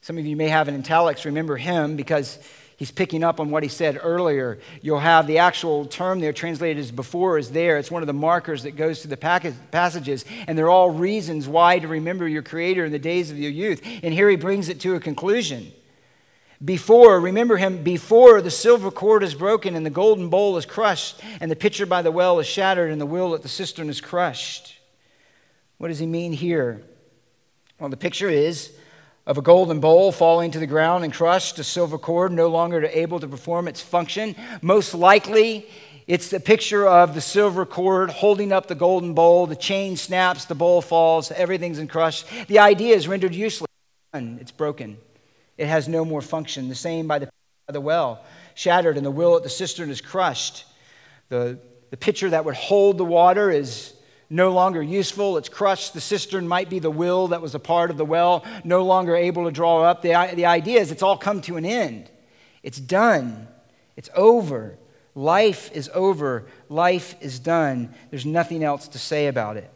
Some 0.00 0.16
of 0.16 0.24
you 0.24 0.36
may 0.36 0.48
have 0.48 0.68
an 0.68 0.76
italics, 0.76 1.24
remember 1.24 1.56
him, 1.56 1.96
because 1.96 2.38
he's 2.80 2.90
picking 2.90 3.22
up 3.22 3.38
on 3.40 3.50
what 3.50 3.62
he 3.62 3.68
said 3.68 4.00
earlier. 4.02 4.58
You'll 4.80 5.00
have 5.00 5.26
the 5.26 5.38
actual 5.38 5.84
term 5.84 6.18
there 6.18 6.32
translated 6.32 6.80
as 6.80 6.90
before 6.90 7.36
is 7.36 7.50
there. 7.50 7.76
It's 7.76 7.90
one 7.90 8.02
of 8.02 8.06
the 8.06 8.14
markers 8.14 8.62
that 8.62 8.72
goes 8.72 9.02
through 9.02 9.10
the 9.10 9.58
passages, 9.70 10.24
and 10.48 10.56
they're 10.56 10.70
all 10.70 10.90
reasons 10.90 11.46
why 11.46 11.78
to 11.78 11.86
remember 11.86 12.26
your 12.26 12.42
Creator 12.42 12.86
in 12.86 12.90
the 12.90 12.98
days 12.98 13.30
of 13.30 13.38
your 13.38 13.50
youth. 13.50 13.82
And 14.02 14.14
here 14.14 14.30
he 14.30 14.36
brings 14.36 14.70
it 14.70 14.80
to 14.80 14.94
a 14.94 15.00
conclusion. 15.00 15.72
Before, 16.64 17.20
remember 17.20 17.58
him, 17.58 17.82
before 17.82 18.40
the 18.40 18.50
silver 18.50 18.90
cord 18.90 19.22
is 19.22 19.34
broken 19.34 19.76
and 19.76 19.84
the 19.84 19.90
golden 19.90 20.30
bowl 20.30 20.56
is 20.56 20.64
crushed, 20.64 21.20
and 21.40 21.50
the 21.50 21.56
pitcher 21.56 21.84
by 21.84 22.00
the 22.00 22.10
well 22.10 22.40
is 22.40 22.46
shattered, 22.46 22.90
and 22.90 23.00
the 23.00 23.06
wheel 23.06 23.34
at 23.34 23.42
the 23.42 23.48
cistern 23.48 23.90
is 23.90 24.00
crushed. 24.00 24.78
What 25.76 25.88
does 25.88 25.98
he 25.98 26.06
mean 26.06 26.32
here? 26.32 26.82
Well, 27.78 27.90
the 27.90 27.96
picture 27.98 28.30
is 28.30 28.72
of 29.26 29.38
a 29.38 29.42
golden 29.42 29.80
bowl 29.80 30.12
falling 30.12 30.50
to 30.50 30.58
the 30.58 30.66
ground 30.66 31.04
and 31.04 31.12
crushed, 31.12 31.58
a 31.58 31.64
silver 31.64 31.98
cord 31.98 32.32
no 32.32 32.48
longer 32.48 32.84
able 32.86 33.20
to 33.20 33.28
perform 33.28 33.68
its 33.68 33.80
function. 33.80 34.34
Most 34.62 34.94
likely, 34.94 35.68
it's 36.06 36.30
the 36.30 36.40
picture 36.40 36.88
of 36.88 37.14
the 37.14 37.20
silver 37.20 37.64
cord 37.64 38.10
holding 38.10 38.50
up 38.50 38.66
the 38.66 38.74
golden 38.74 39.14
bowl. 39.14 39.46
The 39.46 39.54
chain 39.54 39.96
snaps, 39.96 40.46
the 40.46 40.54
bowl 40.54 40.82
falls, 40.82 41.30
everything's 41.30 41.78
in 41.78 41.86
crushed. 41.86 42.26
The 42.48 42.58
idea 42.58 42.96
is 42.96 43.06
rendered 43.06 43.34
useless. 43.34 43.68
It's 44.12 44.50
broken. 44.50 44.98
It 45.56 45.66
has 45.66 45.86
no 45.86 46.04
more 46.04 46.22
function. 46.22 46.68
The 46.68 46.74
same 46.74 47.06
by 47.06 47.20
the, 47.20 47.26
by 47.66 47.72
the 47.72 47.80
well, 47.80 48.24
shattered, 48.54 48.96
and 48.96 49.06
the 49.06 49.10
will 49.10 49.36
at 49.36 49.42
the 49.42 49.48
cistern 49.48 49.90
is 49.90 50.00
crushed. 50.00 50.64
The, 51.28 51.60
the 51.90 51.96
pitcher 51.96 52.30
that 52.30 52.44
would 52.44 52.56
hold 52.56 52.98
the 52.98 53.04
water 53.04 53.50
is 53.50 53.94
no 54.30 54.52
longer 54.52 54.80
useful. 54.80 55.36
It's 55.36 55.48
crushed. 55.48 55.92
The 55.92 56.00
cistern 56.00 56.46
might 56.46 56.70
be 56.70 56.78
the 56.78 56.90
will 56.90 57.28
that 57.28 57.42
was 57.42 57.56
a 57.56 57.58
part 57.58 57.90
of 57.90 57.96
the 57.96 58.04
well, 58.04 58.44
no 58.62 58.84
longer 58.84 59.16
able 59.16 59.44
to 59.44 59.50
draw 59.50 59.82
up. 59.82 60.02
The, 60.02 60.30
the 60.34 60.46
idea 60.46 60.80
is 60.80 60.92
it's 60.92 61.02
all 61.02 61.18
come 61.18 61.40
to 61.42 61.56
an 61.56 61.66
end. 61.66 62.08
It's 62.62 62.78
done. 62.78 63.48
It's 63.96 64.08
over. 64.14 64.78
Life 65.16 65.72
is 65.72 65.90
over. 65.92 66.46
Life 66.68 67.16
is 67.20 67.40
done. 67.40 67.92
There's 68.10 68.24
nothing 68.24 68.62
else 68.62 68.86
to 68.88 68.98
say 68.98 69.26
about 69.26 69.56
it. 69.56 69.68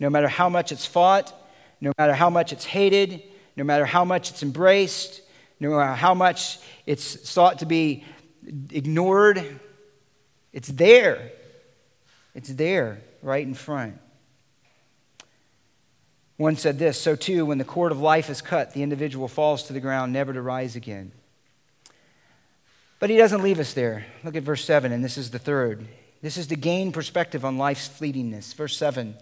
No 0.00 0.08
matter 0.08 0.28
how 0.28 0.48
much 0.48 0.72
it's 0.72 0.86
fought, 0.86 1.32
no 1.80 1.92
matter 1.98 2.14
how 2.14 2.30
much 2.30 2.52
it's 2.52 2.64
hated, 2.64 3.22
no 3.54 3.64
matter 3.64 3.84
how 3.84 4.04
much 4.04 4.30
it's 4.30 4.42
embraced, 4.42 5.20
no 5.60 5.76
matter 5.76 5.94
how 5.94 6.14
much 6.14 6.58
it's 6.86 7.28
sought 7.28 7.58
to 7.58 7.66
be 7.66 8.04
ignored, 8.70 9.60
it's 10.52 10.68
there. 10.68 11.30
It's 12.34 12.48
there 12.48 13.00
right 13.24 13.44
in 13.44 13.54
front. 13.54 13.98
One 16.36 16.56
said 16.56 16.78
this 16.78 17.00
So 17.00 17.16
too, 17.16 17.46
when 17.46 17.58
the 17.58 17.64
cord 17.64 17.92
of 17.92 18.00
life 18.00 18.30
is 18.30 18.40
cut, 18.40 18.72
the 18.72 18.82
individual 18.82 19.28
falls 19.28 19.64
to 19.64 19.72
the 19.72 19.80
ground, 19.80 20.12
never 20.12 20.32
to 20.32 20.42
rise 20.42 20.76
again. 20.76 21.12
But 23.00 23.10
he 23.10 23.16
doesn't 23.16 23.42
leave 23.42 23.60
us 23.60 23.74
there. 23.74 24.06
Look 24.22 24.36
at 24.36 24.42
verse 24.42 24.64
7, 24.64 24.92
and 24.92 25.04
this 25.04 25.18
is 25.18 25.30
the 25.30 25.38
third. 25.38 25.86
This 26.22 26.36
is 26.36 26.46
to 26.48 26.56
gain 26.56 26.92
perspective 26.92 27.44
on 27.44 27.58
life's 27.58 27.88
fleetingness. 27.88 28.54
Verse 28.54 28.76
7 28.76 29.14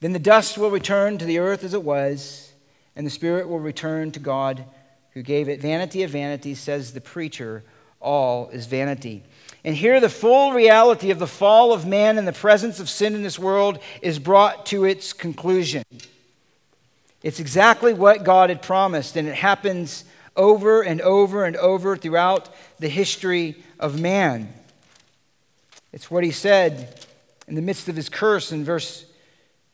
Then 0.00 0.12
the 0.12 0.18
dust 0.18 0.58
will 0.58 0.70
return 0.70 1.18
to 1.18 1.24
the 1.24 1.38
earth 1.38 1.64
as 1.64 1.74
it 1.74 1.82
was, 1.82 2.52
and 2.94 3.06
the 3.06 3.10
spirit 3.10 3.48
will 3.48 3.60
return 3.60 4.10
to 4.12 4.20
God 4.20 4.64
who 5.12 5.22
gave 5.22 5.48
it. 5.48 5.60
Vanity 5.60 6.02
of 6.02 6.10
vanities, 6.10 6.60
says 6.60 6.92
the 6.92 7.00
preacher, 7.00 7.64
all 8.00 8.48
is 8.50 8.66
vanity. 8.66 9.22
And 9.64 9.76
here, 9.76 10.00
the 10.00 10.08
full 10.08 10.52
reality 10.52 11.10
of 11.10 11.18
the 11.20 11.26
fall 11.26 11.72
of 11.72 11.86
man 11.86 12.18
and 12.18 12.26
the 12.26 12.32
presence 12.32 12.80
of 12.80 12.88
sin 12.88 13.14
in 13.14 13.22
this 13.22 13.38
world 13.38 13.78
is 14.00 14.18
brought 14.18 14.66
to 14.66 14.84
its 14.84 15.12
conclusion. 15.12 15.84
It's 17.22 17.38
exactly 17.38 17.94
what 17.94 18.24
God 18.24 18.50
had 18.50 18.60
promised, 18.60 19.16
and 19.16 19.28
it 19.28 19.36
happens 19.36 20.04
over 20.36 20.82
and 20.82 21.00
over 21.00 21.44
and 21.44 21.56
over 21.56 21.96
throughout 21.96 22.48
the 22.80 22.88
history 22.88 23.62
of 23.78 24.00
man. 24.00 24.52
It's 25.92 26.10
what 26.10 26.24
he 26.24 26.32
said 26.32 27.04
in 27.46 27.54
the 27.54 27.62
midst 27.62 27.88
of 27.88 27.94
his 27.94 28.08
curse 28.08 28.50
in 28.50 28.64
verse 28.64 29.04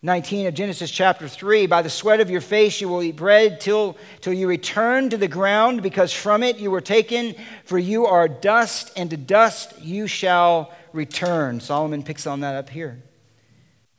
19 0.00 0.46
of 0.46 0.54
Genesis 0.54 0.92
chapter 0.92 1.26
3 1.26 1.66
By 1.66 1.82
the 1.82 1.90
sweat 1.90 2.20
of 2.20 2.30
your 2.30 2.40
face 2.40 2.80
you 2.80 2.88
will 2.88 3.02
eat 3.02 3.16
bread 3.16 3.60
till, 3.60 3.96
till 4.20 4.32
you 4.32 4.46
return 4.46 5.10
to 5.10 5.16
the 5.16 5.26
ground, 5.26 5.82
because 5.82 6.12
from 6.12 6.44
it 6.44 6.58
you 6.58 6.70
were 6.70 6.80
taken, 6.80 7.34
for 7.64 7.78
you 7.78 8.06
are 8.06 8.28
dust, 8.28 8.92
and 8.96 9.10
to 9.10 9.16
dust 9.16 9.80
you 9.82 10.06
shall 10.06 10.72
return. 10.92 11.58
Solomon 11.58 12.04
picks 12.04 12.28
on 12.28 12.40
that 12.40 12.54
up 12.54 12.70
here. 12.70 13.02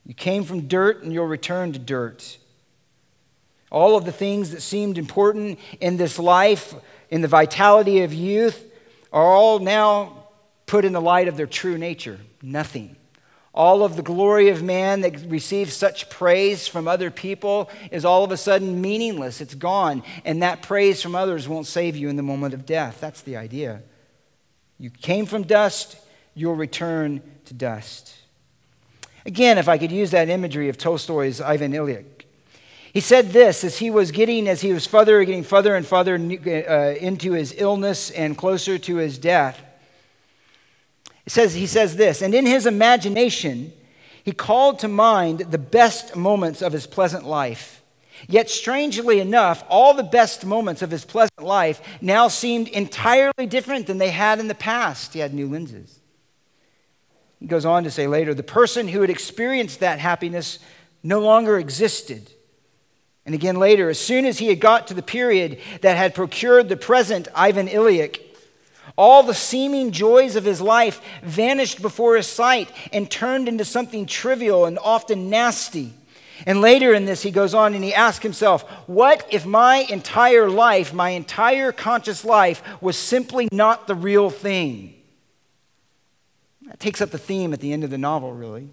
You 0.06 0.14
came 0.14 0.46
from 0.46 0.70
dirt, 0.70 1.04
and 1.04 1.12
you'll 1.12 1.28
return 1.28 1.74
to 1.74 1.80
dirt. 1.80 2.38
All 3.70 3.98
of 3.98 4.06
the 4.06 4.14
things 4.14 4.52
that 4.52 4.62
seemed 4.62 4.98
important 4.98 5.60
in 5.82 5.98
this 5.98 6.18
life, 6.18 6.74
in 7.10 7.20
the 7.20 7.28
vitality 7.28 8.04
of 8.04 8.14
youth, 8.14 8.66
are 9.12 9.36
all 9.36 9.60
now 9.60 10.28
put 10.66 10.86
in 10.86 10.94
the 10.94 11.02
light 11.02 11.28
of 11.28 11.36
their 11.36 11.46
true 11.46 11.78
nature. 11.78 12.20
Nothing. 12.42 12.96
All 13.54 13.84
of 13.84 13.96
the 13.96 14.04
glory 14.04 14.50
of 14.50 14.62
man 14.62 15.02
that 15.02 15.20
receives 15.28 15.74
such 15.74 16.10
praise 16.10 16.68
from 16.68 16.88
other 16.88 17.10
people 17.10 17.70
is 17.92 18.06
all 18.06 18.24
of 18.24 18.32
a 18.32 18.38
sudden 18.38 18.80
meaningless. 18.80 19.42
It's 19.42 19.56
gone. 19.56 20.04
And 20.24 20.44
that 20.44 20.62
praise 20.62 21.02
from 21.02 21.16
others 21.16 21.48
won't 21.48 21.66
save 21.66 21.96
you 21.96 22.10
in 22.10 22.16
the 22.16 22.24
moment 22.24 22.54
of 22.54 22.66
death. 22.66 23.00
That's 23.02 23.22
the 23.22 23.38
idea. 23.38 23.82
You 24.78 24.90
came 24.90 25.26
from 25.26 25.44
dust, 25.44 25.98
you'll 26.36 26.56
return 26.56 27.22
to 27.46 27.54
dust. 27.54 28.16
Again, 29.26 29.58
if 29.58 29.68
I 29.68 29.78
could 29.78 29.92
use 29.92 30.12
that 30.12 30.30
imagery 30.30 30.70
of 30.70 30.78
Tolstoy's 30.78 31.42
Ivan 31.42 31.74
Ilyich. 31.74 32.06
He 32.94 33.02
said 33.02 33.32
this 33.32 33.64
as 33.64 33.78
he 33.78 33.92
was 33.92 34.12
getting, 34.12 34.48
as 34.48 34.62
he 34.62 34.74
was 34.74 34.88
further, 34.88 35.24
getting 35.24 35.44
further 35.44 35.76
and 35.76 35.86
further 35.86 36.16
uh, 36.16 36.96
into 36.96 37.34
his 37.34 37.54
illness 37.58 38.10
and 38.12 38.38
closer 38.38 38.78
to 38.80 38.96
his 38.96 39.18
death. 39.18 39.62
Says, 41.30 41.54
he 41.54 41.68
says 41.68 41.96
this, 41.96 42.24
and 42.24 42.34
in 42.34 42.48
his 42.48 42.66
imagination, 42.66 43.72
he 44.24 44.32
called 44.32 44.80
to 44.80 44.88
mind 44.88 45.40
the 45.40 45.60
best 45.60 46.16
moments 46.16 46.64
of 46.64 46.74
his 46.74 46.88
pleasant 46.88 47.24
life. 47.24 47.84
Yet, 48.28 48.50
strangely 48.50 49.20
enough, 49.20 49.64
all 49.70 49.94
the 49.94 50.02
best 50.02 50.44
moments 50.44 50.82
of 50.82 50.90
his 50.90 51.06
pleasant 51.06 51.44
life 51.44 51.82
now 52.02 52.30
seemed 52.30 52.68
entirely 52.70 53.46
different 53.46 53.86
than 53.86 54.00
they 54.00 54.10
had 54.10 54.40
in 54.40 54.48
the 54.48 54.56
past. 54.56 55.14
He 55.14 55.20
had 55.20 55.36
new 55.36 55.48
lenses. 55.48 56.00
He 57.40 57.46
goes 57.46 57.64
on 57.64 57.84
to 57.84 57.92
say 57.92 58.08
later 58.08 58.34
the 58.34 58.42
person 58.42 58.88
who 58.88 59.02
had 59.02 59.12
experienced 59.12 59.82
that 59.82 60.00
happiness 60.00 60.58
no 61.04 61.20
longer 61.20 61.60
existed. 61.60 62.32
And 63.28 63.36
again 63.36 63.58
later, 63.58 63.88
as 63.88 64.00
soon 64.00 64.26
as 64.26 64.40
he 64.40 64.48
had 64.48 64.60
got 64.60 64.88
to 64.88 64.96
the 64.96 65.04
period 65.04 65.60
that 65.82 65.96
had 65.96 66.16
procured 66.16 66.70
the 66.70 66.76
present 66.76 67.28
Ivan 67.36 67.68
Ilyich, 67.68 68.20
all 68.98 69.24
the 69.24 69.34
seeming 69.34 69.92
joys 69.92 70.36
of 70.36 70.46
his 70.46 70.62
life 70.62 71.02
vanished 71.24 71.82
before 71.82 72.16
his 72.16 72.28
sight 72.28 72.70
and 72.92 73.10
turned 73.10 73.48
into 73.48 73.66
something 73.66 74.06
trivial 74.06 74.66
and 74.66 74.80
often 74.80 75.30
nasty. 75.30 75.94
And 76.46 76.62
later 76.62 76.94
in 76.94 77.06
this, 77.06 77.22
he 77.22 77.32
goes 77.32 77.54
on 77.54 77.74
and 77.74 77.84
he 77.84 77.94
asks 77.94 78.24
himself, 78.24 78.64
What 78.88 79.28
if 79.30 79.46
my 79.46 79.86
entire 79.90 80.50
life, 80.50 80.94
my 80.94 81.10
entire 81.10 81.72
conscious 81.72 82.24
life, 82.24 82.64
was 82.82 82.98
simply 82.98 83.50
not 83.52 83.88
the 83.88 83.96
real 83.96 84.30
thing? 84.30 84.96
That 86.68 86.80
takes 86.80 87.02
up 87.02 87.10
the 87.10 87.18
theme 87.18 87.52
at 87.52 87.60
the 87.60 87.74
end 87.74 87.84
of 87.84 87.90
the 87.90 87.98
novel, 87.98 88.32
really. 88.32 88.70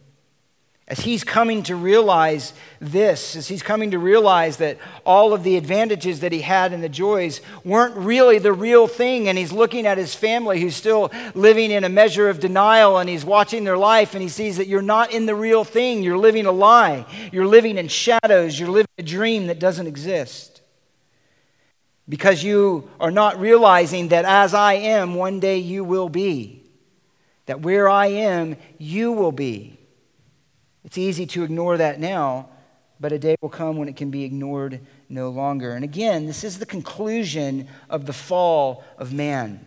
As 0.88 1.00
he's 1.00 1.24
coming 1.24 1.64
to 1.64 1.74
realize 1.74 2.52
this, 2.80 3.34
as 3.34 3.48
he's 3.48 3.62
coming 3.62 3.90
to 3.90 3.98
realize 3.98 4.58
that 4.58 4.78
all 5.04 5.32
of 5.34 5.42
the 5.42 5.56
advantages 5.56 6.20
that 6.20 6.30
he 6.30 6.42
had 6.42 6.72
and 6.72 6.80
the 6.80 6.88
joys 6.88 7.40
weren't 7.64 7.96
really 7.96 8.38
the 8.38 8.52
real 8.52 8.86
thing, 8.86 9.28
and 9.28 9.36
he's 9.36 9.50
looking 9.50 9.84
at 9.84 9.98
his 9.98 10.14
family 10.14 10.60
who's 10.60 10.76
still 10.76 11.10
living 11.34 11.72
in 11.72 11.82
a 11.82 11.88
measure 11.88 12.28
of 12.28 12.38
denial, 12.38 12.98
and 12.98 13.08
he's 13.08 13.24
watching 13.24 13.64
their 13.64 13.76
life, 13.76 14.14
and 14.14 14.22
he 14.22 14.28
sees 14.28 14.58
that 14.58 14.68
you're 14.68 14.80
not 14.80 15.10
in 15.10 15.26
the 15.26 15.34
real 15.34 15.64
thing. 15.64 16.04
You're 16.04 16.18
living 16.18 16.46
a 16.46 16.52
lie. 16.52 17.04
You're 17.32 17.48
living 17.48 17.78
in 17.78 17.88
shadows. 17.88 18.56
You're 18.58 18.70
living 18.70 18.86
a 18.96 19.02
dream 19.02 19.48
that 19.48 19.58
doesn't 19.58 19.88
exist. 19.88 20.60
Because 22.08 22.44
you 22.44 22.88
are 23.00 23.10
not 23.10 23.40
realizing 23.40 24.08
that 24.08 24.24
as 24.24 24.54
I 24.54 24.74
am, 24.74 25.16
one 25.16 25.40
day 25.40 25.58
you 25.58 25.82
will 25.82 26.08
be. 26.08 26.62
That 27.46 27.62
where 27.62 27.88
I 27.88 28.06
am, 28.06 28.56
you 28.78 29.10
will 29.10 29.32
be. 29.32 29.75
It's 30.86 30.96
easy 30.96 31.26
to 31.26 31.42
ignore 31.42 31.76
that 31.76 31.98
now, 31.98 32.48
but 33.00 33.12
a 33.12 33.18
day 33.18 33.34
will 33.40 33.48
come 33.48 33.76
when 33.76 33.88
it 33.88 33.96
can 33.96 34.10
be 34.10 34.22
ignored 34.22 34.80
no 35.08 35.28
longer. 35.30 35.72
And 35.72 35.84
again, 35.84 36.26
this 36.26 36.44
is 36.44 36.60
the 36.60 36.64
conclusion 36.64 37.66
of 37.90 38.06
the 38.06 38.12
fall 38.12 38.84
of 38.96 39.12
man. 39.12 39.66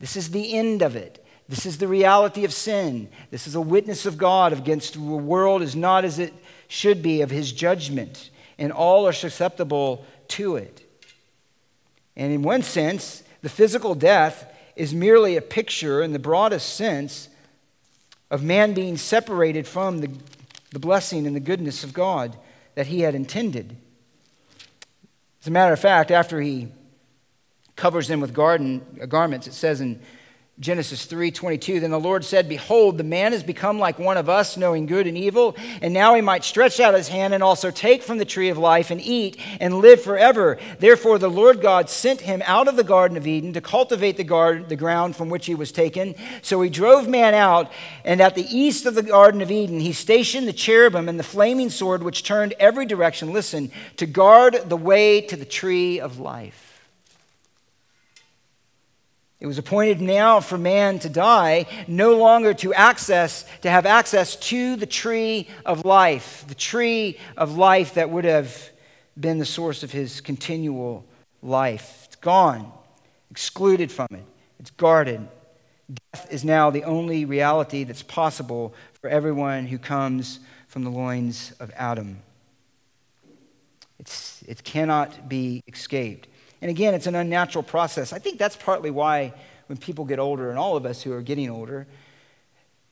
This 0.00 0.16
is 0.16 0.30
the 0.30 0.54
end 0.54 0.82
of 0.82 0.96
it. 0.96 1.24
This 1.48 1.64
is 1.64 1.78
the 1.78 1.88
reality 1.88 2.44
of 2.44 2.52
sin. 2.52 3.08
This 3.30 3.46
is 3.46 3.54
a 3.54 3.60
witness 3.60 4.04
of 4.04 4.18
God 4.18 4.52
against 4.52 4.94
the 4.94 5.00
world 5.00 5.62
is 5.62 5.74
not 5.74 6.04
as 6.04 6.18
it 6.18 6.34
should 6.68 7.02
be 7.02 7.22
of 7.22 7.30
his 7.30 7.50
judgment, 7.50 8.28
and 8.58 8.70
all 8.70 9.06
are 9.06 9.12
susceptible 9.12 10.04
to 10.28 10.56
it. 10.56 10.82
And 12.16 12.32
in 12.32 12.42
one 12.42 12.62
sense, 12.62 13.22
the 13.40 13.48
physical 13.48 13.94
death 13.94 14.52
is 14.76 14.92
merely 14.92 15.36
a 15.36 15.42
picture, 15.42 16.02
in 16.02 16.12
the 16.12 16.18
broadest 16.18 16.76
sense, 16.76 17.28
of 18.34 18.42
man 18.42 18.74
being 18.74 18.96
separated 18.96 19.64
from 19.64 20.00
the, 20.00 20.10
the 20.72 20.80
blessing 20.80 21.24
and 21.24 21.36
the 21.36 21.40
goodness 21.40 21.84
of 21.84 21.94
God 21.94 22.36
that 22.74 22.88
he 22.88 23.02
had 23.02 23.14
intended. 23.14 23.76
As 25.40 25.46
a 25.46 25.52
matter 25.52 25.72
of 25.72 25.78
fact, 25.78 26.10
after 26.10 26.40
he 26.40 26.66
covers 27.76 28.08
them 28.08 28.20
with 28.20 28.34
garden, 28.34 28.84
uh, 29.00 29.06
garments, 29.06 29.46
it 29.46 29.52
says 29.52 29.80
in 29.80 30.00
Genesis 30.60 31.04
3:22 31.06 31.80
Then 31.80 31.90
the 31.90 31.98
Lord 31.98 32.24
said, 32.24 32.48
Behold, 32.48 32.96
the 32.96 33.02
man 33.02 33.32
has 33.32 33.42
become 33.42 33.80
like 33.80 33.98
one 33.98 34.16
of 34.16 34.28
us, 34.28 34.56
knowing 34.56 34.86
good 34.86 35.08
and 35.08 35.18
evil, 35.18 35.56
and 35.82 35.92
now 35.92 36.14
he 36.14 36.20
might 36.20 36.44
stretch 36.44 36.78
out 36.78 36.94
his 36.94 37.08
hand 37.08 37.34
and 37.34 37.42
also 37.42 37.72
take 37.72 38.04
from 38.04 38.18
the 38.18 38.24
tree 38.24 38.50
of 38.50 38.56
life 38.56 38.92
and 38.92 39.00
eat 39.00 39.36
and 39.58 39.78
live 39.78 40.00
forever. 40.00 40.56
Therefore 40.78 41.18
the 41.18 41.28
Lord 41.28 41.60
God 41.60 41.90
sent 41.90 42.20
him 42.20 42.40
out 42.46 42.68
of 42.68 42.76
the 42.76 42.84
garden 42.84 43.16
of 43.16 43.26
Eden 43.26 43.52
to 43.54 43.60
cultivate 43.60 44.16
the, 44.16 44.22
garden, 44.22 44.68
the 44.68 44.76
ground 44.76 45.16
from 45.16 45.28
which 45.28 45.46
he 45.46 45.56
was 45.56 45.72
taken. 45.72 46.14
So 46.40 46.62
he 46.62 46.70
drove 46.70 47.08
man 47.08 47.34
out, 47.34 47.72
and 48.04 48.20
at 48.20 48.36
the 48.36 48.46
east 48.46 48.86
of 48.86 48.94
the 48.94 49.02
garden 49.02 49.42
of 49.42 49.50
Eden 49.50 49.80
he 49.80 49.92
stationed 49.92 50.46
the 50.46 50.52
cherubim 50.52 51.08
and 51.08 51.18
the 51.18 51.24
flaming 51.24 51.68
sword 51.68 52.04
which 52.04 52.22
turned 52.22 52.54
every 52.60 52.86
direction, 52.86 53.32
listen, 53.32 53.72
to 53.96 54.06
guard 54.06 54.68
the 54.68 54.76
way 54.76 55.20
to 55.22 55.34
the 55.34 55.44
tree 55.44 55.98
of 55.98 56.20
life. 56.20 56.63
It 59.44 59.46
was 59.46 59.58
appointed 59.58 60.00
now 60.00 60.40
for 60.40 60.56
man 60.56 61.00
to 61.00 61.10
die, 61.10 61.66
no 61.86 62.16
longer 62.16 62.54
to 62.54 62.72
access, 62.72 63.44
to 63.60 63.68
have 63.68 63.84
access 63.84 64.36
to 64.36 64.74
the 64.74 64.86
tree 64.86 65.48
of 65.66 65.84
life, 65.84 66.46
the 66.48 66.54
tree 66.54 67.18
of 67.36 67.58
life 67.58 67.92
that 67.92 68.08
would 68.08 68.24
have 68.24 68.70
been 69.20 69.38
the 69.38 69.44
source 69.44 69.82
of 69.82 69.92
his 69.92 70.22
continual 70.22 71.04
life. 71.42 72.04
It's 72.06 72.16
gone, 72.16 72.72
excluded 73.30 73.92
from 73.92 74.08
it, 74.12 74.24
it's 74.58 74.70
guarded. 74.70 75.28
Death 76.14 76.26
is 76.30 76.42
now 76.42 76.70
the 76.70 76.84
only 76.84 77.26
reality 77.26 77.84
that's 77.84 78.02
possible 78.02 78.72
for 78.94 79.10
everyone 79.10 79.66
who 79.66 79.76
comes 79.76 80.40
from 80.68 80.84
the 80.84 80.90
loins 80.90 81.52
of 81.60 81.70
Adam. 81.76 82.22
It's, 83.98 84.42
it 84.48 84.64
cannot 84.64 85.28
be 85.28 85.62
escaped. 85.68 86.28
And 86.64 86.70
again, 86.70 86.94
it's 86.94 87.06
an 87.06 87.14
unnatural 87.14 87.62
process. 87.62 88.14
I 88.14 88.18
think 88.18 88.38
that's 88.38 88.56
partly 88.56 88.90
why 88.90 89.34
when 89.66 89.76
people 89.76 90.06
get 90.06 90.18
older, 90.18 90.48
and 90.48 90.58
all 90.58 90.78
of 90.78 90.86
us 90.86 91.02
who 91.02 91.12
are 91.12 91.20
getting 91.20 91.50
older, 91.50 91.86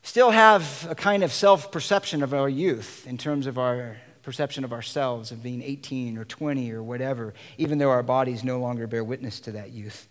still 0.03 0.31
have 0.31 0.87
a 0.91 0.95
kind 0.95 1.25
of 1.25 1.33
self 1.33 1.73
perception 1.73 2.23
of 2.23 2.35
our 2.35 2.51
youth 2.51 3.07
in 3.07 3.17
terms 3.17 3.47
of 3.47 3.57
our 3.57 3.97
perception 4.23 4.65
of 4.65 4.75
ourselves, 4.75 5.33
of 5.33 5.43
being 5.43 5.63
18 5.63 6.19
or 6.19 6.27
20 6.27 6.71
or 6.71 6.83
whatever, 6.83 7.33
even 7.57 7.79
though 7.79 7.89
our 7.89 8.03
bodies 8.03 8.45
no 8.45 8.61
longer 8.61 8.87
bear 8.87 9.03
witness 9.03 9.41
to 9.41 9.53
that 9.53 9.71
youth. 9.71 10.07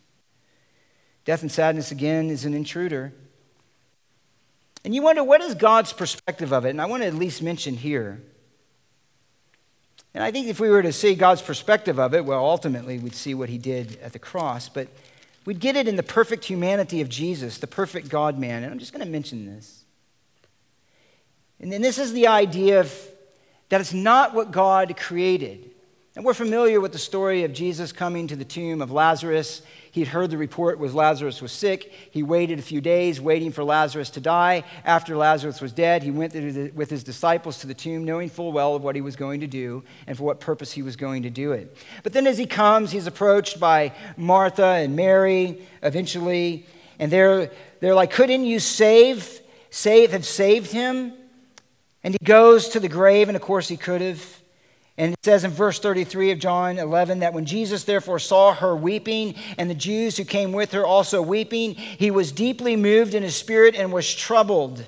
Death 1.23 1.43
and 1.43 1.51
sadness, 1.51 1.91
again, 1.91 2.31
is 2.31 2.45
an 2.45 2.55
intruder. 2.55 3.13
And 4.83 4.95
you 4.95 5.03
wonder, 5.03 5.23
what 5.23 5.39
is 5.39 5.53
God's 5.53 5.93
perspective 5.93 6.51
of 6.51 6.65
it? 6.65 6.71
And 6.71 6.81
I 6.81 6.87
want 6.87 7.03
to 7.03 7.07
at 7.07 7.13
least 7.13 7.43
mention 7.43 7.75
here 7.75 8.23
and 10.13 10.23
I 10.23 10.31
think 10.31 10.47
if 10.47 10.59
we 10.59 10.69
were 10.69 10.81
to 10.81 10.91
see 10.91 11.15
God's 11.15 11.41
perspective 11.41 11.99
of 11.99 12.13
it, 12.13 12.25
well, 12.25 12.43
ultimately 12.43 12.99
we'd 12.99 13.15
see 13.15 13.33
what 13.33 13.49
he 13.49 13.57
did 13.57 13.97
at 14.01 14.13
the 14.13 14.19
cross, 14.19 14.67
but 14.67 14.87
we'd 15.45 15.59
get 15.59 15.75
it 15.75 15.87
in 15.87 15.95
the 15.95 16.03
perfect 16.03 16.45
humanity 16.45 17.01
of 17.01 17.07
Jesus, 17.07 17.57
the 17.57 17.67
perfect 17.67 18.09
God 18.09 18.37
man. 18.37 18.63
And 18.63 18.71
I'm 18.71 18.79
just 18.79 18.91
going 18.91 19.05
to 19.05 19.11
mention 19.11 19.45
this. 19.45 19.85
And 21.61 21.71
then 21.71 21.81
this 21.81 21.97
is 21.97 22.11
the 22.11 22.27
idea 22.27 22.81
of 22.81 22.93
that 23.69 23.79
it's 23.79 23.93
not 23.93 24.33
what 24.33 24.51
God 24.51 24.97
created. 24.97 25.70
And 26.15 26.25
we're 26.25 26.33
familiar 26.33 26.81
with 26.81 26.91
the 26.91 26.99
story 26.99 27.43
of 27.43 27.53
Jesus 27.53 27.91
coming 27.91 28.27
to 28.27 28.35
the 28.35 28.45
tomb 28.45 28.81
of 28.81 28.91
Lazarus 28.91 29.61
He'd 29.91 30.07
heard 30.07 30.31
the 30.31 30.37
report 30.37 30.79
was 30.79 30.95
Lazarus 30.95 31.41
was 31.41 31.51
sick. 31.51 31.91
He 32.11 32.23
waited 32.23 32.59
a 32.59 32.61
few 32.61 32.79
days, 32.79 33.19
waiting 33.19 33.51
for 33.51 33.63
Lazarus 33.63 34.09
to 34.11 34.21
die. 34.21 34.63
After 34.85 35.17
Lazarus 35.17 35.59
was 35.59 35.73
dead, 35.73 36.01
he 36.01 36.11
went 36.11 36.33
with 36.73 36.89
his 36.89 37.03
disciples 37.03 37.59
to 37.59 37.67
the 37.67 37.73
tomb, 37.73 38.05
knowing 38.05 38.29
full 38.29 38.53
well 38.53 38.73
of 38.75 38.83
what 38.83 38.95
he 38.95 39.01
was 39.01 39.17
going 39.17 39.41
to 39.41 39.47
do 39.47 39.83
and 40.07 40.17
for 40.17 40.23
what 40.23 40.39
purpose 40.39 40.71
he 40.71 40.81
was 40.81 40.95
going 40.95 41.23
to 41.23 41.29
do 41.29 41.51
it. 41.51 41.75
But 42.03 42.13
then 42.13 42.25
as 42.25 42.37
he 42.37 42.45
comes, 42.45 42.91
he's 42.91 43.05
approached 43.05 43.59
by 43.59 43.91
Martha 44.15 44.63
and 44.63 44.95
Mary 44.95 45.61
eventually, 45.83 46.65
and 46.97 47.11
they're, 47.11 47.51
they're 47.81 47.95
like, 47.95 48.11
Couldn't 48.11 48.45
you 48.45 48.59
save, 48.59 49.41
save, 49.71 50.11
have 50.13 50.25
saved 50.25 50.71
him? 50.71 51.11
And 52.01 52.13
he 52.13 52.25
goes 52.25 52.69
to 52.69 52.79
the 52.79 52.87
grave, 52.87 53.27
and 53.27 53.35
of 53.35 53.41
course 53.41 53.67
he 53.67 53.75
could 53.75 53.99
have. 53.99 54.40
And 54.97 55.13
it 55.13 55.19
says 55.23 55.43
in 55.43 55.51
verse 55.51 55.79
33 55.79 56.31
of 56.31 56.39
John 56.39 56.77
11 56.77 57.19
that 57.19 57.33
when 57.33 57.45
Jesus 57.45 57.83
therefore 57.83 58.19
saw 58.19 58.53
her 58.53 58.75
weeping, 58.75 59.35
and 59.57 59.69
the 59.69 59.75
Jews 59.75 60.17
who 60.17 60.25
came 60.25 60.51
with 60.51 60.73
her 60.73 60.85
also 60.85 61.21
weeping, 61.21 61.75
he 61.75 62.11
was 62.11 62.31
deeply 62.31 62.75
moved 62.75 63.15
in 63.15 63.23
his 63.23 63.35
spirit 63.35 63.75
and 63.75 63.91
was 63.91 64.13
troubled. 64.13 64.85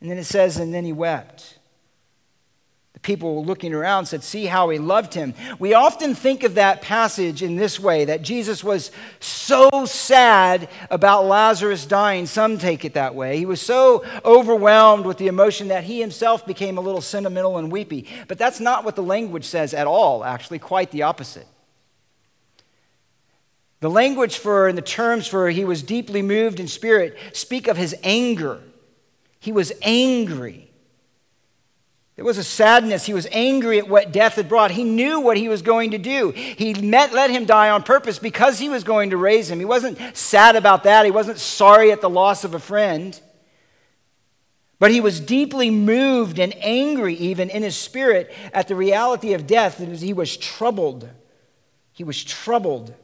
And 0.00 0.10
then 0.10 0.18
it 0.18 0.24
says, 0.24 0.56
and 0.56 0.72
then 0.72 0.84
he 0.84 0.92
wept 0.92 1.59
people 3.02 3.44
looking 3.44 3.72
around 3.72 4.06
said, 4.06 4.22
See 4.22 4.46
how 4.46 4.68
he 4.68 4.78
loved 4.78 5.14
him. 5.14 5.34
We 5.58 5.74
often 5.74 6.14
think 6.14 6.42
of 6.44 6.54
that 6.54 6.82
passage 6.82 7.42
in 7.42 7.56
this 7.56 7.80
way 7.80 8.04
that 8.04 8.22
Jesus 8.22 8.62
was 8.62 8.90
so 9.20 9.84
sad 9.86 10.68
about 10.90 11.26
Lazarus 11.26 11.86
dying. 11.86 12.26
Some 12.26 12.58
take 12.58 12.84
it 12.84 12.94
that 12.94 13.14
way. 13.14 13.38
He 13.38 13.46
was 13.46 13.60
so 13.60 14.04
overwhelmed 14.24 15.06
with 15.06 15.18
the 15.18 15.28
emotion 15.28 15.68
that 15.68 15.84
he 15.84 16.00
himself 16.00 16.46
became 16.46 16.78
a 16.78 16.82
little 16.82 17.00
sentimental 17.00 17.58
and 17.58 17.72
weepy. 17.72 18.06
But 18.28 18.38
that's 18.38 18.60
not 18.60 18.84
what 18.84 18.96
the 18.96 19.02
language 19.02 19.44
says 19.44 19.72
at 19.72 19.86
all, 19.86 20.24
actually, 20.24 20.58
quite 20.58 20.90
the 20.90 21.02
opposite. 21.02 21.46
The 23.80 23.90
language 23.90 24.36
for 24.36 24.68
and 24.68 24.76
the 24.76 24.82
terms 24.82 25.26
for 25.26 25.48
he 25.48 25.64
was 25.64 25.82
deeply 25.82 26.20
moved 26.20 26.60
in 26.60 26.68
spirit 26.68 27.16
speak 27.32 27.66
of 27.66 27.78
his 27.78 27.94
anger. 28.02 28.60
He 29.38 29.52
was 29.52 29.72
angry. 29.80 30.69
There 32.20 32.26
was 32.26 32.36
a 32.36 32.44
sadness. 32.44 33.06
He 33.06 33.14
was 33.14 33.26
angry 33.32 33.78
at 33.78 33.88
what 33.88 34.12
death 34.12 34.34
had 34.34 34.46
brought. 34.46 34.72
He 34.72 34.84
knew 34.84 35.20
what 35.20 35.38
he 35.38 35.48
was 35.48 35.62
going 35.62 35.92
to 35.92 35.98
do. 35.98 36.32
He 36.32 36.74
met, 36.74 37.14
let 37.14 37.30
him 37.30 37.46
die 37.46 37.70
on 37.70 37.82
purpose 37.82 38.18
because 38.18 38.58
he 38.58 38.68
was 38.68 38.84
going 38.84 39.08
to 39.08 39.16
raise 39.16 39.50
him. 39.50 39.58
He 39.58 39.64
wasn't 39.64 39.98
sad 40.14 40.54
about 40.54 40.84
that. 40.84 41.06
He 41.06 41.10
wasn't 41.10 41.38
sorry 41.38 41.92
at 41.92 42.02
the 42.02 42.10
loss 42.10 42.44
of 42.44 42.52
a 42.52 42.58
friend. 42.58 43.18
But 44.78 44.90
he 44.90 45.00
was 45.00 45.18
deeply 45.18 45.70
moved 45.70 46.38
and 46.38 46.54
angry, 46.58 47.14
even 47.14 47.48
in 47.48 47.62
his 47.62 47.78
spirit, 47.78 48.30
at 48.52 48.68
the 48.68 48.76
reality 48.76 49.32
of 49.32 49.46
death. 49.46 49.78
He 49.78 50.12
was 50.12 50.36
troubled. 50.36 51.08
He 51.90 52.04
was 52.04 52.22
troubled 52.22 52.94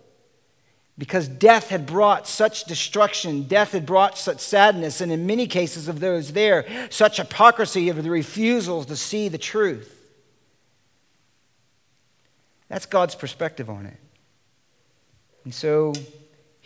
because 0.98 1.28
death 1.28 1.68
had 1.68 1.86
brought 1.86 2.26
such 2.26 2.64
destruction, 2.64 3.42
death 3.42 3.72
had 3.72 3.84
brought 3.84 4.16
such 4.16 4.40
sadness, 4.40 5.00
and 5.00 5.12
in 5.12 5.26
many 5.26 5.46
cases 5.46 5.88
of 5.88 6.00
those 6.00 6.32
there, 6.32 6.66
such 6.90 7.18
hypocrisy 7.18 7.88
of 7.88 8.02
the 8.02 8.10
refusals 8.10 8.86
to 8.86 8.96
see 8.96 9.28
the 9.28 9.38
truth. 9.38 9.92
That's 12.68 12.86
God's 12.86 13.14
perspective 13.14 13.68
on 13.68 13.86
it. 13.86 13.98
And 15.44 15.54
so 15.54 15.92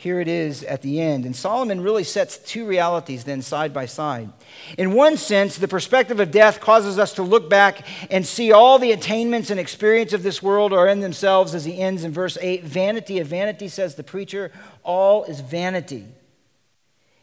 here 0.01 0.18
it 0.18 0.28
is 0.28 0.64
at 0.64 0.80
the 0.80 0.98
end. 0.98 1.26
And 1.26 1.36
Solomon 1.36 1.82
really 1.82 2.05
sets 2.05 2.38
two 2.38 2.64
realities 2.64 3.24
then 3.24 3.42
side 3.42 3.74
by 3.74 3.84
side. 3.84 4.30
In 4.78 4.94
one 4.94 5.18
sense, 5.18 5.59
the 5.59 5.68
perspective 5.68 6.20
of 6.20 6.30
death 6.30 6.59
causes 6.59 6.98
us 6.98 7.12
to 7.16 7.22
look 7.22 7.51
back 7.51 7.86
and 8.11 8.26
see 8.26 8.51
all 8.51 8.78
the 8.78 8.92
attainments 8.92 9.51
and 9.51 9.61
experience 9.61 10.14
of 10.14 10.22
this 10.22 10.42
world 10.42 10.72
are 10.72 10.88
in 10.88 11.01
themselves, 11.01 11.55
as 11.55 11.66
he 11.66 11.78
ends 11.78 12.03
in 12.03 12.12
verse 12.12 12.38
8 12.40 12.64
vanity 12.64 13.18
of 13.18 13.26
vanity, 13.26 13.68
says 13.68 13.94
the 13.94 14.03
preacher, 14.03 14.51
all 14.84 15.24
is 15.24 15.40
vanity. 15.40 16.07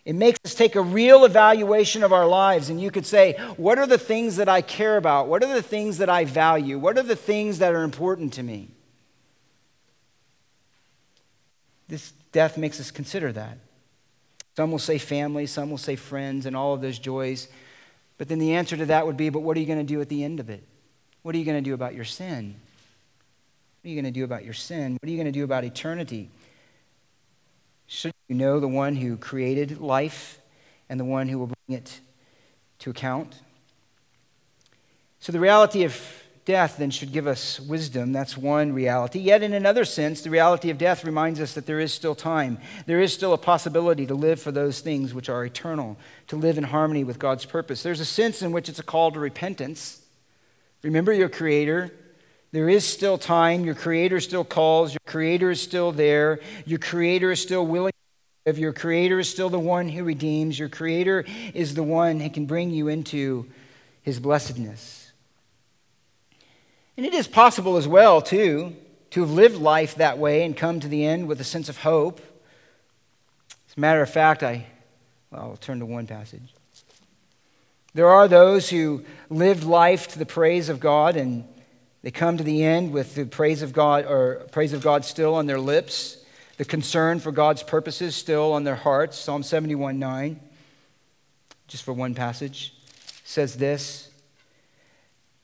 It 0.06 0.14
makes 0.14 0.38
us 0.46 0.54
take 0.54 0.76
a 0.76 0.82
real 0.82 1.26
evaluation 1.26 2.04
of 2.04 2.14
our 2.14 2.28
lives. 2.28 2.70
And 2.70 2.80
you 2.80 2.92
could 2.92 3.08
say, 3.08 3.34
What 3.58 3.80
are 3.80 3.88
the 3.88 3.98
things 3.98 4.36
that 4.36 4.48
I 4.48 4.62
care 4.62 4.98
about? 4.98 5.28
What 5.28 5.44
are 5.44 5.52
the 5.52 5.64
things 5.64 5.98
that 5.98 6.12
I 6.12 6.26
value? 6.26 6.78
What 6.78 7.00
are 7.00 7.04
the 7.04 7.16
things 7.16 7.58
that 7.58 7.74
are 7.74 7.84
important 7.84 8.34
to 8.34 8.44
me? 8.44 8.70
This 11.88 12.14
death 12.38 12.56
makes 12.56 12.80
us 12.80 12.92
consider 12.92 13.32
that. 13.32 13.58
Some 14.56 14.70
will 14.70 14.78
say 14.78 15.00
family, 15.00 15.48
some 15.48 15.72
will 15.72 15.80
say 15.80 15.96
friends, 15.96 16.46
and 16.46 16.56
all 16.56 16.72
of 16.72 16.82
those 16.82 17.00
joys. 17.00 17.48
But 18.20 18.28
then 18.28 18.38
the 18.38 18.54
answer 18.54 18.78
to 18.78 18.86
that 18.86 19.08
would 19.08 19.18
be, 19.18 19.30
but 19.30 19.40
what 19.40 19.58
are 19.58 19.60
you 19.60 19.66
going 19.66 19.80
to 19.80 19.84
do 19.84 20.00
at 20.02 20.08
the 20.08 20.24
end 20.24 20.40
of 20.40 20.48
it? 20.48 20.64
What 21.24 21.34
are 21.34 21.40
you 21.40 21.46
going 21.46 21.58
to 21.58 21.68
do 21.68 21.74
about 21.74 21.96
your 21.96 22.06
sin? 22.06 22.54
What 23.82 23.88
are 23.88 23.90
you 23.90 24.00
going 24.00 24.14
to 24.14 24.20
do 24.20 24.24
about 24.24 24.46
your 24.46 24.54
sin? 24.54 25.00
What 25.02 25.08
are 25.08 25.10
you 25.10 25.18
going 25.18 25.26
to 25.26 25.32
do 25.32 25.44
about 25.44 25.64
eternity? 25.64 26.30
Should 27.88 28.14
you 28.28 28.36
know 28.36 28.60
the 28.60 28.68
one 28.68 28.96
who 28.96 29.18
created 29.18 29.82
life 29.82 30.40
and 30.90 31.00
the 31.00 31.06
one 31.06 31.30
who 31.30 31.40
will 31.40 31.48
bring 31.48 31.80
it 31.80 32.02
to 32.78 32.92
account? 32.92 33.42
So 35.22 35.32
the 35.32 35.40
reality 35.40 35.86
of 35.86 36.00
Death 36.48 36.78
then 36.78 36.92
should 36.92 37.12
give 37.12 37.28
us 37.28 37.60
wisdom. 37.60 38.14
That's 38.14 38.38
one 38.38 38.72
reality. 38.72 39.20
Yet, 39.20 39.44
in 39.44 39.54
another 39.54 39.84
sense, 39.84 40.22
the 40.22 40.30
reality 40.30 40.70
of 40.70 40.78
death 40.78 41.04
reminds 41.04 41.42
us 41.42 41.54
that 41.56 41.66
there 41.66 41.82
is 41.82 41.94
still 41.94 42.16
time. 42.16 42.58
There 42.86 43.02
is 43.02 43.12
still 43.12 43.34
a 43.34 43.38
possibility 43.38 44.06
to 44.06 44.16
live 44.16 44.42
for 44.42 44.54
those 44.54 44.80
things 44.80 45.14
which 45.14 45.28
are 45.28 45.44
eternal, 45.44 45.98
to 46.28 46.38
live 46.38 46.58
in 46.58 46.64
harmony 46.64 47.04
with 47.04 47.20
God's 47.20 47.44
purpose. 47.44 47.84
There's 47.84 48.00
a 48.00 48.06
sense 48.06 48.42
in 48.42 48.54
which 48.54 48.70
it's 48.70 48.80
a 48.80 48.84
call 48.84 49.12
to 49.12 49.20
repentance. 49.20 50.02
Remember 50.84 51.12
your 51.12 51.28
Creator. 51.28 51.92
There 52.54 52.70
is 52.70 52.86
still 52.86 53.18
time. 53.18 53.66
Your 53.66 53.76
Creator 53.76 54.22
still 54.22 54.46
calls. 54.46 54.94
Your 54.94 55.02
Creator 55.06 55.52
is 55.52 55.62
still 55.62 55.92
there. 55.92 56.40
Your 56.66 56.80
Creator 56.80 57.32
is 57.32 57.42
still 57.42 57.68
willing. 57.68 57.92
If 58.46 58.58
your 58.58 58.72
Creator 58.72 59.20
is 59.20 59.28
still 59.28 59.50
the 59.50 59.60
one 59.60 59.90
who 59.90 60.06
redeems, 60.06 60.58
your 60.58 60.70
Creator 60.70 61.26
is 61.54 61.74
the 61.74 61.84
one 61.84 62.22
who 62.22 62.30
can 62.30 62.46
bring 62.46 62.70
you 62.70 62.88
into 62.88 63.48
His 64.02 64.18
blessedness. 64.22 65.07
And 66.98 67.06
it 67.06 67.14
is 67.14 67.28
possible 67.28 67.78
as 67.78 67.88
well, 67.88 68.22
too, 68.22 68.76
to 69.12 69.22
have 69.22 69.32
lived 69.32 69.56
life 69.56 69.96
that 69.96 70.18
way 70.18 70.44
and 70.44 70.58
come 70.58 70.80
to 70.80 70.88
the 70.88 71.06
end 71.06 71.28
with 71.28 71.40
a 71.40 71.44
sense 71.44 71.70
of 71.70 71.78
hope. 71.78 72.20
As 73.70 73.78
a 73.78 73.80
matter 73.80 74.02
of 74.02 74.10
fact, 74.10 74.42
I, 74.42 74.66
well, 75.32 75.42
I'll 75.42 75.58
turn 75.58 75.80
to 75.80 75.86
one 75.86 76.08
passage. 76.08 76.54
There 77.94 78.10
are 78.10 78.28
those 78.28 78.70
who 78.70 79.06
lived 79.30 79.64
life 79.64 80.08
to 80.10 80.20
the 80.20 80.26
praise 80.26 80.70
of 80.70 80.80
God 80.80 81.16
and 81.16 81.48
they 82.02 82.12
come 82.12 82.38
to 82.38 82.44
the 82.44 82.64
end 82.64 82.92
with 82.92 83.16
the 83.16 83.26
praise 83.26 83.62
of 83.62 83.74
God 83.74 84.06
or 84.06 84.46
praise 84.52 84.74
of 84.74 84.82
God 84.82 85.04
still 85.04 85.36
on 85.36 85.46
their 85.46 85.60
lips, 85.60 86.18
the 86.58 86.66
concern 86.66 87.20
for 87.20 87.32
God's 87.32 87.64
purposes 87.64 88.16
still 88.16 88.54
on 88.54 88.64
their 88.64 88.76
hearts. 88.76 89.18
Psalm 89.18 89.44
71 89.44 90.00
9, 90.00 90.40
just 91.68 91.84
for 91.84 91.94
one 91.94 92.14
passage, 92.14 92.74
says 93.24 93.56
this 93.56 94.07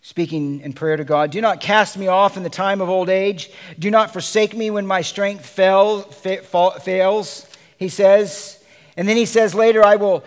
speaking 0.03 0.59
in 0.59 0.73
prayer 0.73 0.97
to 0.97 1.03
God 1.05 1.31
Do 1.31 1.41
not 1.41 1.61
cast 1.61 1.97
me 1.97 2.07
off 2.07 2.37
in 2.37 2.43
the 2.43 2.49
time 2.49 2.81
of 2.81 2.89
old 2.89 3.09
age. 3.09 3.49
Do 3.79 3.89
not 3.89 4.13
forsake 4.13 4.55
me 4.55 4.69
when 4.69 4.85
my 4.85 5.01
strength 5.01 5.45
fail, 5.45 6.01
fa- 6.01 6.79
fails, 6.79 7.47
he 7.77 7.89
says. 7.89 8.63
And 8.95 9.07
then 9.07 9.17
he 9.17 9.25
says 9.25 9.55
later, 9.55 9.83
I 9.83 9.95
will 9.95 10.23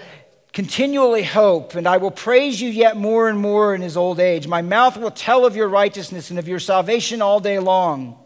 continually 0.53 1.23
hope, 1.23 1.75
and 1.75 1.87
I 1.87 1.99
will 1.99 2.11
praise 2.11 2.61
you 2.61 2.71
yet 2.71 2.97
more 2.97 3.29
and 3.29 3.39
more 3.39 3.75
in 3.75 3.83
his 3.83 3.97
old 3.97 4.19
age. 4.19 4.49
My 4.49 4.63
mouth 4.63 4.97
will 4.97 5.11
tell 5.11 5.45
of 5.45 5.55
your 5.55 5.69
righteousness 5.69 6.31
and 6.31 6.39
of 6.39 6.49
your 6.49 6.59
salvation 6.59 7.21
all 7.21 7.39
day 7.39 7.59
long. 7.59 8.19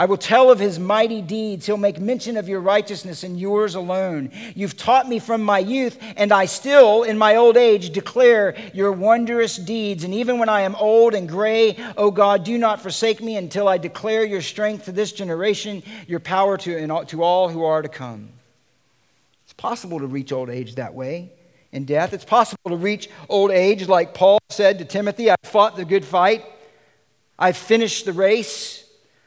I 0.00 0.06
will 0.06 0.16
tell 0.16 0.50
of 0.50 0.58
his 0.58 0.78
mighty 0.78 1.20
deeds. 1.20 1.66
He'll 1.66 1.76
make 1.76 2.00
mention 2.00 2.38
of 2.38 2.48
your 2.48 2.60
righteousness 2.60 3.22
and 3.22 3.38
yours 3.38 3.74
alone. 3.74 4.30
You've 4.54 4.78
taught 4.78 5.06
me 5.06 5.18
from 5.18 5.42
my 5.42 5.58
youth, 5.58 5.98
and 6.16 6.32
I 6.32 6.46
still, 6.46 7.02
in 7.02 7.18
my 7.18 7.36
old 7.36 7.58
age, 7.58 7.90
declare 7.90 8.56
your 8.72 8.92
wondrous 8.92 9.58
deeds. 9.58 10.02
And 10.02 10.14
even 10.14 10.38
when 10.38 10.48
I 10.48 10.62
am 10.62 10.74
old 10.76 11.12
and 11.12 11.28
gray, 11.28 11.76
O 11.98 12.10
God, 12.10 12.44
do 12.44 12.56
not 12.56 12.80
forsake 12.80 13.20
me 13.20 13.36
until 13.36 13.68
I 13.68 13.76
declare 13.76 14.24
your 14.24 14.40
strength 14.40 14.86
to 14.86 14.92
this 14.92 15.12
generation, 15.12 15.82
your 16.06 16.18
power 16.18 16.56
to, 16.56 17.04
to 17.04 17.22
all 17.22 17.50
who 17.50 17.62
are 17.64 17.82
to 17.82 17.88
come. 17.90 18.30
It's 19.44 19.52
possible 19.52 19.98
to 19.98 20.06
reach 20.06 20.32
old 20.32 20.48
age 20.48 20.76
that 20.76 20.94
way 20.94 21.30
in 21.72 21.84
death. 21.84 22.14
It's 22.14 22.24
possible 22.24 22.70
to 22.70 22.76
reach 22.76 23.10
old 23.28 23.50
age, 23.50 23.86
like 23.86 24.14
Paul 24.14 24.38
said 24.48 24.78
to 24.78 24.86
Timothy 24.86 25.30
I 25.30 25.36
fought 25.42 25.76
the 25.76 25.84
good 25.84 26.06
fight, 26.06 26.42
I 27.38 27.52
finished 27.52 28.06
the 28.06 28.14
race. 28.14 28.79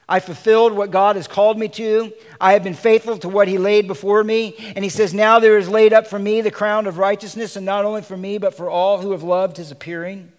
I 0.08 0.20
fulfilled 0.20 0.72
what 0.72 0.90
God 0.90 1.16
has 1.16 1.26
called 1.26 1.58
me 1.58 1.68
to. 1.68 2.12
I 2.40 2.52
have 2.52 2.62
been 2.62 2.74
faithful 2.74 3.16
to 3.18 3.28
what 3.28 3.48
He 3.48 3.56
laid 3.56 3.86
before 3.86 4.22
me. 4.22 4.54
And 4.76 4.84
He 4.84 4.90
says, 4.90 5.14
Now 5.14 5.38
there 5.38 5.56
is 5.56 5.68
laid 5.68 5.92
up 5.92 6.06
for 6.06 6.18
me 6.18 6.40
the 6.40 6.50
crown 6.50 6.86
of 6.86 6.98
righteousness, 6.98 7.56
and 7.56 7.64
not 7.64 7.84
only 7.84 8.02
for 8.02 8.16
me, 8.16 8.38
but 8.38 8.54
for 8.54 8.68
all 8.68 9.00
who 9.00 9.12
have 9.12 9.22
loved 9.22 9.56
His 9.56 9.70
appearing. 9.70 10.30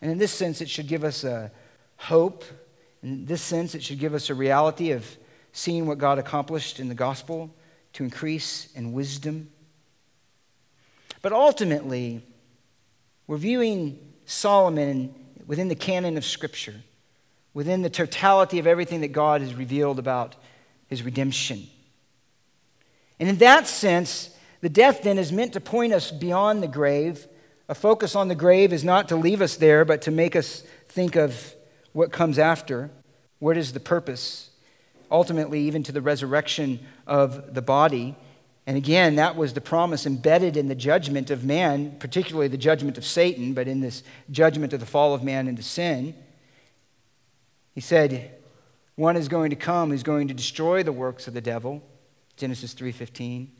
And 0.00 0.10
in 0.10 0.18
this 0.18 0.32
sense, 0.32 0.60
it 0.60 0.70
should 0.70 0.88
give 0.88 1.04
us 1.04 1.24
a 1.24 1.50
hope. 1.96 2.44
In 3.02 3.26
this 3.26 3.42
sense, 3.42 3.74
it 3.74 3.82
should 3.82 3.98
give 3.98 4.14
us 4.14 4.30
a 4.30 4.34
reality 4.34 4.92
of 4.92 5.04
seeing 5.52 5.86
what 5.86 5.98
God 5.98 6.18
accomplished 6.18 6.80
in 6.80 6.88
the 6.88 6.94
gospel 6.94 7.54
to 7.94 8.04
increase 8.04 8.68
in 8.74 8.92
wisdom. 8.92 9.50
But 11.20 11.32
ultimately, 11.32 12.22
we're 13.26 13.38
viewing 13.38 13.98
Solomon 14.24 15.14
within 15.46 15.68
the 15.68 15.74
canon 15.74 16.16
of 16.16 16.24
Scripture 16.24 16.76
within 17.58 17.82
the 17.82 17.90
totality 17.90 18.60
of 18.60 18.68
everything 18.68 19.00
that 19.00 19.08
God 19.08 19.40
has 19.40 19.52
revealed 19.52 19.98
about 19.98 20.36
his 20.86 21.02
redemption. 21.02 21.66
And 23.18 23.28
in 23.28 23.38
that 23.38 23.66
sense, 23.66 24.30
the 24.60 24.68
death 24.68 25.02
then 25.02 25.18
is 25.18 25.32
meant 25.32 25.54
to 25.54 25.60
point 25.60 25.92
us 25.92 26.12
beyond 26.12 26.62
the 26.62 26.68
grave. 26.68 27.26
A 27.68 27.74
focus 27.74 28.14
on 28.14 28.28
the 28.28 28.36
grave 28.36 28.72
is 28.72 28.84
not 28.84 29.08
to 29.08 29.16
leave 29.16 29.42
us 29.42 29.56
there, 29.56 29.84
but 29.84 30.02
to 30.02 30.12
make 30.12 30.36
us 30.36 30.62
think 30.86 31.16
of 31.16 31.52
what 31.94 32.12
comes 32.12 32.38
after. 32.38 32.92
What 33.40 33.56
is 33.56 33.72
the 33.72 33.80
purpose? 33.80 34.50
Ultimately, 35.10 35.62
even 35.62 35.82
to 35.82 35.90
the 35.90 36.00
resurrection 36.00 36.78
of 37.08 37.54
the 37.54 37.62
body. 37.62 38.14
And 38.68 38.76
again, 38.76 39.16
that 39.16 39.34
was 39.34 39.52
the 39.52 39.60
promise 39.60 40.06
embedded 40.06 40.56
in 40.56 40.68
the 40.68 40.76
judgment 40.76 41.28
of 41.32 41.42
man, 41.42 41.96
particularly 41.98 42.46
the 42.46 42.56
judgment 42.56 42.98
of 42.98 43.04
Satan, 43.04 43.52
but 43.52 43.66
in 43.66 43.80
this 43.80 44.04
judgment 44.30 44.72
of 44.72 44.78
the 44.78 44.86
fall 44.86 45.12
of 45.12 45.24
man 45.24 45.48
into 45.48 45.64
sin. 45.64 46.14
He 47.78 47.82
said, 47.82 48.32
one 48.96 49.16
is 49.16 49.28
going 49.28 49.50
to 49.50 49.56
come 49.56 49.90
who's 49.90 50.02
going 50.02 50.26
to 50.26 50.34
destroy 50.34 50.82
the 50.82 50.90
works 50.90 51.28
of 51.28 51.34
the 51.34 51.40
devil. 51.40 51.80
Genesis 52.36 52.74
3:15. 52.74 53.50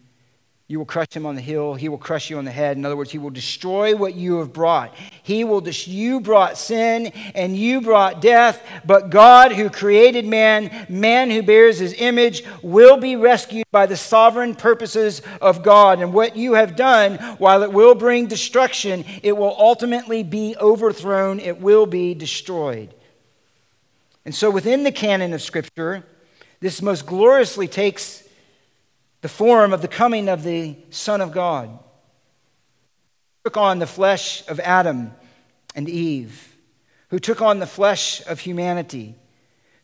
You 0.66 0.78
will 0.80 0.86
crush 0.86 1.12
him 1.12 1.24
on 1.24 1.36
the 1.36 1.40
hill, 1.40 1.74
he 1.74 1.88
will 1.88 1.98
crush 1.98 2.28
you 2.28 2.36
on 2.36 2.44
the 2.44 2.50
head. 2.50 2.76
In 2.76 2.84
other 2.84 2.96
words, 2.96 3.12
he 3.12 3.18
will 3.18 3.30
destroy 3.30 3.94
what 3.94 4.16
you 4.16 4.38
have 4.38 4.52
brought. 4.52 4.92
He 5.22 5.44
will 5.44 5.60
dis- 5.60 5.86
you 5.86 6.18
brought 6.20 6.58
sin 6.58 7.12
and 7.36 7.56
you 7.56 7.80
brought 7.80 8.20
death, 8.20 8.60
but 8.84 9.10
God 9.10 9.52
who 9.52 9.70
created 9.70 10.26
man, 10.26 10.86
man 10.88 11.30
who 11.30 11.40
bears 11.44 11.78
his 11.78 11.94
image, 11.96 12.42
will 12.60 12.96
be 12.96 13.14
rescued 13.14 13.66
by 13.70 13.86
the 13.86 13.96
sovereign 13.96 14.56
purposes 14.56 15.22
of 15.40 15.62
God. 15.62 16.00
And 16.00 16.12
what 16.12 16.34
you 16.36 16.54
have 16.54 16.74
done, 16.74 17.18
while 17.38 17.62
it 17.62 17.72
will 17.72 17.94
bring 17.94 18.26
destruction, 18.26 19.04
it 19.22 19.36
will 19.36 19.54
ultimately 19.56 20.24
be 20.24 20.56
overthrown, 20.60 21.38
it 21.38 21.60
will 21.60 21.86
be 21.86 22.14
destroyed. 22.14 22.94
And 24.24 24.34
so, 24.34 24.50
within 24.50 24.84
the 24.84 24.92
canon 24.92 25.32
of 25.32 25.42
Scripture, 25.42 26.04
this 26.60 26.82
most 26.82 27.06
gloriously 27.06 27.68
takes 27.68 28.28
the 29.20 29.28
form 29.28 29.72
of 29.72 29.82
the 29.82 29.88
coming 29.88 30.28
of 30.28 30.42
the 30.42 30.76
Son 30.90 31.20
of 31.20 31.32
God. 31.32 31.68
Who 31.68 33.50
took 33.50 33.56
on 33.56 33.78
the 33.78 33.86
flesh 33.86 34.46
of 34.48 34.60
Adam 34.60 35.12
and 35.74 35.88
Eve, 35.88 36.56
who 37.08 37.18
took 37.18 37.40
on 37.40 37.58
the 37.58 37.66
flesh 37.66 38.24
of 38.26 38.40
humanity, 38.40 39.14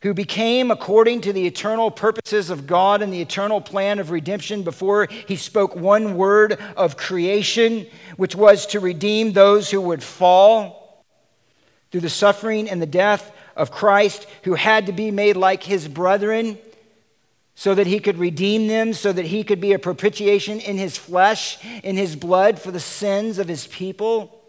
who 0.03 0.13
became 0.13 0.71
according 0.71 1.23
to 1.23 1.33
the 1.33 1.47
eternal 1.47 1.91
purposes 1.91 2.51
of 2.51 2.67
God 2.67 3.01
and 3.01 3.11
the 3.11 3.23
eternal 3.23 3.61
plan 3.63 3.99
of 3.99 4.11
redemption 4.11 4.63
before 4.63 5.09
he 5.27 5.37
spoke 5.37 5.75
one 5.75 6.17
word 6.17 6.59
of 6.77 6.99
creation, 6.99 7.87
which 8.19 8.37
was 8.37 8.67
to 8.67 8.81
redeem 8.81 9.33
those 9.33 9.71
who 9.71 9.81
would 9.81 10.03
fall 10.03 11.05
through 11.91 12.03
the 12.03 12.11
suffering 12.11 12.69
and 12.69 12.83
the 12.83 12.87
death 12.87 13.33
of 13.57 13.71
Christ 13.71 14.27
who 14.45 14.55
had 14.55 14.87
to 14.87 14.93
be 14.93 15.11
made 15.11 15.37
like 15.37 15.63
his 15.63 15.89
brethren 15.89 16.59
so 17.55 17.75
that 17.75 17.87
he 17.87 18.01
could 18.01 18.19
redeem 18.19 18.67
them, 18.67 18.93
so 18.93 19.13
that 19.13 19.27
he 19.27 19.45
could 19.45 19.61
be 19.61 19.73
a 19.73 19.79
propitiation 19.79 20.59
in 20.61 20.77
his 20.77 20.97
flesh, 20.97 21.59
in 21.85 21.97
his 21.97 22.17
blood 22.17 22.59
for 22.59 22.71
the 22.71 22.81
sins 22.81 23.39
of 23.39 23.47
his 23.47 23.67
people, 23.69 24.43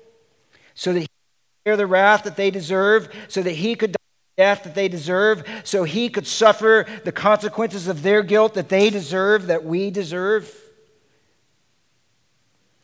so 0.73 0.91
that 0.91 1.01
he 1.01 1.05
could 1.05 1.63
bear 1.65 1.77
the 1.77 1.85
wrath 1.85 2.23
that 2.23 2.35
they 2.35 2.49
deserve, 2.49 3.13
so 3.27 3.43
that 3.43 3.51
he 3.51 3.75
could 3.75 3.91
die 3.91 3.97
the 4.35 4.41
death 4.41 4.63
that 4.63 4.73
they 4.73 4.87
deserve, 4.87 5.43
so 5.63 5.83
he 5.83 6.09
could 6.09 6.25
suffer 6.25 6.85
the 7.03 7.11
consequences 7.11 7.87
of 7.87 8.01
their 8.01 8.23
guilt 8.23 8.55
that 8.55 8.69
they 8.69 8.89
deserve, 8.89 9.47
that 9.47 9.63
we 9.63 9.91
deserve. 9.91 10.53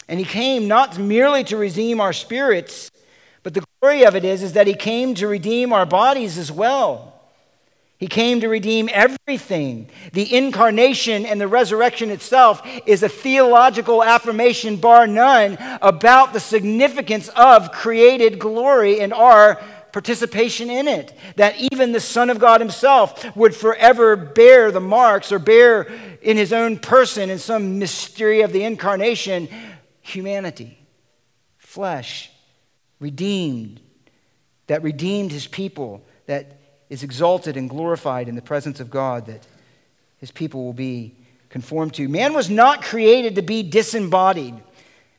And 0.07 0.19
he 0.19 0.25
came 0.25 0.67
not 0.67 0.99
merely 0.99 1.43
to 1.45 1.57
redeem 1.57 1.99
our 1.99 2.13
spirits, 2.13 2.91
but 3.43 3.53
the 3.53 3.63
glory 3.79 4.05
of 4.05 4.15
it 4.15 4.23
is, 4.23 4.43
is 4.43 4.53
that 4.53 4.67
he 4.67 4.73
came 4.73 5.15
to 5.15 5.27
redeem 5.27 5.73
our 5.73 5.85
bodies 5.85 6.37
as 6.37 6.51
well. 6.51 7.11
He 8.01 8.07
came 8.07 8.41
to 8.41 8.49
redeem 8.49 8.89
everything. 8.91 9.87
The 10.13 10.35
incarnation 10.35 11.23
and 11.23 11.39
the 11.39 11.47
resurrection 11.47 12.09
itself 12.09 12.67
is 12.87 13.03
a 13.03 13.09
theological 13.09 14.03
affirmation, 14.03 14.77
bar 14.77 15.05
none, 15.05 15.55
about 15.83 16.33
the 16.33 16.39
significance 16.39 17.27
of 17.35 17.71
created 17.71 18.39
glory 18.39 19.01
and 19.01 19.13
our 19.13 19.61
participation 19.91 20.71
in 20.71 20.87
it. 20.87 21.15
That 21.35 21.57
even 21.71 21.91
the 21.91 21.99
Son 21.99 22.31
of 22.31 22.39
God 22.39 22.59
Himself 22.59 23.35
would 23.35 23.55
forever 23.55 24.15
bear 24.15 24.71
the 24.71 24.79
marks 24.79 25.31
or 25.31 25.37
bear 25.37 25.83
in 26.23 26.37
His 26.37 26.51
own 26.51 26.79
person, 26.79 27.29
in 27.29 27.37
some 27.37 27.77
mystery 27.77 28.41
of 28.41 28.51
the 28.51 28.63
incarnation, 28.63 29.47
humanity, 30.01 30.75
flesh, 31.59 32.30
redeemed, 33.01 33.81
that 34.67 34.81
redeemed 34.81 35.33
his 35.33 35.47
people, 35.47 36.01
that 36.27 36.55
is 36.89 37.03
exalted 37.03 37.57
and 37.57 37.69
glorified 37.69 38.29
in 38.29 38.35
the 38.35 38.41
presence 38.41 38.79
of 38.79 38.89
God, 38.89 39.25
that 39.25 39.45
his 40.19 40.31
people 40.31 40.63
will 40.63 40.71
be 40.71 41.15
conformed 41.49 41.93
to. 41.95 42.07
Man 42.07 42.33
was 42.33 42.49
not 42.49 42.81
created 42.81 43.35
to 43.35 43.41
be 43.41 43.63
disembodied. 43.63 44.53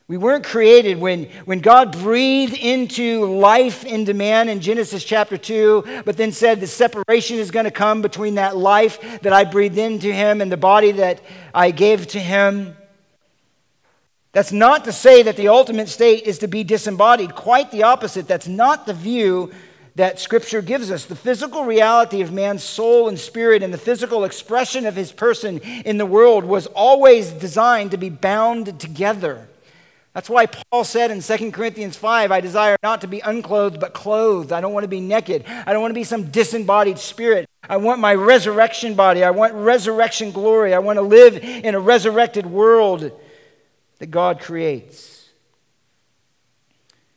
We 0.07 0.13
We 0.13 0.17
weren't 0.17 0.43
created 0.43 0.99
when, 0.99 1.25
when 1.45 1.59
God 1.59 1.91
breathed 1.91 2.55
into 2.55 3.25
life 3.25 3.83
into 3.83 4.13
man 4.13 4.47
in 4.47 4.59
Genesis 4.59 5.03
chapter 5.03 5.37
2, 5.37 6.03
but 6.05 6.17
then 6.17 6.31
said 6.31 6.59
the 6.59 6.67
separation 6.67 7.37
is 7.37 7.51
going 7.51 7.65
to 7.65 7.71
come 7.71 8.01
between 8.01 8.35
that 8.35 8.55
life 8.55 9.21
that 9.21 9.33
I 9.33 9.43
breathed 9.43 9.77
into 9.77 10.13
him 10.13 10.41
and 10.41 10.51
the 10.51 10.57
body 10.57 10.91
that 10.91 11.21
I 11.53 11.71
gave 11.71 12.05
to 12.07 12.19
him. 12.19 12.77
That's 14.33 14.51
not 14.51 14.83
to 14.85 14.91
say 14.91 15.21
that 15.23 15.37
the 15.37 15.47
ultimate 15.47 15.87
state 15.89 16.23
is 16.23 16.39
to 16.39 16.47
be 16.47 16.63
disembodied. 16.63 17.35
Quite 17.35 17.69
the 17.69 17.83
opposite. 17.83 18.27
That's 18.27 18.47
not 18.47 18.87
the 18.87 18.93
view 18.93 19.51
that 19.95 20.19
Scripture 20.19 20.63
gives 20.63 20.89
us. 20.89 21.05
The 21.05 21.15
physical 21.15 21.65
reality 21.65 22.21
of 22.21 22.33
man's 22.33 22.63
soul 22.63 23.07
and 23.07 23.19
spirit 23.19 23.61
and 23.61 23.71
the 23.71 23.77
physical 23.77 24.23
expression 24.23 24.87
of 24.87 24.95
his 24.95 25.11
person 25.11 25.59
in 25.59 25.99
the 25.99 26.05
world 26.05 26.45
was 26.45 26.65
always 26.65 27.29
designed 27.29 27.91
to 27.91 27.97
be 27.97 28.09
bound 28.09 28.79
together. 28.79 29.47
That's 30.13 30.31
why 30.31 30.47
Paul 30.47 30.83
said 30.83 31.11
in 31.11 31.21
2 31.21 31.51
Corinthians 31.51 31.95
5, 31.95 32.31
I 32.31 32.41
desire 32.41 32.75
not 32.81 33.01
to 33.01 33.07
be 33.07 33.19
unclothed, 33.19 33.79
but 33.79 33.93
clothed. 33.93 34.51
I 34.51 34.61
don't 34.61 34.73
want 34.73 34.83
to 34.83 34.87
be 34.87 34.99
naked. 34.99 35.43
I 35.47 35.73
don't 35.73 35.81
want 35.81 35.91
to 35.91 35.99
be 35.99 36.03
some 36.03 36.31
disembodied 36.31 36.97
spirit. 36.97 37.47
I 37.67 37.77
want 37.77 37.99
my 37.99 38.15
resurrection 38.15 38.95
body. 38.95 39.23
I 39.23 39.31
want 39.31 39.53
resurrection 39.53 40.31
glory. 40.31 40.73
I 40.73 40.79
want 40.79 40.97
to 40.97 41.03
live 41.03 41.37
in 41.37 41.75
a 41.75 41.79
resurrected 41.79 42.47
world 42.47 43.11
that 44.03 44.11
God 44.11 44.41
creates. 44.41 45.29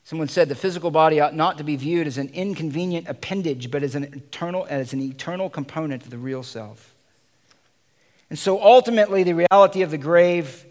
Someone 0.05 0.29
said 0.29 0.49
the 0.49 0.55
physical 0.55 0.93
body 0.93 1.19
ought 1.19 1.35
not 1.35 1.59
to 1.59 1.65
be 1.65 1.75
viewed 1.75 2.07
as 2.07 2.17
an 2.17 2.29
inconvenient 2.29 3.09
appendage, 3.09 3.73
but 3.73 3.83
as 3.83 3.97
an 3.97 4.05
eternal, 4.05 4.69
as 4.71 4.93
an 4.93 5.03
eternal 5.03 5.51
component 5.51 6.05
of 6.05 6.11
the 6.11 6.17
real 6.17 6.45
self. 6.45 6.95
And 8.31 8.39
so 8.39 8.63
ultimately, 8.63 9.25
the 9.25 9.35
reality 9.35 9.83
of 9.83 9.91
the 9.91 9.99
grave 9.99 10.65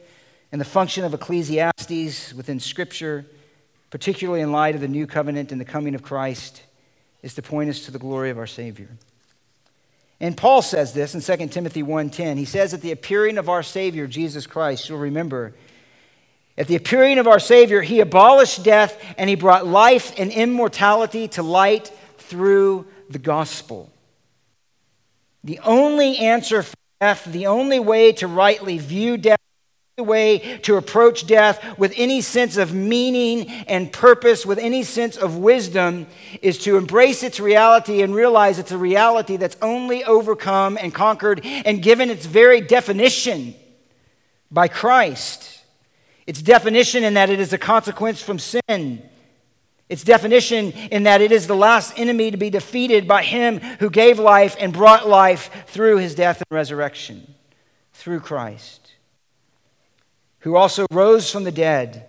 and 0.53 0.61
the 0.61 0.66
function 0.66 1.03
of 1.03 1.13
Ecclesiastes 1.13 2.34
within 2.34 2.61
Scripture, 2.61 3.26
particularly 3.89 4.39
in 4.39 4.53
light 4.53 4.76
of 4.76 4.80
the 4.80 4.88
new 4.88 5.07
covenant 5.07 5.51
and 5.51 5.59
the 5.59 5.66
coming 5.66 5.95
of 5.95 6.01
Christ, 6.01 6.63
is 7.24 7.36
to 7.36 7.41
point 7.41 7.70
us 7.70 7.82
to 7.82 7.91
the 7.91 7.99
glory 7.99 8.30
of 8.30 8.38
our 8.38 8.47
Savior. 8.47 8.88
And 10.22 10.38
Paul 10.38 10.61
says 10.61 10.93
this 10.93 11.13
in 11.13 11.20
2 11.20 11.47
Timothy 11.49 11.84
1:10. 11.84 12.38
He 12.38 12.45
says, 12.45 12.72
that 12.72 12.82
the 12.82 12.93
appearing 12.93 13.38
of 13.38 13.49
our 13.49 13.61
Savior, 13.61 14.07
Jesus 14.07 14.47
Christ, 14.47 14.88
you'll 14.88 14.97
remember, 14.97 15.53
at 16.58 16.68
the 16.68 16.76
appearing 16.76 17.18
of 17.18 17.28
our 17.28 17.39
Savior, 17.39 17.82
he 17.82 17.99
abolished 17.99 18.64
death 18.64 19.01
and 19.18 19.30
he 19.30 19.36
brought 19.36 19.68
life 19.68 20.14
and 20.18 20.32
immortality 20.32 21.28
to 21.30 21.43
light 21.43 21.91
through 22.18 22.88
the 23.10 23.20
gospel. 23.20 23.91
The 25.43 25.60
only 25.60 26.18
answer 26.18 26.64
for 26.64 26.76
death, 27.01 27.26
the 27.26 27.47
only 27.47 27.80
way 27.80 28.14
to 28.14 28.28
rightly 28.28 28.78
view 28.78 29.18
death, 29.18 29.38
the 29.97 30.03
way 30.03 30.60
to 30.64 30.78
approach 30.78 31.28
death 31.28 31.78
with 31.78 31.93
any 31.95 32.22
sense 32.22 32.58
of 32.58 32.74
meaning 32.74 33.47
and 33.68 33.91
purpose, 33.91 34.45
with 34.45 34.58
any 34.58 34.84
sense 34.84 35.18
of 35.18 35.38
wisdom, 35.38 36.08
is 36.41 36.58
to 36.60 36.78
embrace 36.78 37.22
its 37.22 37.39
reality 37.39 38.01
and 38.01 38.16
realize 38.16 38.60
it's 38.60 38.72
a 38.72 38.78
reality 38.78 39.38
that's 39.38 39.58
only 39.62 40.03
overcome 40.06 40.78
and 40.82 40.93
conquered 40.93 41.41
and 41.43 41.84
given 41.84 42.10
its 42.10 42.26
very 42.26 42.60
definition 42.60 43.56
by 44.49 44.68
Christ. 44.68 45.55
Its 46.28 46.41
definition 46.41 47.03
in 47.03 47.13
that 47.15 47.30
it 47.30 47.39
is 47.39 47.53
a 47.53 47.57
consequence 47.57 48.21
from 48.21 48.39
sin. 48.39 49.01
Its 49.88 50.03
definition 50.03 50.71
in 50.71 51.03
that 51.03 51.21
it 51.21 51.32
is 51.32 51.45
the 51.45 51.55
last 51.55 51.97
enemy 51.97 52.32
to 52.32 52.38
be 52.38 52.49
defeated 52.49 53.07
by 53.07 53.21
him 53.21 53.59
who 53.80 53.89
gave 53.89 54.17
life 54.17 54.55
and 54.59 54.73
brought 54.73 55.07
life 55.07 55.65
through 55.67 55.97
his 55.97 56.15
death 56.15 56.38
and 56.38 56.55
resurrection, 56.55 57.36
through 57.93 58.19
Christ 58.19 58.86
who 60.45 60.55
also 60.55 60.86
rose 60.91 61.32
from 61.32 61.43
the 61.43 61.51
dead, 61.51 62.05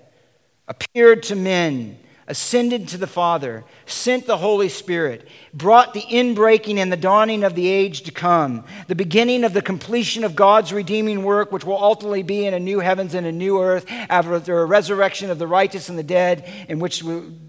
appeared 0.68 1.22
to 1.22 1.34
men, 1.34 1.98
ascended 2.28 2.88
to 2.88 2.98
the 2.98 3.06
Father, 3.06 3.64
sent 3.86 4.26
the 4.26 4.38
Holy 4.38 4.68
Spirit, 4.68 5.28
brought 5.54 5.94
the 5.94 6.02
inbreaking 6.02 6.78
and 6.78 6.90
the 6.90 6.96
dawning 6.96 7.44
of 7.44 7.54
the 7.54 7.68
age 7.68 8.02
to 8.02 8.10
come, 8.10 8.64
the 8.88 8.94
beginning 8.94 9.44
of 9.44 9.52
the 9.52 9.62
completion 9.62 10.24
of 10.24 10.34
God's 10.34 10.72
redeeming 10.72 11.22
work, 11.22 11.52
which 11.52 11.64
will 11.64 11.82
ultimately 11.82 12.22
be 12.22 12.44
in 12.44 12.54
a 12.54 12.60
new 12.60 12.80
heavens 12.80 13.14
and 13.14 13.26
a 13.26 13.32
new 13.32 13.60
earth, 13.62 13.86
after 13.88 14.34
a 14.34 14.64
resurrection 14.64 15.30
of 15.30 15.38
the 15.38 15.46
righteous 15.46 15.88
and 15.88 15.98
the 15.98 16.02
dead, 16.02 16.48
in 16.68 16.78
which 16.78 17.04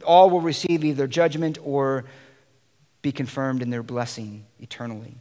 all 0.06 0.30
will 0.30 0.42
receive 0.42 0.84
either 0.86 1.08
judgment 1.08 1.58
or 1.64 2.06
be 3.02 3.12
confirmed 3.12 3.62
in 3.62 3.70
their 3.70 3.84
blessing 3.84 4.46
eternally. 4.60 5.16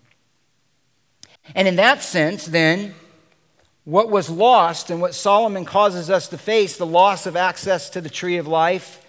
And 1.54 1.68
in 1.68 1.76
that 1.76 2.02
sense, 2.02 2.44
then, 2.46 2.94
what 3.84 4.10
was 4.10 4.28
lost 4.28 4.90
and 4.90 5.00
what 5.00 5.14
Solomon 5.14 5.64
causes 5.64 6.10
us 6.10 6.28
to 6.28 6.38
face 6.38 6.76
the 6.76 6.84
loss 6.84 7.24
of 7.24 7.36
access 7.36 7.88
to 7.90 8.00
the 8.00 8.10
tree 8.10 8.36
of 8.36 8.48
life, 8.48 9.00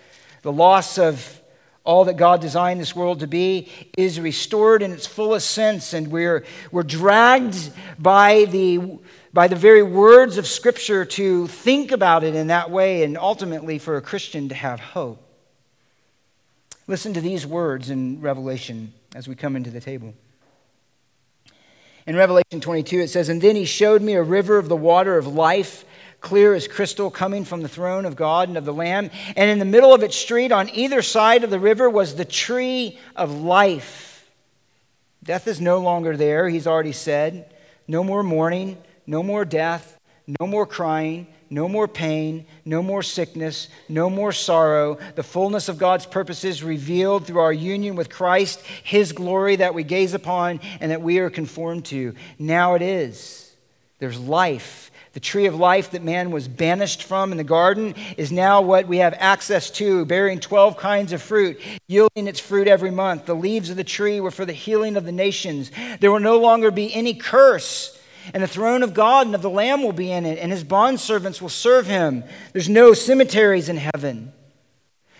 the 0.47 0.53
loss 0.53 0.97
of 0.97 1.41
all 1.83 2.05
that 2.05 2.15
God 2.15 2.39
designed 2.39 2.79
this 2.79 2.95
world 2.95 3.19
to 3.19 3.27
be, 3.27 3.69
is 3.97 4.17
restored 4.17 4.81
in 4.81 4.93
its 4.93 5.05
fullest 5.05 5.51
sense. 5.51 5.91
And 5.91 6.07
we're, 6.07 6.45
we're 6.71 6.83
dragged 6.83 7.69
by 7.99 8.45
the, 8.45 8.97
by 9.33 9.49
the 9.49 9.57
very 9.57 9.83
words 9.83 10.37
of 10.37 10.47
Scripture 10.47 11.03
to 11.03 11.47
think 11.47 11.91
about 11.91 12.23
it 12.23 12.33
in 12.33 12.47
that 12.47 12.71
way 12.71 13.03
and 13.03 13.17
ultimately 13.17 13.77
for 13.77 13.97
a 13.97 14.01
Christian 14.01 14.47
to 14.47 14.55
have 14.55 14.79
hope. 14.79 15.21
Listen 16.87 17.13
to 17.13 17.19
these 17.19 17.45
words 17.45 17.89
in 17.89 18.21
Revelation 18.21 18.93
as 19.15 19.27
we 19.27 19.35
come 19.35 19.57
into 19.57 19.69
the 19.69 19.81
table. 19.81 20.13
In 22.05 22.15
Revelation 22.15 22.61
22, 22.61 23.01
it 23.01 23.09
says, 23.09 23.27
And 23.27 23.41
then 23.41 23.57
he 23.57 23.65
showed 23.65 24.01
me 24.01 24.13
a 24.13 24.23
river 24.23 24.57
of 24.57 24.69
the 24.69 24.77
water 24.77 25.17
of 25.17 25.27
life, 25.27 25.83
clear 26.21 26.53
as 26.53 26.67
crystal, 26.67 27.09
coming 27.09 27.45
from 27.45 27.61
the 27.61 27.69
throne 27.69 28.05
of 28.05 28.15
God 28.15 28.49
and 28.49 28.57
of 28.57 28.65
the 28.65 28.73
Lamb. 28.73 29.09
And 29.35 29.49
in 29.49 29.59
the 29.59 29.65
middle 29.65 29.93
of 29.93 30.03
its 30.03 30.15
street, 30.15 30.51
on 30.51 30.69
either 30.69 31.01
side 31.01 31.43
of 31.43 31.49
the 31.49 31.59
river, 31.59 31.89
was 31.89 32.15
the 32.15 32.25
tree 32.25 32.97
of 33.15 33.41
life. 33.41 34.29
Death 35.23 35.47
is 35.47 35.59
no 35.59 35.79
longer 35.79 36.15
there, 36.15 36.49
he's 36.49 36.67
already 36.67 36.93
said. 36.93 37.53
No 37.87 38.03
more 38.03 38.23
mourning, 38.23 38.77
no 39.05 39.23
more 39.23 39.45
death, 39.45 39.97
no 40.39 40.47
more 40.47 40.65
crying, 40.65 41.27
no 41.49 41.69
more 41.69 41.87
pain, 41.87 42.45
no 42.65 42.83
more 42.83 43.01
sickness, 43.01 43.69
no 43.87 44.09
more 44.09 44.31
sorrow. 44.31 44.97
The 45.15 45.23
fullness 45.23 45.69
of 45.69 45.77
God's 45.77 46.05
purposes 46.05 46.63
revealed 46.63 47.25
through 47.25 47.39
our 47.39 47.53
union 47.53 47.95
with 47.95 48.09
Christ, 48.09 48.61
His 48.83 49.13
glory 49.13 49.57
that 49.57 49.73
we 49.73 49.83
gaze 49.83 50.13
upon 50.13 50.59
and 50.81 50.91
that 50.91 51.01
we 51.01 51.19
are 51.19 51.29
conformed 51.29 51.85
to. 51.85 52.15
Now 52.37 52.75
it 52.75 52.81
is. 52.81 53.55
There's 53.99 54.19
life. 54.19 54.86
The 55.17 55.21
tree 55.21 55.47
of 55.47 55.55
life 55.55 55.89
that 55.91 56.03
man 56.03 56.29
was 56.29 56.47
banished 56.47 57.01
from 57.01 57.31
in 57.31 57.39
the 57.39 57.43
garden 57.43 57.95
is 58.17 58.31
now 58.31 58.61
what 58.61 58.87
we 58.87 58.97
have 58.97 59.15
access 59.17 59.71
to, 59.71 60.05
bearing 60.05 60.39
12 60.39 60.77
kinds 60.77 61.11
of 61.11 61.23
fruit, 61.23 61.59
yielding 61.87 62.27
its 62.27 62.39
fruit 62.39 62.67
every 62.67 62.91
month. 62.91 63.25
The 63.25 63.33
leaves 63.33 63.71
of 63.71 63.77
the 63.77 63.83
tree 63.83 64.19
were 64.19 64.29
for 64.29 64.45
the 64.45 64.53
healing 64.53 64.95
of 64.95 65.05
the 65.05 65.11
nations. 65.11 65.71
There 66.01 66.11
will 66.11 66.19
no 66.19 66.37
longer 66.37 66.69
be 66.69 66.93
any 66.93 67.15
curse 67.15 67.99
and 68.31 68.43
the 68.43 68.47
throne 68.47 68.83
of 68.83 68.93
God 68.93 69.25
and 69.25 69.33
of 69.33 69.41
the 69.41 69.49
Lamb 69.49 69.81
will 69.81 69.93
be 69.93 70.11
in 70.11 70.25
it, 70.25 70.37
and 70.37 70.51
his 70.51 70.63
bondservants 70.63 71.41
will 71.41 71.49
serve 71.49 71.87
him. 71.87 72.23
There's 72.53 72.69
no 72.69 72.93
cemeteries 72.93 73.69
in 73.69 73.77
heaven. 73.77 74.33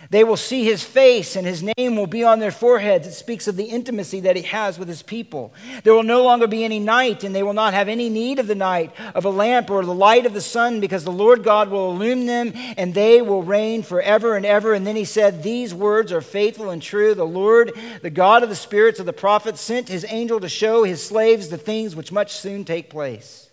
They 0.10 0.24
will 0.24 0.38
see 0.38 0.64
his 0.64 0.84
face, 0.84 1.36
and 1.36 1.45
his 1.45 1.62
name 1.62 1.95
will 1.95 2.08
be 2.08 2.24
on 2.24 2.39
their 2.39 2.51
foreheads. 2.51 3.08
It 3.08 3.14
speaks 3.14 3.47
of 3.47 3.58
the 3.58 3.66
intimacy 3.66 4.22
that 4.22 4.38
he 4.38 4.43
has 4.43 4.80
with 4.80 4.88
his 4.88 5.01
people. 5.01 5.53
There 5.84 5.93
will 5.93 6.03
no 6.03 6.24
longer 6.24 6.47
be 6.47 6.64
any 6.64 6.80
night, 6.80 7.24
and 7.24 7.36
they 7.36 7.43
will 7.43 7.53
not 7.53 7.74
have 7.74 7.89
any 7.89 8.10
need 8.10 8.39
of 8.39 8.47
the 8.47 8.55
night, 8.55 8.93
of 9.14 9.26
a 9.26 9.30
lamp, 9.30 9.70
or 9.70 9.84
the 9.84 9.93
light 9.93 10.26
of 10.26 10.34
the 10.34 10.41
sun, 10.41 10.80
because 10.80 11.03
the 11.03 11.12
Lord 11.12 11.43
God 11.43 11.70
will 11.70 11.91
illumine 11.91 12.26
them, 12.26 12.53
and 12.78 12.93
they 12.93 13.22
will 13.22 13.43
reign 13.43 13.84
forever 13.84 14.38
and 14.38 14.45
ever. 14.45 14.74
And 14.74 14.88
then 14.88 14.95
he 14.95 15.03
said, 15.05 15.43
These 15.43 15.74
words 15.74 16.14
are 16.14 16.22
faithful 16.22 16.70
and 16.70 16.82
true. 16.82 17.14
The 17.14 17.26
Lord, 17.26 17.74
the 18.01 18.10
God 18.10 18.43
of 18.43 18.49
the 18.49 18.55
spirits 18.55 19.01
of 19.01 19.05
the 19.05 19.14
prophets, 19.14 19.60
sent 19.60 19.89
his 19.89 20.05
angel 20.08 20.39
to 20.39 20.49
show 20.49 20.84
his 20.84 21.05
slaves 21.05 21.49
the 21.49 21.58
things 21.58 21.95
which 21.95 22.14
must 22.14 22.39
soon 22.39 22.64
take 22.64 22.89
place. 22.89 23.49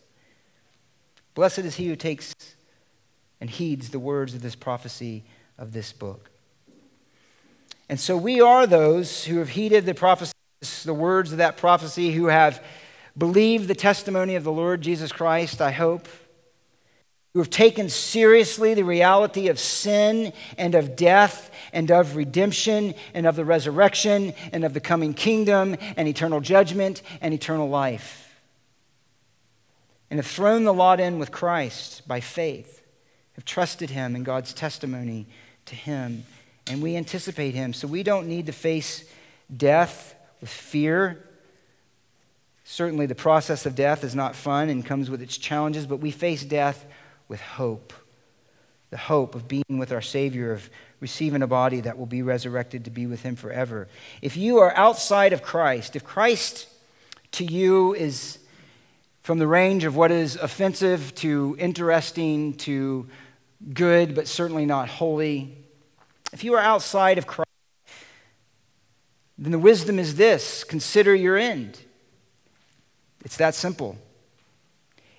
Blessed 1.34 1.60
is 1.60 1.74
he 1.74 1.88
who 1.88 1.96
takes 1.96 2.32
and 3.40 3.50
heeds 3.50 3.90
the 3.90 3.98
words 3.98 4.34
of 4.34 4.42
this 4.42 4.54
prophecy 4.54 5.24
of 5.58 5.72
this 5.72 5.92
book. 5.92 6.30
And 7.88 8.00
so 8.00 8.16
we 8.16 8.40
are 8.40 8.66
those 8.66 9.24
who 9.24 9.38
have 9.38 9.50
heeded 9.50 9.84
the 9.84 9.94
prophecies, 9.94 10.34
the 10.84 10.94
words 10.94 11.32
of 11.32 11.38
that 11.38 11.56
prophecy, 11.56 12.12
who 12.12 12.26
have 12.26 12.64
believed 13.16 13.68
the 13.68 13.74
testimony 13.74 14.36
of 14.36 14.44
the 14.44 14.52
Lord 14.52 14.80
Jesus 14.80 15.12
Christ, 15.12 15.60
I 15.60 15.70
hope, 15.70 16.08
who 17.34 17.40
have 17.40 17.50
taken 17.50 17.88
seriously 17.88 18.74
the 18.74 18.84
reality 18.84 19.48
of 19.48 19.58
sin 19.58 20.32
and 20.56 20.74
of 20.74 20.96
death 20.96 21.50
and 21.72 21.90
of 21.90 22.16
redemption 22.16 22.94
and 23.12 23.26
of 23.26 23.36
the 23.36 23.44
resurrection 23.44 24.32
and 24.52 24.64
of 24.64 24.72
the 24.72 24.80
coming 24.80 25.12
kingdom 25.12 25.76
and 25.96 26.08
eternal 26.08 26.40
judgment 26.40 27.02
and 27.20 27.34
eternal 27.34 27.68
life. 27.68 28.20
And 30.10 30.18
have 30.18 30.26
thrown 30.26 30.64
the 30.64 30.72
lot 30.72 31.00
in 31.00 31.18
with 31.18 31.32
Christ 31.32 32.06
by 32.06 32.20
faith, 32.20 32.82
have 33.34 33.44
trusted 33.44 33.90
him 33.90 34.14
and 34.14 34.24
God's 34.24 34.54
testimony 34.54 35.26
to 35.66 35.74
him 35.74 36.24
and 36.66 36.82
we 36.82 36.96
anticipate 36.96 37.54
him. 37.54 37.72
So 37.72 37.86
we 37.86 38.02
don't 38.02 38.26
need 38.26 38.46
to 38.46 38.52
face 38.52 39.04
death 39.54 40.14
with 40.40 40.50
fear. 40.50 41.22
Certainly, 42.64 43.06
the 43.06 43.14
process 43.14 43.66
of 43.66 43.74
death 43.74 44.04
is 44.04 44.14
not 44.14 44.34
fun 44.34 44.70
and 44.70 44.84
comes 44.84 45.10
with 45.10 45.20
its 45.20 45.36
challenges, 45.36 45.86
but 45.86 45.98
we 45.98 46.10
face 46.10 46.44
death 46.44 46.86
with 47.28 47.40
hope. 47.40 47.92
the 48.94 48.98
hope 48.98 49.34
of 49.34 49.48
being 49.48 49.64
with 49.70 49.90
our 49.90 50.00
Savior, 50.00 50.52
of 50.52 50.70
receiving 51.00 51.42
a 51.42 51.48
body 51.48 51.80
that 51.80 51.98
will 51.98 52.06
be 52.06 52.22
resurrected 52.22 52.84
to 52.84 52.92
be 52.92 53.06
with 53.06 53.22
Him 53.22 53.34
forever. 53.34 53.88
If 54.22 54.36
you 54.36 54.58
are 54.58 54.72
outside 54.76 55.32
of 55.32 55.42
Christ, 55.42 55.96
if 55.96 56.04
Christ 56.04 56.68
to 57.32 57.44
you 57.44 57.92
is 57.94 58.38
from 59.22 59.40
the 59.40 59.48
range 59.48 59.82
of 59.82 59.96
what 59.96 60.12
is 60.12 60.36
offensive 60.36 61.12
to 61.16 61.56
interesting 61.58 62.54
to 62.58 63.08
good, 63.72 64.14
but 64.14 64.28
certainly 64.28 64.64
not 64.64 64.88
holy, 64.88 65.56
if 66.34 66.42
you 66.42 66.54
are 66.54 66.60
outside 66.60 67.16
of 67.16 67.28
Christ, 67.28 67.48
then 69.38 69.52
the 69.52 69.58
wisdom 69.58 70.00
is 70.00 70.16
this 70.16 70.64
consider 70.64 71.14
your 71.14 71.36
end. 71.36 71.78
It's 73.24 73.36
that 73.36 73.54
simple. 73.54 73.96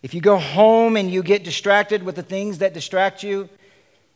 If 0.03 0.13
you 0.13 0.20
go 0.20 0.38
home 0.38 0.97
and 0.97 1.09
you 1.09 1.24
get 1.24 1.45
distracted 1.45 2.03
with 2.03 2.16
the 2.18 2.22
things 2.22 2.57
that 2.57 2.74
distract 2.74 3.24
you, 3.24 3.49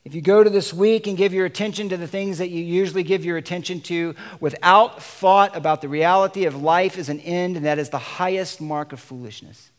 if 0.03 0.13
you 0.13 0.21
go 0.21 0.43
to 0.43 0.49
this 0.49 0.73
week 0.73 1.07
and 1.07 1.17
give 1.17 1.33
your 1.33 1.45
attention 1.45 1.87
to 1.89 1.97
the 1.97 2.07
things 2.07 2.37
that 2.37 2.49
you 2.49 2.61
usually 2.61 3.03
give 3.03 3.23
your 3.23 3.37
attention 3.37 3.79
to 3.81 4.13
without 4.41 5.01
thought 5.01 5.55
about 5.55 5.81
the 5.81 5.87
reality 5.87 6.45
of 6.45 6.61
life 6.61 6.97
as 6.97 7.07
an 7.07 7.21
end, 7.21 7.55
and 7.55 7.65
that 7.65 7.79
is 7.79 7.89
the 7.89 7.97
highest 7.97 8.59
mark 8.59 8.91
of 8.91 8.99
foolishness. 8.99 9.71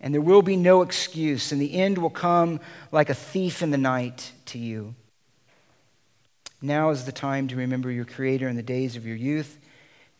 And 0.00 0.14
there 0.14 0.20
will 0.20 0.42
be 0.42 0.56
no 0.56 0.82
excuse, 0.82 1.50
and 1.50 1.60
the 1.60 1.74
end 1.74 1.98
will 1.98 2.10
come 2.10 2.60
like 2.92 3.10
a 3.10 3.14
thief 3.14 3.60
in 3.60 3.70
the 3.72 3.78
night 3.78 4.32
to 4.46 4.58
you. 4.58 4.94
Now 6.62 6.90
is 6.90 7.04
the 7.04 7.12
time 7.12 7.48
to 7.48 7.56
remember 7.56 7.90
your 7.90 8.04
Creator 8.04 8.48
in 8.48 8.56
the 8.56 8.62
days 8.62 8.96
of 8.96 9.06
your 9.06 9.16
youth, 9.16 9.58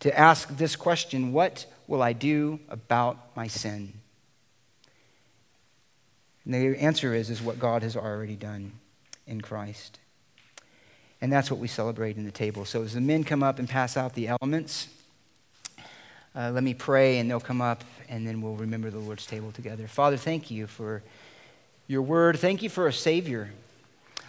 to 0.01 0.19
ask 0.19 0.49
this 0.57 0.77
question 0.77 1.33
What 1.33 1.67
will 1.87 2.03
I 2.03 2.13
do 2.13 2.61
about 2.69 3.37
my 3.37 3.47
sin? 3.47 3.93
And 6.45 6.55
the 6.55 6.81
answer 6.81 7.15
is, 7.15 7.31
is 7.31 7.43
what 7.43 7.59
God 7.59 7.83
has 7.83 7.97
already 7.97 8.37
done 8.37 8.73
in 9.27 9.41
Christ. 9.41 9.99
And 11.21 11.31
that's 11.31 11.51
what 11.51 11.61
we 11.61 11.69
celebrate 11.69 12.17
in 12.17 12.25
the 12.25 12.31
table. 12.31 12.65
So 12.65 12.83
as 12.83 12.95
the 12.95 13.01
men 13.01 13.25
come 13.25 13.43
up 13.43 13.59
and 13.59 13.69
pass 13.69 13.97
out 13.97 14.15
the 14.15 14.29
elements, 14.29 14.89
uh, 16.35 16.51
let 16.53 16.63
me 16.63 16.73
pray 16.73 17.19
and 17.19 17.31
they'll 17.31 17.41
come 17.41 17.61
up 17.61 17.85
and 18.09 18.27
then 18.27 18.41
we'll 18.41 18.57
remember 18.57 18.91
the 18.91 18.99
Lord's 18.99 19.27
table 19.27 19.53
together. 19.53 19.87
Father, 19.87 20.17
thank 20.17 20.51
you 20.51 20.67
for 20.67 21.03
your 21.87 22.03
word. 22.03 22.39
Thank 22.39 22.63
you 22.63 22.71
for 22.71 22.87
a 22.87 22.93
Savior. 22.93 23.51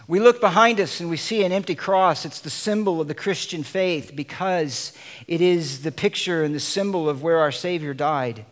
We 0.08 0.18
look 0.20 0.40
behind 0.40 0.80
us 0.80 1.00
and 1.00 1.08
we 1.08 1.16
see 1.16 1.44
an 1.44 1.52
empty 1.52 1.74
cross. 1.74 2.24
It's 2.24 2.40
the 2.40 2.50
symbol 2.50 3.00
of 3.00 3.08
the 3.08 3.14
Christian 3.14 3.62
faith 3.62 4.12
because 4.14 4.92
it 5.26 5.40
is 5.40 5.82
the 5.82 5.92
picture 5.92 6.42
and 6.42 6.54
the 6.54 6.60
symbol 6.60 7.08
of 7.08 7.22
where 7.22 7.38
our 7.38 7.52
Savior 7.52 7.94
died, 7.94 8.44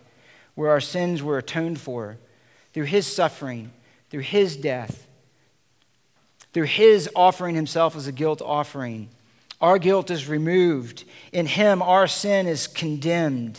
where 0.54 0.70
our 0.70 0.80
sins 0.80 1.22
were 1.22 1.38
atoned 1.38 1.80
for 1.80 2.18
through 2.72 2.84
his 2.84 3.06
suffering, 3.06 3.72
through 4.10 4.20
his 4.20 4.56
death, 4.56 5.06
through 6.52 6.66
his 6.66 7.10
offering 7.14 7.54
himself 7.54 7.96
as 7.96 8.06
a 8.06 8.12
guilt 8.12 8.40
offering. 8.42 9.08
Our 9.60 9.78
guilt 9.78 10.10
is 10.10 10.28
removed. 10.28 11.04
In 11.32 11.46
him, 11.46 11.82
our 11.82 12.06
sin 12.06 12.46
is 12.46 12.66
condemned. 12.66 13.58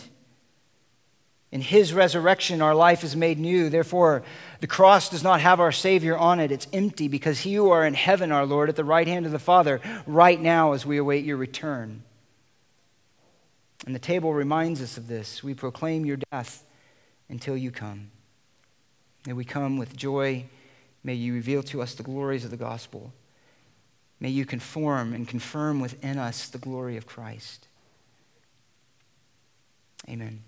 In 1.52 1.60
his 1.60 1.92
resurrection, 1.92 2.62
our 2.62 2.74
life 2.74 3.04
is 3.04 3.14
made 3.14 3.38
new. 3.38 3.68
Therefore, 3.68 4.22
the 4.60 4.66
cross 4.66 5.10
does 5.10 5.22
not 5.22 5.42
have 5.42 5.60
our 5.60 5.70
Savior 5.70 6.16
on 6.16 6.40
it. 6.40 6.50
It's 6.50 6.66
empty 6.72 7.08
because 7.08 7.44
you 7.44 7.70
are 7.70 7.84
in 7.84 7.92
heaven, 7.92 8.32
our 8.32 8.46
Lord, 8.46 8.70
at 8.70 8.76
the 8.76 8.84
right 8.84 9.06
hand 9.06 9.26
of 9.26 9.32
the 9.32 9.38
Father, 9.38 9.82
right 10.06 10.40
now 10.40 10.72
as 10.72 10.86
we 10.86 10.96
await 10.96 11.26
your 11.26 11.36
return. 11.36 12.04
And 13.84 13.94
the 13.94 14.00
table 14.00 14.32
reminds 14.32 14.80
us 14.80 14.96
of 14.96 15.08
this. 15.08 15.42
We 15.42 15.52
proclaim 15.52 16.06
your 16.06 16.18
death 16.30 16.64
until 17.28 17.56
you 17.56 17.70
come. 17.70 18.10
May 19.26 19.34
we 19.34 19.44
come 19.44 19.76
with 19.76 19.94
joy. 19.94 20.46
May 21.04 21.14
you 21.14 21.34
reveal 21.34 21.62
to 21.64 21.82
us 21.82 21.94
the 21.94 22.02
glories 22.02 22.46
of 22.46 22.50
the 22.50 22.56
gospel. 22.56 23.12
May 24.20 24.30
you 24.30 24.46
conform 24.46 25.12
and 25.12 25.28
confirm 25.28 25.80
within 25.80 26.16
us 26.16 26.48
the 26.48 26.58
glory 26.58 26.96
of 26.96 27.06
Christ. 27.06 27.66
Amen. 30.08 30.44